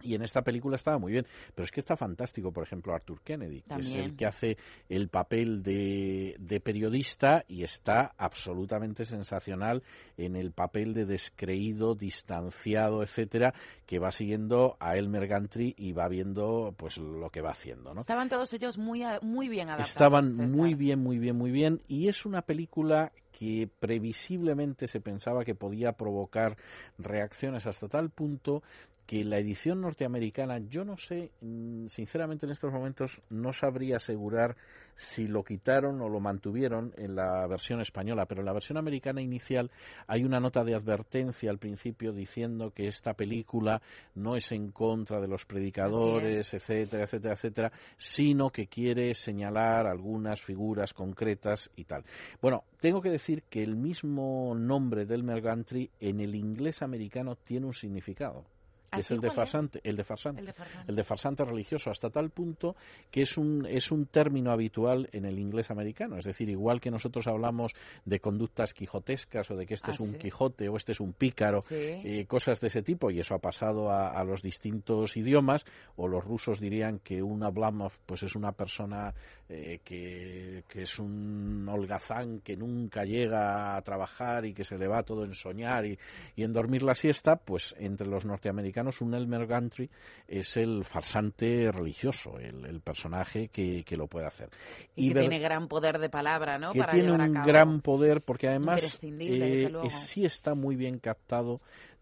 y 0.02 0.14
en 0.14 0.22
esta 0.22 0.42
película 0.42 0.76
estaba 0.76 0.98
muy 0.98 1.12
bien, 1.12 1.26
pero 1.54 1.64
es 1.64 1.72
que 1.72 1.80
está 1.80 1.96
fantástico, 1.96 2.52
por 2.52 2.64
ejemplo, 2.64 2.94
Arthur 2.94 3.20
Kennedy, 3.22 3.62
que 3.62 3.80
es 3.80 3.94
el 3.94 4.16
que 4.16 4.26
hace 4.26 4.56
el 4.88 5.08
papel 5.08 5.62
de, 5.62 6.36
de 6.38 6.60
periodista 6.60 7.44
y 7.48 7.62
está 7.62 8.12
absolutamente 8.16 9.04
sensacional 9.04 9.82
en 10.16 10.36
el 10.36 10.52
papel 10.52 10.94
de 10.94 11.06
descreído, 11.06 11.94
distanciado, 11.94 13.02
etcétera, 13.02 13.54
que 13.86 13.98
va 13.98 14.10
siguiendo 14.10 14.76
a 14.80 14.96
Elmer 14.96 15.26
Gantry 15.26 15.74
y 15.76 15.92
va 15.92 16.08
viendo 16.08 16.74
pues 16.76 16.98
lo 16.98 17.30
que 17.30 17.40
va 17.40 17.50
haciendo, 17.50 17.94
¿no? 17.94 18.02
Estaban 18.02 18.28
todos 18.28 18.52
ellos 18.52 18.78
muy, 18.78 19.02
muy 19.22 19.48
bien 19.48 19.68
adaptados. 19.68 19.90
Estaban 19.90 20.24
César. 20.36 20.56
muy 20.56 20.74
bien, 20.74 21.00
muy 21.00 21.18
bien, 21.18 21.36
muy 21.36 21.50
bien. 21.50 21.80
Y 21.88 22.08
es 22.08 22.24
una 22.24 22.42
película 22.42 23.12
que 23.32 23.68
previsiblemente 23.78 24.86
se 24.86 25.00
pensaba 25.00 25.44
que 25.44 25.54
podía 25.54 25.92
provocar 25.92 26.56
reacciones 26.98 27.66
hasta 27.66 27.88
tal 27.88 28.10
punto 28.10 28.62
que 29.10 29.24
la 29.24 29.38
edición 29.38 29.80
norteamericana, 29.80 30.60
yo 30.68 30.84
no 30.84 30.96
sé, 30.96 31.32
mm, 31.40 31.88
sinceramente 31.88 32.46
en 32.46 32.52
estos 32.52 32.72
momentos 32.72 33.20
no 33.28 33.52
sabría 33.52 33.96
asegurar 33.96 34.56
si 34.94 35.26
lo 35.26 35.42
quitaron 35.42 36.00
o 36.00 36.08
lo 36.08 36.20
mantuvieron 36.20 36.94
en 36.96 37.16
la 37.16 37.44
versión 37.48 37.80
española, 37.80 38.26
pero 38.26 38.42
en 38.42 38.46
la 38.46 38.52
versión 38.52 38.78
americana 38.78 39.20
inicial 39.20 39.68
hay 40.06 40.22
una 40.22 40.38
nota 40.38 40.62
de 40.62 40.76
advertencia 40.76 41.50
al 41.50 41.58
principio 41.58 42.12
diciendo 42.12 42.70
que 42.70 42.86
esta 42.86 43.14
película 43.14 43.82
no 44.14 44.36
es 44.36 44.52
en 44.52 44.70
contra 44.70 45.20
de 45.20 45.26
los 45.26 45.44
predicadores, 45.44 46.54
etcétera, 46.54 47.02
etcétera, 47.02 47.34
etcétera, 47.34 47.72
sino 47.96 48.50
que 48.50 48.68
quiere 48.68 49.12
señalar 49.14 49.88
algunas 49.88 50.40
figuras 50.40 50.94
concretas 50.94 51.68
y 51.74 51.82
tal. 51.82 52.04
Bueno, 52.40 52.62
tengo 52.78 53.02
que 53.02 53.10
decir 53.10 53.42
que 53.50 53.60
el 53.60 53.74
mismo 53.74 54.54
nombre 54.54 55.04
del 55.04 55.24
Mergantry 55.24 55.90
en 55.98 56.20
el 56.20 56.36
inglés 56.36 56.80
americano 56.80 57.34
tiene 57.34 57.66
un 57.66 57.74
significado. 57.74 58.44
Que 58.90 58.96
¿Ah, 58.96 59.00
es 59.00 59.10
el 59.10 59.20
de 59.20 59.28
¿Cuál 59.28 59.30
es? 59.30 59.36
farsante, 59.36 59.80
el 59.84 59.96
de 59.96 60.04
farsante, 60.04 60.40
El 60.40 60.46
de 60.46 60.52
farsante. 60.52 60.90
el 60.90 60.96
de 60.96 61.04
farsante 61.04 61.44
religioso, 61.44 61.90
hasta 61.90 62.10
tal 62.10 62.30
punto 62.30 62.76
que 63.10 63.22
es 63.22 63.36
un, 63.38 63.66
es 63.66 63.90
un 63.92 64.06
término 64.06 64.50
habitual 64.50 65.08
en 65.12 65.24
el 65.24 65.38
inglés 65.38 65.70
americano. 65.70 66.16
Es 66.18 66.24
decir, 66.24 66.48
igual 66.48 66.80
que 66.80 66.90
nosotros 66.90 67.26
hablamos 67.26 67.72
de 68.04 68.20
conductas 68.20 68.74
quijotescas 68.74 69.50
o 69.50 69.56
de 69.56 69.66
que 69.66 69.74
este 69.74 69.90
Ah, 69.90 69.94
es 69.94 70.00
un 70.00 70.12
sí. 70.12 70.18
Quijote 70.18 70.68
o 70.68 70.76
este 70.76 70.92
es 70.92 71.00
un 71.00 71.12
pícaro, 71.12 71.62
Sí. 71.62 71.74
eh, 71.76 72.26
cosas 72.26 72.60
de 72.60 72.66
ese 72.68 72.82
tipo, 72.82 73.10
y 73.10 73.20
eso 73.20 73.34
ha 73.34 73.38
pasado 73.38 73.90
a, 73.90 74.08
a 74.10 74.24
los 74.24 74.42
distintos 74.42 75.16
idiomas, 75.16 75.64
o 75.96 76.08
los 76.08 76.24
rusos 76.24 76.60
dirían 76.60 76.98
que 76.98 77.22
un 77.22 77.42
Ablamov 77.42 77.92
pues 78.06 78.22
es 78.22 78.34
una 78.34 78.52
persona 78.52 79.14
eh, 79.48 79.80
que, 79.84 80.64
que 80.68 80.82
es 80.82 80.98
un 80.98 81.68
holgazán 81.68 82.40
que 82.40 82.56
nunca 82.56 83.04
llega 83.04 83.76
a 83.76 83.82
trabajar 83.82 84.44
y 84.46 84.54
que 84.54 84.64
se 84.64 84.76
le 84.78 84.86
va 84.88 85.02
todo 85.02 85.24
en 85.24 85.34
soñar 85.34 85.86
y, 85.86 85.98
y 86.36 86.42
en 86.44 86.52
dormir 86.52 86.82
la 86.82 86.94
siesta, 86.94 87.36
pues 87.36 87.74
entre 87.78 88.06
los 88.06 88.24
norteamericanos 88.24 88.79
un 89.00 89.14
Elmer 89.14 89.46
Gantry 89.46 89.88
es 90.26 90.56
el 90.56 90.84
farsante 90.84 91.70
religioso, 91.72 92.38
el, 92.38 92.64
el 92.64 92.80
personaje 92.80 93.48
que, 93.48 93.84
que 93.84 93.96
lo 93.96 94.06
puede 94.06 94.26
hacer. 94.26 94.48
Y, 94.96 95.08
que 95.08 95.14
ver- 95.14 95.22
tiene 95.28 95.38
gran 95.38 95.68
poder 95.68 95.98
de 95.98 96.08
palabra, 96.08 96.58
¿no? 96.58 96.72
que 96.72 96.78
Para 96.80 96.92
tiene 96.92 97.10
a 97.10 97.12
un 97.14 97.32
cabo. 97.34 97.46
gran 97.46 97.80
poder 97.80 98.22
porque 98.22 98.48
además 98.48 98.98
eh, 99.02 99.90
sí 99.90 100.24
está 100.24 100.54
muy 100.54 100.76
bien 100.76 100.98
captado 100.98 101.60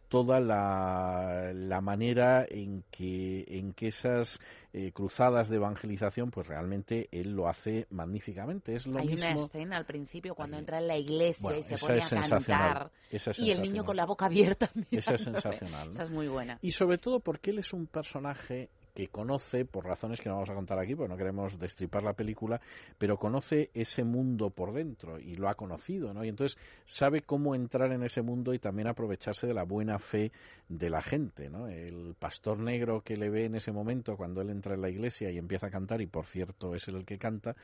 toda 0.09 0.41
la, 0.41 1.53
la 1.55 1.81
manera 1.81 2.47
en 2.49 2.85
que 2.91 3.45
en 3.49 3.73
que 3.73 3.89
esas 3.89 4.41
eh, 4.73 4.93
cruzadas 4.93 5.49
de 5.49 5.57
evangelización 5.57 6.31
pues 6.31 6.47
realmente 6.47 7.09
él 7.13 7.33
lo 7.33 7.49
hace 7.49 7.87
magníficamente 7.91 8.75
es 8.75 8.87
lo 8.87 8.99
Hay 8.99 9.15
una 9.15 9.33
escena 9.33 9.77
al 9.77 9.87
principio 9.87 10.35
cuando 10.35 10.57
entra 10.57 10.79
en 10.79 10.89
la 10.89 10.97
iglesia 10.97 11.43
Bueno, 11.43 11.59
y 11.59 11.63
se 11.63 11.77
pone 11.77 12.01
a 12.01 12.29
cantar. 12.29 12.91
Es 13.11 13.39
y 13.39 13.51
el 13.51 13.63
niño 13.63 13.85
con 13.85 13.97
la 13.97 14.07
boca 14.07 14.27
abierta. 14.27 14.71
esa 14.91 15.15
es 15.15 15.23
sensacional 15.23 15.89
¿no? 15.89 15.93
Esa 15.93 16.03
es 16.05 16.11
muy 16.11 16.29
buena. 16.29 16.59
y 16.63 16.71
sobre 16.71 16.99
todo 16.99 17.21
porque 17.21 17.51
él 17.51 17.59
es 17.59 17.73
un 17.73 17.87
personaje 17.87 18.71
que 18.99 19.07
conoce, 19.07 19.65
por 19.65 19.85
razones 19.85 20.21
que 20.21 20.29
no 20.29 20.35
vamos 20.35 20.51
a 20.51 20.55
contar 20.55 20.77
aquí, 20.81 20.97
porque 20.97 21.13
no 21.13 21.17
queremos 21.17 21.57
destripar 21.57 22.03
la 22.03 22.15
película, 22.15 22.61
pero 22.99 23.17
conoce 23.17 23.71
ese 23.73 24.03
mundo 24.03 24.51
por 24.51 24.73
dentro 24.73 25.21
y 25.21 25.37
lo 25.37 25.49
ha 25.49 25.55
conocido, 25.55 26.13
¿no? 26.13 26.25
Y 26.25 26.29
entonces 26.29 26.59
sabe 26.85 27.23
cómo 27.23 27.55
entrar 27.55 27.93
en 27.93 28.03
ese 28.03 28.23
mundo 28.23 28.55
y 28.55 28.59
también 28.59 28.89
aprovecharse 28.89 29.47
de 29.47 29.55
la 29.55 29.63
buena 29.63 30.01
fe 30.01 30.33
de 30.69 30.91
la 30.91 31.01
gente, 31.01 31.49
¿no? 31.49 31.69
El 31.69 32.17
pastor 32.19 32.59
negro 32.59 33.03
que 33.03 33.17
le 33.17 33.31
ve 33.31 33.45
en 33.45 33.55
ese 33.55 33.71
momento 33.71 34.17
cuando 34.17 34.41
él 34.41 34.51
entra 34.51 34.75
en 34.75 34.81
la 34.81 34.91
iglesia 34.91 35.31
y 35.31 35.39
empieza 35.39 35.69
a 35.69 35.71
cantar, 35.71 36.01
y 36.01 36.07
por 36.07 36.27
cierto 36.27 36.75
es 36.75 36.89
el 36.89 37.05
que 37.05 37.19
canta, 37.19 37.55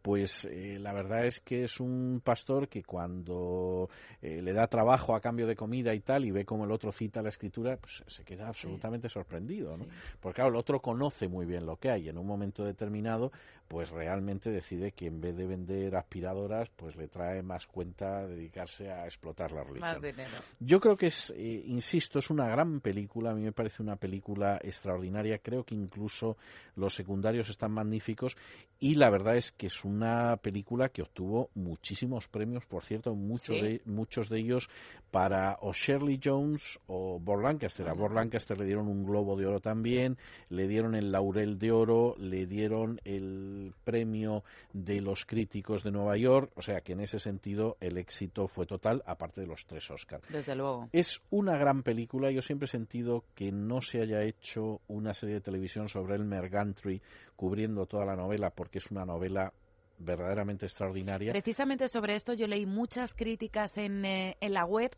pues 0.00 0.44
eh, 0.44 0.78
la 0.78 0.92
verdad 0.92 1.26
es 1.26 1.40
que 1.40 1.64
es 1.64 1.80
un 1.80 2.20
pastor 2.22 2.68
que 2.68 2.84
cuando 2.84 3.88
eh, 4.22 4.40
le 4.40 4.52
da 4.52 4.68
trabajo 4.68 5.16
a 5.16 5.20
cambio 5.20 5.48
de 5.48 5.56
comida 5.56 5.92
y 5.92 6.00
tal 6.02 6.24
y 6.24 6.30
ve 6.30 6.44
como 6.44 6.66
el 6.66 6.70
otro 6.70 6.92
cita 6.92 7.20
la 7.20 7.30
escritura, 7.30 7.78
pues 7.78 8.04
se 8.06 8.22
queda 8.22 8.46
absolutamente 8.46 9.08
sorprendido, 9.08 9.76
¿no? 9.76 9.86
Porque 10.20 10.36
claro, 10.36 10.50
el 10.50 10.56
otro 10.56 10.83
conoce 10.84 11.28
muy 11.28 11.46
bien 11.46 11.64
lo 11.64 11.76
que 11.76 11.90
hay 11.90 12.10
en 12.10 12.18
un 12.18 12.26
momento 12.26 12.62
determinado, 12.62 13.32
pues 13.68 13.90
realmente 13.90 14.50
decide 14.50 14.92
que 14.92 15.06
en 15.06 15.18
vez 15.22 15.34
de 15.34 15.46
vender 15.46 15.96
aspiradoras, 15.96 16.68
pues 16.76 16.94
le 16.96 17.08
trae 17.08 17.42
más 17.42 17.66
cuenta 17.66 18.26
dedicarse 18.26 18.90
a 18.90 19.06
explotar 19.06 19.50
la 19.52 19.62
religión. 19.64 19.90
Más 19.92 20.02
dinero. 20.02 20.30
Yo 20.60 20.80
creo 20.80 20.98
que 20.98 21.06
es, 21.06 21.32
eh, 21.34 21.62
insisto, 21.64 22.18
es 22.18 22.28
una 22.28 22.46
gran 22.48 22.80
película. 22.80 23.30
A 23.30 23.34
mí 23.34 23.40
me 23.40 23.52
parece 23.52 23.82
una 23.82 23.96
película 23.96 24.60
extraordinaria. 24.62 25.38
Creo 25.38 25.64
que 25.64 25.74
incluso 25.74 26.36
los 26.76 26.94
secundarios 26.94 27.48
están 27.48 27.72
magníficos. 27.72 28.36
Y 28.78 28.96
la 28.96 29.08
verdad 29.08 29.38
es 29.38 29.52
que 29.52 29.68
es 29.68 29.82
una 29.86 30.36
película 30.36 30.90
que 30.90 31.00
obtuvo 31.00 31.48
muchísimos 31.54 32.28
premios, 32.28 32.66
por 32.66 32.84
cierto, 32.84 33.14
muchos, 33.14 33.56
Sí. 33.56 33.62
de, 33.62 33.82
muchos 33.86 34.28
de 34.28 34.40
ellos 34.40 34.68
para 35.10 35.56
o 35.62 35.72
Shirley 35.72 36.20
Jones 36.22 36.78
o 36.86 37.18
Burt 37.18 37.42
Lancaster. 37.42 37.88
A 37.88 37.94
Burt 37.94 38.12
Lancaster 38.12 38.58
le 38.58 38.66
dieron 38.66 38.88
un 38.88 39.04
Globo 39.06 39.36
de 39.36 39.46
Oro 39.46 39.60
también, 39.60 40.18
le 40.50 40.63
dieron 40.66 40.94
el 40.94 41.12
Laurel 41.12 41.58
de 41.58 41.72
Oro, 41.72 42.14
le 42.18 42.46
dieron 42.46 43.00
el 43.04 43.72
premio 43.84 44.44
de 44.72 45.00
los 45.00 45.24
críticos 45.24 45.82
de 45.82 45.90
Nueva 45.90 46.16
York. 46.16 46.52
O 46.56 46.62
sea 46.62 46.80
que 46.80 46.92
en 46.92 47.00
ese 47.00 47.18
sentido 47.18 47.76
el 47.80 47.98
éxito 47.98 48.48
fue 48.48 48.66
total, 48.66 49.02
aparte 49.06 49.40
de 49.40 49.46
los 49.46 49.66
tres 49.66 49.90
Oscars. 49.90 50.26
Desde 50.28 50.54
luego. 50.54 50.88
Es 50.92 51.20
una 51.30 51.56
gran 51.56 51.82
película. 51.82 52.30
Yo 52.30 52.42
siempre 52.42 52.66
he 52.66 52.68
sentido 52.68 53.24
que 53.34 53.52
no 53.52 53.80
se 53.82 54.00
haya 54.00 54.22
hecho 54.22 54.80
una 54.88 55.14
serie 55.14 55.36
de 55.36 55.40
televisión 55.40 55.88
sobre 55.88 56.16
Elmer 56.16 56.48
Gantry 56.48 57.00
cubriendo 57.36 57.86
toda 57.86 58.04
la 58.04 58.16
novela 58.16 58.50
porque 58.50 58.78
es 58.78 58.90
una 58.90 59.04
novela 59.04 59.52
verdaderamente 59.98 60.66
extraordinaria. 60.66 61.32
Precisamente 61.32 61.88
sobre 61.88 62.14
esto 62.14 62.32
yo 62.32 62.46
leí 62.46 62.66
muchas 62.66 63.14
críticas 63.14 63.76
en, 63.78 64.04
eh, 64.04 64.36
en 64.40 64.52
la 64.52 64.64
web, 64.64 64.90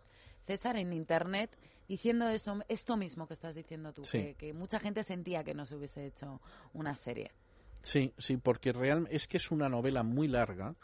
César, 0.47 0.77
en 0.77 0.93
internet, 0.93 1.51
diciendo 1.89 2.29
eso, 2.29 2.59
esto 2.69 2.97
mismo 2.97 3.27
que 3.27 3.35
estás 3.35 3.55
diciendo 3.55 3.93
tú, 3.93 4.05
Sí. 4.05 4.19
que, 4.19 4.35
que 4.35 4.53
mucha 4.53 4.79
gente 4.81 5.03
sentía 5.05 5.45
que 5.45 5.55
no 5.55 5.67
se 5.67 5.77
hubiese 5.77 6.07
hecho 6.07 6.41
una 6.73 6.95
serie. 6.97 7.33
Sí, 7.83 8.13
sí, 8.19 8.37
porque 8.37 8.73
real, 8.73 9.07
es 9.11 9.29
que 9.29 9.37
es 9.37 9.51
una 9.51 9.69
novela 9.69 10.03
muy 10.03 10.27
larga 10.29 10.75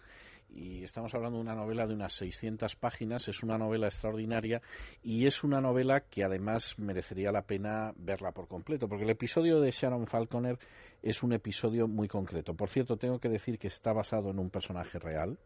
y 0.54 0.84
estamos 0.84 1.14
hablando 1.14 1.38
de 1.38 1.42
una 1.44 1.54
novela 1.54 1.86
de 1.86 1.94
unas 1.94 2.12
600 2.12 2.76
páginas, 2.76 3.26
es 3.26 3.42
una 3.42 3.56
novela 3.56 3.86
extraordinaria 3.86 4.60
y 5.02 5.26
es 5.26 5.42
una 5.44 5.60
novela 5.60 6.00
que 6.00 6.24
además 6.24 6.78
merecería 6.78 7.32
la 7.32 7.42
pena 7.42 7.92
verla 7.96 8.32
por 8.32 8.46
completo, 8.48 8.86
porque 8.86 9.04
el 9.04 9.10
episodio 9.10 9.60
de 9.60 9.70
Sharon 9.70 10.06
Falconer 10.06 10.58
es 11.02 11.22
un 11.22 11.32
episodio 11.32 11.88
muy 11.88 12.06
concreto. 12.06 12.54
Por 12.54 12.68
cierto, 12.68 12.96
tengo 12.98 13.18
que 13.18 13.30
decir 13.30 13.58
que 13.58 13.68
está 13.68 13.92
basado 13.94 14.30
en 14.30 14.38
un 14.38 14.50
personaje 14.50 14.98
real. 14.98 15.38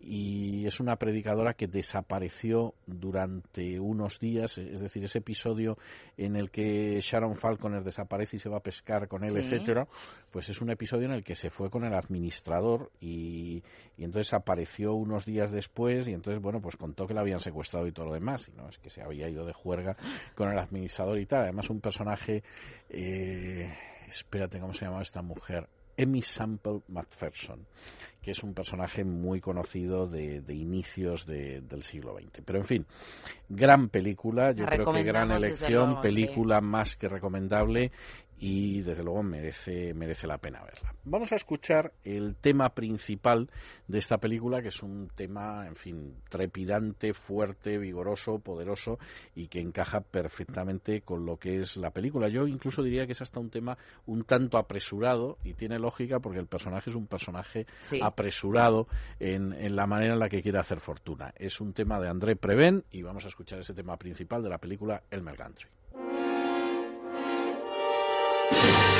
Y 0.00 0.64
es 0.66 0.78
una 0.80 0.96
predicadora 0.96 1.54
que 1.54 1.66
desapareció 1.66 2.74
durante 2.86 3.80
unos 3.80 4.20
días, 4.20 4.56
es 4.58 4.80
decir, 4.80 5.02
ese 5.04 5.18
episodio 5.18 5.76
en 6.16 6.36
el 6.36 6.50
que 6.50 7.00
Sharon 7.00 7.36
Falconer 7.36 7.82
desaparece 7.82 8.36
y 8.36 8.38
se 8.38 8.48
va 8.48 8.58
a 8.58 8.62
pescar 8.62 9.08
con 9.08 9.24
él, 9.24 9.32
Sí. 9.32 9.38
etcétera, 9.38 9.88
pues 10.30 10.48
es 10.48 10.60
un 10.60 10.70
episodio 10.70 11.06
en 11.06 11.12
el 11.12 11.24
que 11.24 11.34
se 11.34 11.50
fue 11.50 11.68
con 11.68 11.84
el 11.84 11.94
administrador 11.94 12.90
y, 13.00 13.62
y 13.96 14.04
entonces 14.04 14.32
apareció 14.34 14.94
unos 14.94 15.24
días 15.26 15.50
después 15.50 16.06
y 16.08 16.12
entonces, 16.12 16.40
bueno, 16.40 16.60
pues 16.60 16.76
contó 16.76 17.06
que 17.06 17.14
la 17.14 17.22
habían 17.22 17.40
secuestrado 17.40 17.86
y 17.86 17.92
todo 17.92 18.06
lo 18.06 18.14
demás, 18.14 18.48
y 18.48 18.52
no 18.56 18.68
es 18.68 18.78
que 18.78 18.90
se 18.90 19.02
había 19.02 19.28
ido 19.28 19.44
de 19.44 19.52
juerga 19.52 19.96
con 20.34 20.48
el 20.48 20.58
administrador 20.58 21.18
y 21.18 21.26
tal, 21.26 21.42
además 21.42 21.70
un 21.70 21.80
personaje, 21.80 22.42
eh, 22.88 23.72
espérate, 24.08 24.60
¿cómo 24.60 24.72
se 24.74 24.84
llama 24.84 25.02
esta 25.02 25.22
mujer? 25.22 25.68
Emmy 25.96 26.22
Sample 26.22 26.82
McPherson, 26.86 27.66
que 28.22 28.32
es 28.32 28.42
un 28.42 28.52
personaje 28.52 29.04
muy 29.04 29.40
conocido 29.40 30.06
de, 30.08 30.40
de 30.40 30.54
inicios 30.54 31.24
de- 31.26 31.60
del 31.62 31.82
siglo 31.82 32.16
XX. 32.18 32.42
Pero 32.44 32.58
en 32.58 32.64
fin, 32.66 32.86
gran 33.48 33.88
película, 33.88 34.52
yo 34.52 34.66
creo 34.66 34.92
que 34.92 35.02
gran 35.02 35.30
elección, 35.30 35.86
luego, 35.90 36.02
sí. 36.02 36.08
película 36.08 36.60
más 36.60 36.96
que 36.96 37.08
recomendable 37.08 37.92
y 38.40 38.82
desde 38.82 39.02
luego 39.02 39.22
merece, 39.22 39.92
merece 39.94 40.26
la 40.26 40.38
pena 40.38 40.62
verla. 40.62 40.94
Vamos 41.04 41.32
a 41.32 41.36
escuchar 41.36 41.92
el 42.04 42.36
tema 42.36 42.70
principal 42.74 43.50
de 43.88 43.98
esta 43.98 44.18
película, 44.18 44.62
que 44.62 44.68
es 44.68 44.82
un 44.82 45.08
tema, 45.14 45.66
en 45.66 45.74
fin, 45.74 46.14
trepidante, 46.28 47.14
fuerte, 47.14 47.78
vigoroso, 47.78 48.38
poderoso 48.38 48.98
y 49.34 49.48
que 49.48 49.60
encaja 49.60 50.00
perfectamente 50.00 51.00
con 51.00 51.26
lo 51.26 51.36
que 51.36 51.60
es 51.60 51.76
la 51.76 51.90
película. 51.90 52.28
Yo 52.28 52.46
incluso 52.46 52.82
diría 52.82 53.06
que 53.06 53.12
es 53.12 53.22
hasta 53.22 53.40
un 53.40 53.50
tema 53.50 53.76
un 54.06 54.24
tanto 54.24 54.56
apresurado 54.58 55.38
y 55.42 55.54
tiene 55.54 55.78
lógica 55.78 56.20
porque 56.20 56.38
el 56.38 56.46
personaje 56.46 56.90
es 56.90 56.96
un 56.96 57.06
personaje 57.06 57.66
Sí. 57.80 58.00
apresurado 58.02 58.86
en, 59.18 59.52
en 59.52 59.74
la 59.74 59.86
manera 59.86 60.12
en 60.14 60.20
la 60.20 60.28
que 60.28 60.42
quiere 60.42 60.58
hacer 60.58 60.80
fortuna. 60.80 61.32
Es 61.36 61.60
un 61.60 61.72
tema 61.72 61.98
de 62.00 62.08
André 62.08 62.36
Prevén 62.36 62.84
y 62.90 63.02
vamos 63.02 63.24
a 63.24 63.28
escuchar 63.28 63.58
ese 63.60 63.74
tema 63.74 63.96
principal 63.96 64.42
de 64.42 64.48
la 64.50 64.58
película 64.58 65.02
Elmer 65.10 65.36
Gantry. 65.36 65.66
Thank 68.50 68.97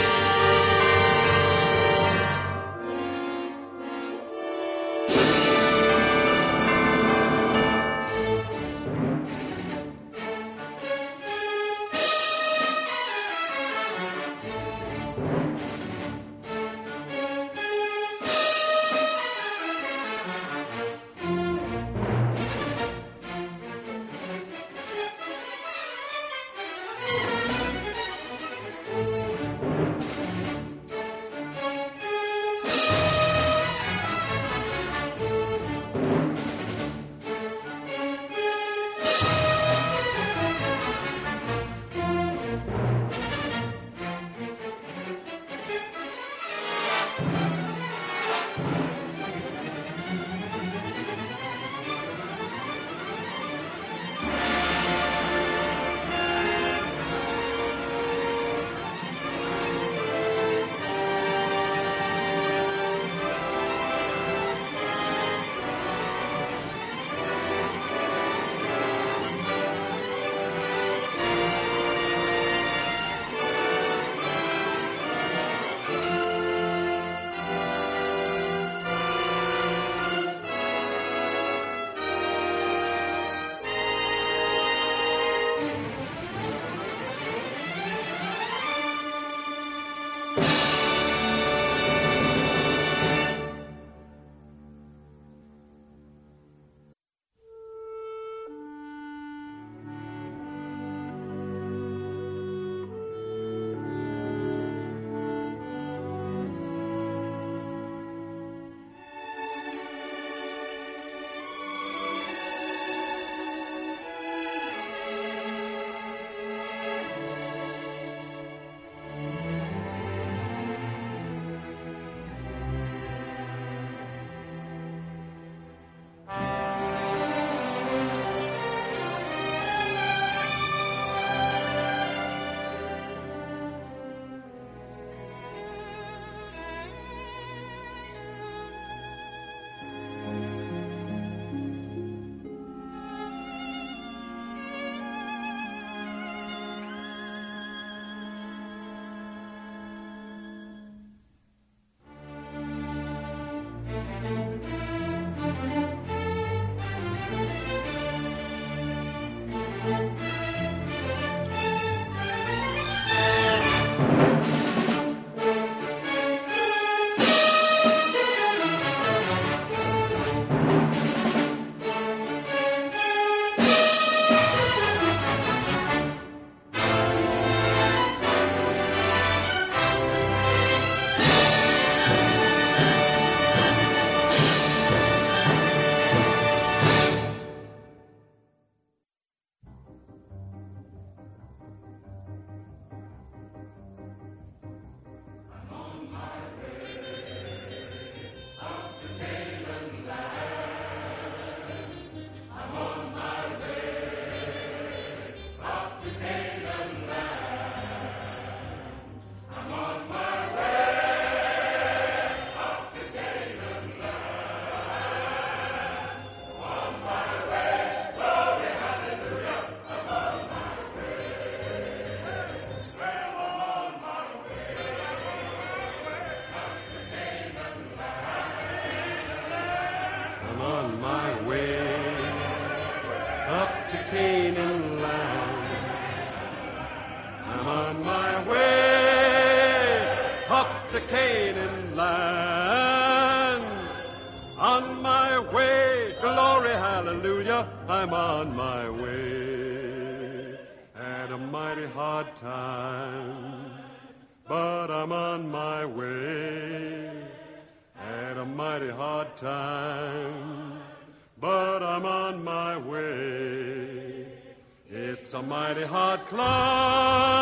It's 265.29 265.35
a 265.35 265.43
mighty 265.43 265.83
hard 265.83 266.25
climb, 266.25 267.38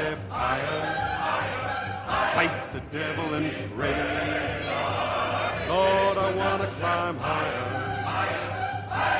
step 0.00 0.18
higher. 0.30 0.66
Fight 2.34 2.72
the 2.72 2.80
devil 2.98 3.34
and 3.34 3.52
pray. 3.74 3.92
Lord, 5.68 6.16
I 6.26 6.34
want 6.40 6.62
to 6.62 6.68
climb 6.78 7.18
higher. 7.18 7.68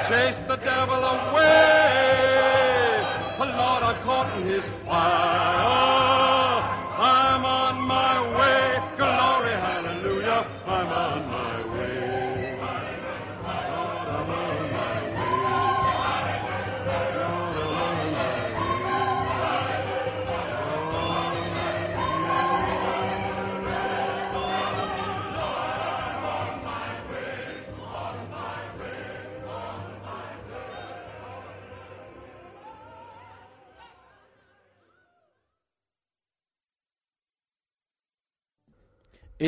Chase 0.08 0.38
the 0.48 0.56
devil 0.56 1.00
away. 1.14 1.80
Oh, 3.42 3.48
Lord, 3.60 3.82
I'm 3.88 3.96
caught 4.04 4.30
in 4.40 4.46
his 4.46 4.68
fire. 4.86 5.89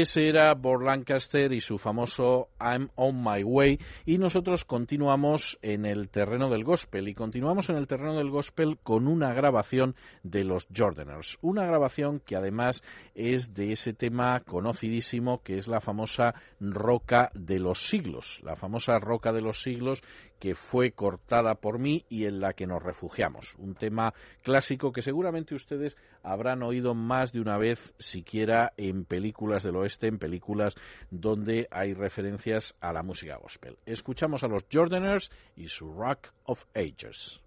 Ese 0.02 0.28
era 0.28 0.52
Bob 0.54 0.80
Lancaster 0.80 1.52
y 1.52 1.60
su 1.60 1.78
famoso 1.78 2.48
I'm 2.60 2.88
on 2.96 3.22
my 3.22 3.44
way. 3.44 3.78
Y 4.04 4.18
nosotros 4.18 4.64
continuamos 4.64 5.60
en 5.62 5.86
el 5.86 6.08
terreno 6.08 6.50
del 6.50 6.64
gospel. 6.64 7.06
Y 7.06 7.14
continuamos 7.14 7.68
en 7.68 7.76
el 7.76 7.86
terreno 7.86 8.16
del 8.16 8.28
gospel 8.28 8.78
con 8.82 9.06
una 9.06 9.32
grabación 9.32 9.94
de 10.24 10.42
los 10.42 10.66
Jordaners. 10.76 11.38
Una 11.40 11.64
grabación 11.66 12.18
que 12.18 12.34
además 12.34 12.82
es 13.14 13.54
de 13.54 13.70
ese 13.70 13.92
tema 13.92 14.40
conocidísimo 14.40 15.40
que 15.44 15.56
es 15.56 15.68
la 15.68 15.80
famosa 15.80 16.34
Roca 16.58 17.30
de 17.34 17.60
los 17.60 17.86
Siglos. 17.86 18.40
La 18.42 18.56
famosa 18.56 18.98
Roca 18.98 19.32
de 19.32 19.42
los 19.42 19.62
Siglos 19.62 20.02
que 20.42 20.56
fue 20.56 20.90
cortada 20.90 21.54
por 21.54 21.78
mí 21.78 22.04
y 22.08 22.24
en 22.24 22.40
la 22.40 22.52
que 22.52 22.66
nos 22.66 22.82
refugiamos. 22.82 23.54
Un 23.58 23.76
tema 23.76 24.12
clásico 24.42 24.90
que 24.90 25.00
seguramente 25.00 25.54
ustedes 25.54 25.96
habrán 26.24 26.64
oído 26.64 26.94
más 26.94 27.30
de 27.30 27.40
una 27.40 27.58
vez, 27.58 27.94
siquiera 28.00 28.72
en 28.76 29.04
películas 29.04 29.62
del 29.62 29.76
oeste, 29.76 30.08
en 30.08 30.18
películas 30.18 30.74
donde 31.12 31.68
hay 31.70 31.94
referencias 31.94 32.74
a 32.80 32.92
la 32.92 33.04
música 33.04 33.36
gospel. 33.36 33.78
Escuchamos 33.86 34.42
a 34.42 34.48
los 34.48 34.66
Jordaners 34.72 35.30
y 35.54 35.68
su 35.68 35.92
Rock 35.92 36.32
of 36.42 36.64
Ages. 36.74 37.40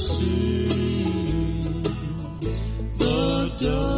see 0.00 0.68
the 2.98 3.52
dawn. 3.60 3.89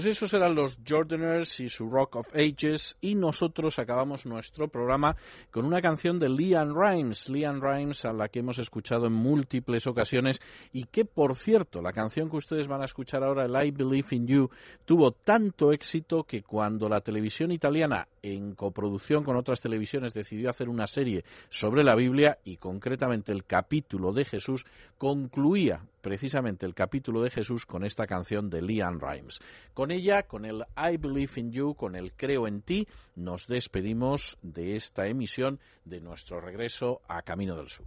Pues 0.00 0.16
esos 0.16 0.32
eran 0.32 0.54
los 0.54 0.78
Jordaners 0.88 1.60
y 1.60 1.68
su 1.68 1.86
Rock 1.86 2.16
of 2.16 2.34
Ages 2.34 2.96
y 3.02 3.16
nosotros 3.16 3.78
acabamos 3.78 4.24
nuestro 4.24 4.66
programa 4.66 5.14
con 5.50 5.66
una 5.66 5.82
canción 5.82 6.18
de 6.18 6.30
Leanne 6.30 6.72
Rimes, 6.74 7.28
Leanne 7.28 7.60
Rimes 7.60 8.06
a 8.06 8.14
la 8.14 8.30
que 8.30 8.38
hemos 8.38 8.58
escuchado 8.58 9.08
en 9.08 9.12
múltiples 9.12 9.86
ocasiones 9.86 10.40
y 10.72 10.84
que 10.84 11.04
por 11.04 11.36
cierto, 11.36 11.82
la 11.82 11.92
canción 11.92 12.30
que 12.30 12.38
ustedes 12.38 12.66
van 12.66 12.80
a 12.80 12.86
escuchar 12.86 13.22
ahora, 13.22 13.44
el 13.44 13.54
I 13.66 13.72
Believe 13.72 14.08
in 14.12 14.26
You, 14.26 14.48
tuvo 14.86 15.12
tanto 15.12 15.70
éxito 15.70 16.24
que 16.24 16.42
cuando 16.44 16.88
la 16.88 17.02
televisión 17.02 17.52
italiana 17.52 18.08
en 18.22 18.54
coproducción 18.54 19.24
con 19.24 19.36
otras 19.36 19.60
televisiones 19.60 20.14
decidió 20.14 20.50
hacer 20.50 20.68
una 20.68 20.86
serie 20.86 21.24
sobre 21.48 21.84
la 21.84 21.94
Biblia 21.94 22.38
y 22.44 22.56
concretamente 22.56 23.32
el 23.32 23.44
capítulo 23.44 24.12
de 24.12 24.24
Jesús 24.24 24.64
concluía 24.98 25.82
precisamente 26.00 26.66
el 26.66 26.74
capítulo 26.74 27.22
de 27.22 27.30
Jesús 27.30 27.66
con 27.66 27.84
esta 27.84 28.06
canción 28.06 28.50
de 28.50 28.62
Leanne 28.62 29.00
Rimes. 29.00 29.40
Con 29.74 29.90
ella, 29.90 30.22
con 30.24 30.44
el 30.44 30.64
I 30.76 30.96
Believe 30.96 31.32
in 31.36 31.52
You, 31.52 31.74
con 31.74 31.96
el 31.96 32.12
Creo 32.12 32.46
en 32.46 32.62
ti, 32.62 32.86
nos 33.16 33.46
despedimos 33.46 34.38
de 34.42 34.76
esta 34.76 35.06
emisión 35.06 35.60
de 35.84 36.00
nuestro 36.00 36.40
regreso 36.40 37.02
a 37.08 37.22
Camino 37.22 37.56
del 37.56 37.68
Sur. 37.68 37.86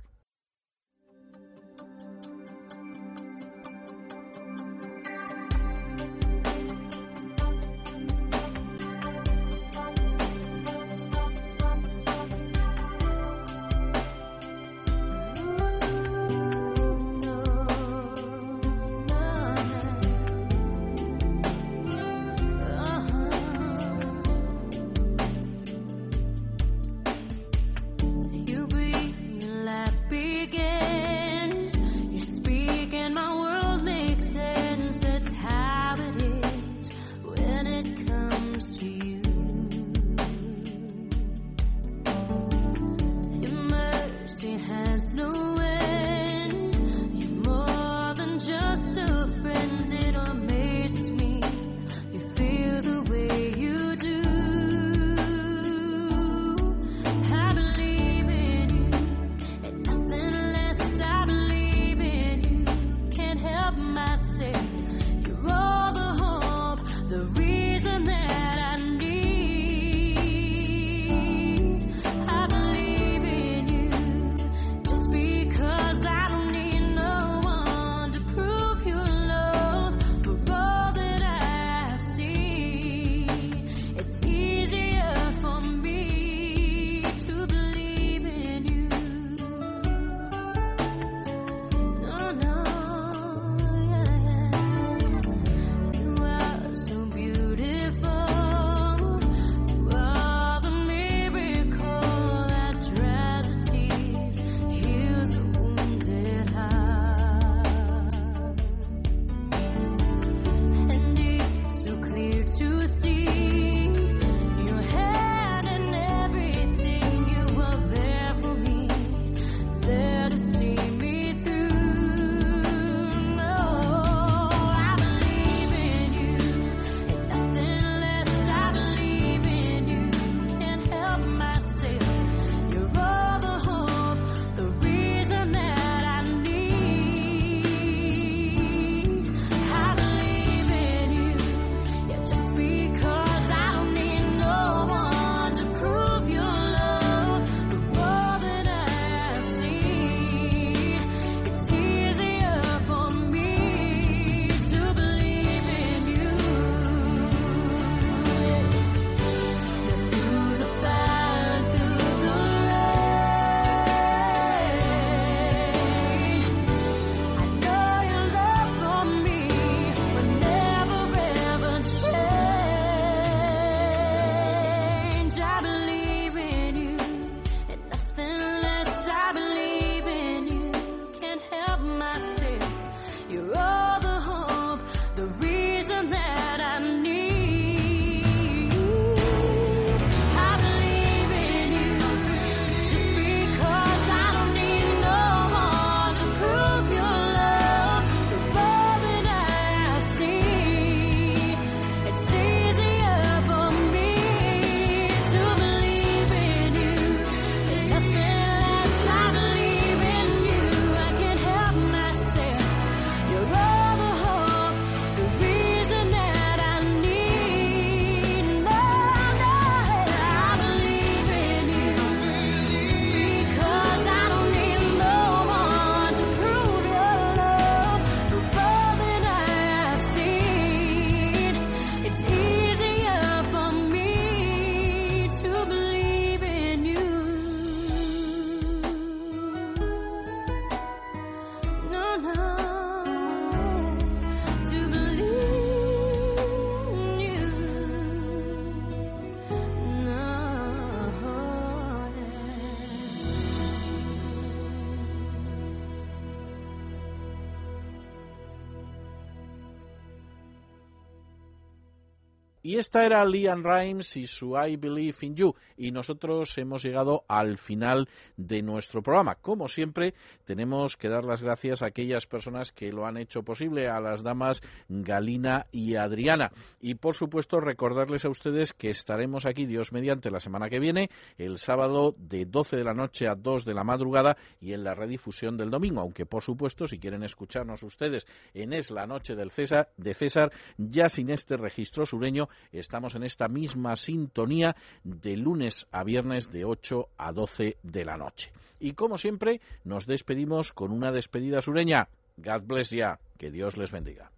Y 262.74 262.78
esta 262.78 263.06
era 263.06 263.24
Liam 263.24 263.64
Rimes 263.64 264.18
y 264.18 264.26
su 264.26 264.58
I 264.58 264.78
Believe 264.78 265.18
in 265.22 265.36
You. 265.36 265.56
Y 265.84 265.92
nosotros 265.92 266.58
hemos 266.58 266.82
llegado 266.82 267.26
al 267.28 267.58
final 267.58 268.08
de 268.38 268.62
nuestro 268.62 269.04
programa. 269.04 269.36
Como 269.36 269.68
siempre, 269.68 270.14
tenemos 270.46 270.96
que 270.96 271.10
dar 271.10 271.26
las 271.26 271.44
gracias 271.44 271.82
a 271.82 271.88
aquellas 271.88 272.26
personas 272.26 272.72
que 272.72 272.94
lo 272.94 273.06
han 273.06 273.18
hecho 273.18 273.44
posible, 273.44 273.90
a 273.90 274.00
las 274.00 274.24
damas 274.24 274.62
Galina 274.88 275.66
y 275.74 275.96
Adriana. 275.96 276.54
Y 276.80 276.96
por 276.96 277.16
supuesto, 277.16 277.60
recordarles 277.60 278.24
a 278.24 278.30
ustedes 278.30 278.72
que 278.72 278.90
estaremos 278.90 279.46
aquí, 279.46 279.66
Dios 279.66 279.92
mediante, 279.92 280.32
la 280.32 280.40
semana 280.40 280.70
que 280.70 280.80
viene, 280.80 281.10
el 281.38 281.58
sábado 281.58 282.16
de 282.18 282.46
12 282.46 282.78
de 282.78 282.84
la 282.86 282.94
noche 282.94 283.28
a 283.28 283.36
2 283.36 283.66
de 283.66 283.74
la 283.74 283.84
madrugada 283.84 284.38
y 284.62 284.72
en 284.72 284.86
la 284.86 284.96
redifusión 284.96 285.58
del 285.58 285.70
domingo. 285.70 286.00
Aunque, 286.00 286.26
por 286.26 286.44
supuesto, 286.44 286.88
si 286.88 286.98
quieren 286.98 287.24
escucharnos 287.24 287.84
ustedes 287.84 288.26
en 288.54 288.72
Es 288.72 288.90
la 288.90 289.06
Noche 289.06 289.36
del 289.36 289.52
César, 289.52 289.90
de 289.98 290.14
César, 290.14 290.50
ya 290.78 291.10
sin 291.10 291.30
este 291.30 291.58
registro 291.58 292.06
sureño, 292.06 292.48
estamos 292.72 293.16
en 293.16 293.24
esta 293.24 293.50
misma 293.50 293.98
sintonía 293.98 294.78
de 295.04 295.36
lunes 295.36 295.73
a 295.92 296.04
viernes 296.04 296.52
de 296.52 296.66
8 296.66 297.10
a 297.18 297.32
12 297.32 297.78
de 297.84 298.06
la 298.06 298.18
noche. 298.18 298.52
Y 298.80 298.94
como 298.94 299.18
siempre, 299.18 299.62
nos 299.84 300.06
despedimos 300.06 300.74
con 300.74 300.92
una 300.92 301.12
despedida 301.12 301.62
sureña. 301.62 302.10
God 302.38 302.64
bless 302.64 302.90
ya. 302.90 303.20
Que 303.38 303.52
Dios 303.52 303.78
les 303.78 303.92
bendiga. 303.92 304.32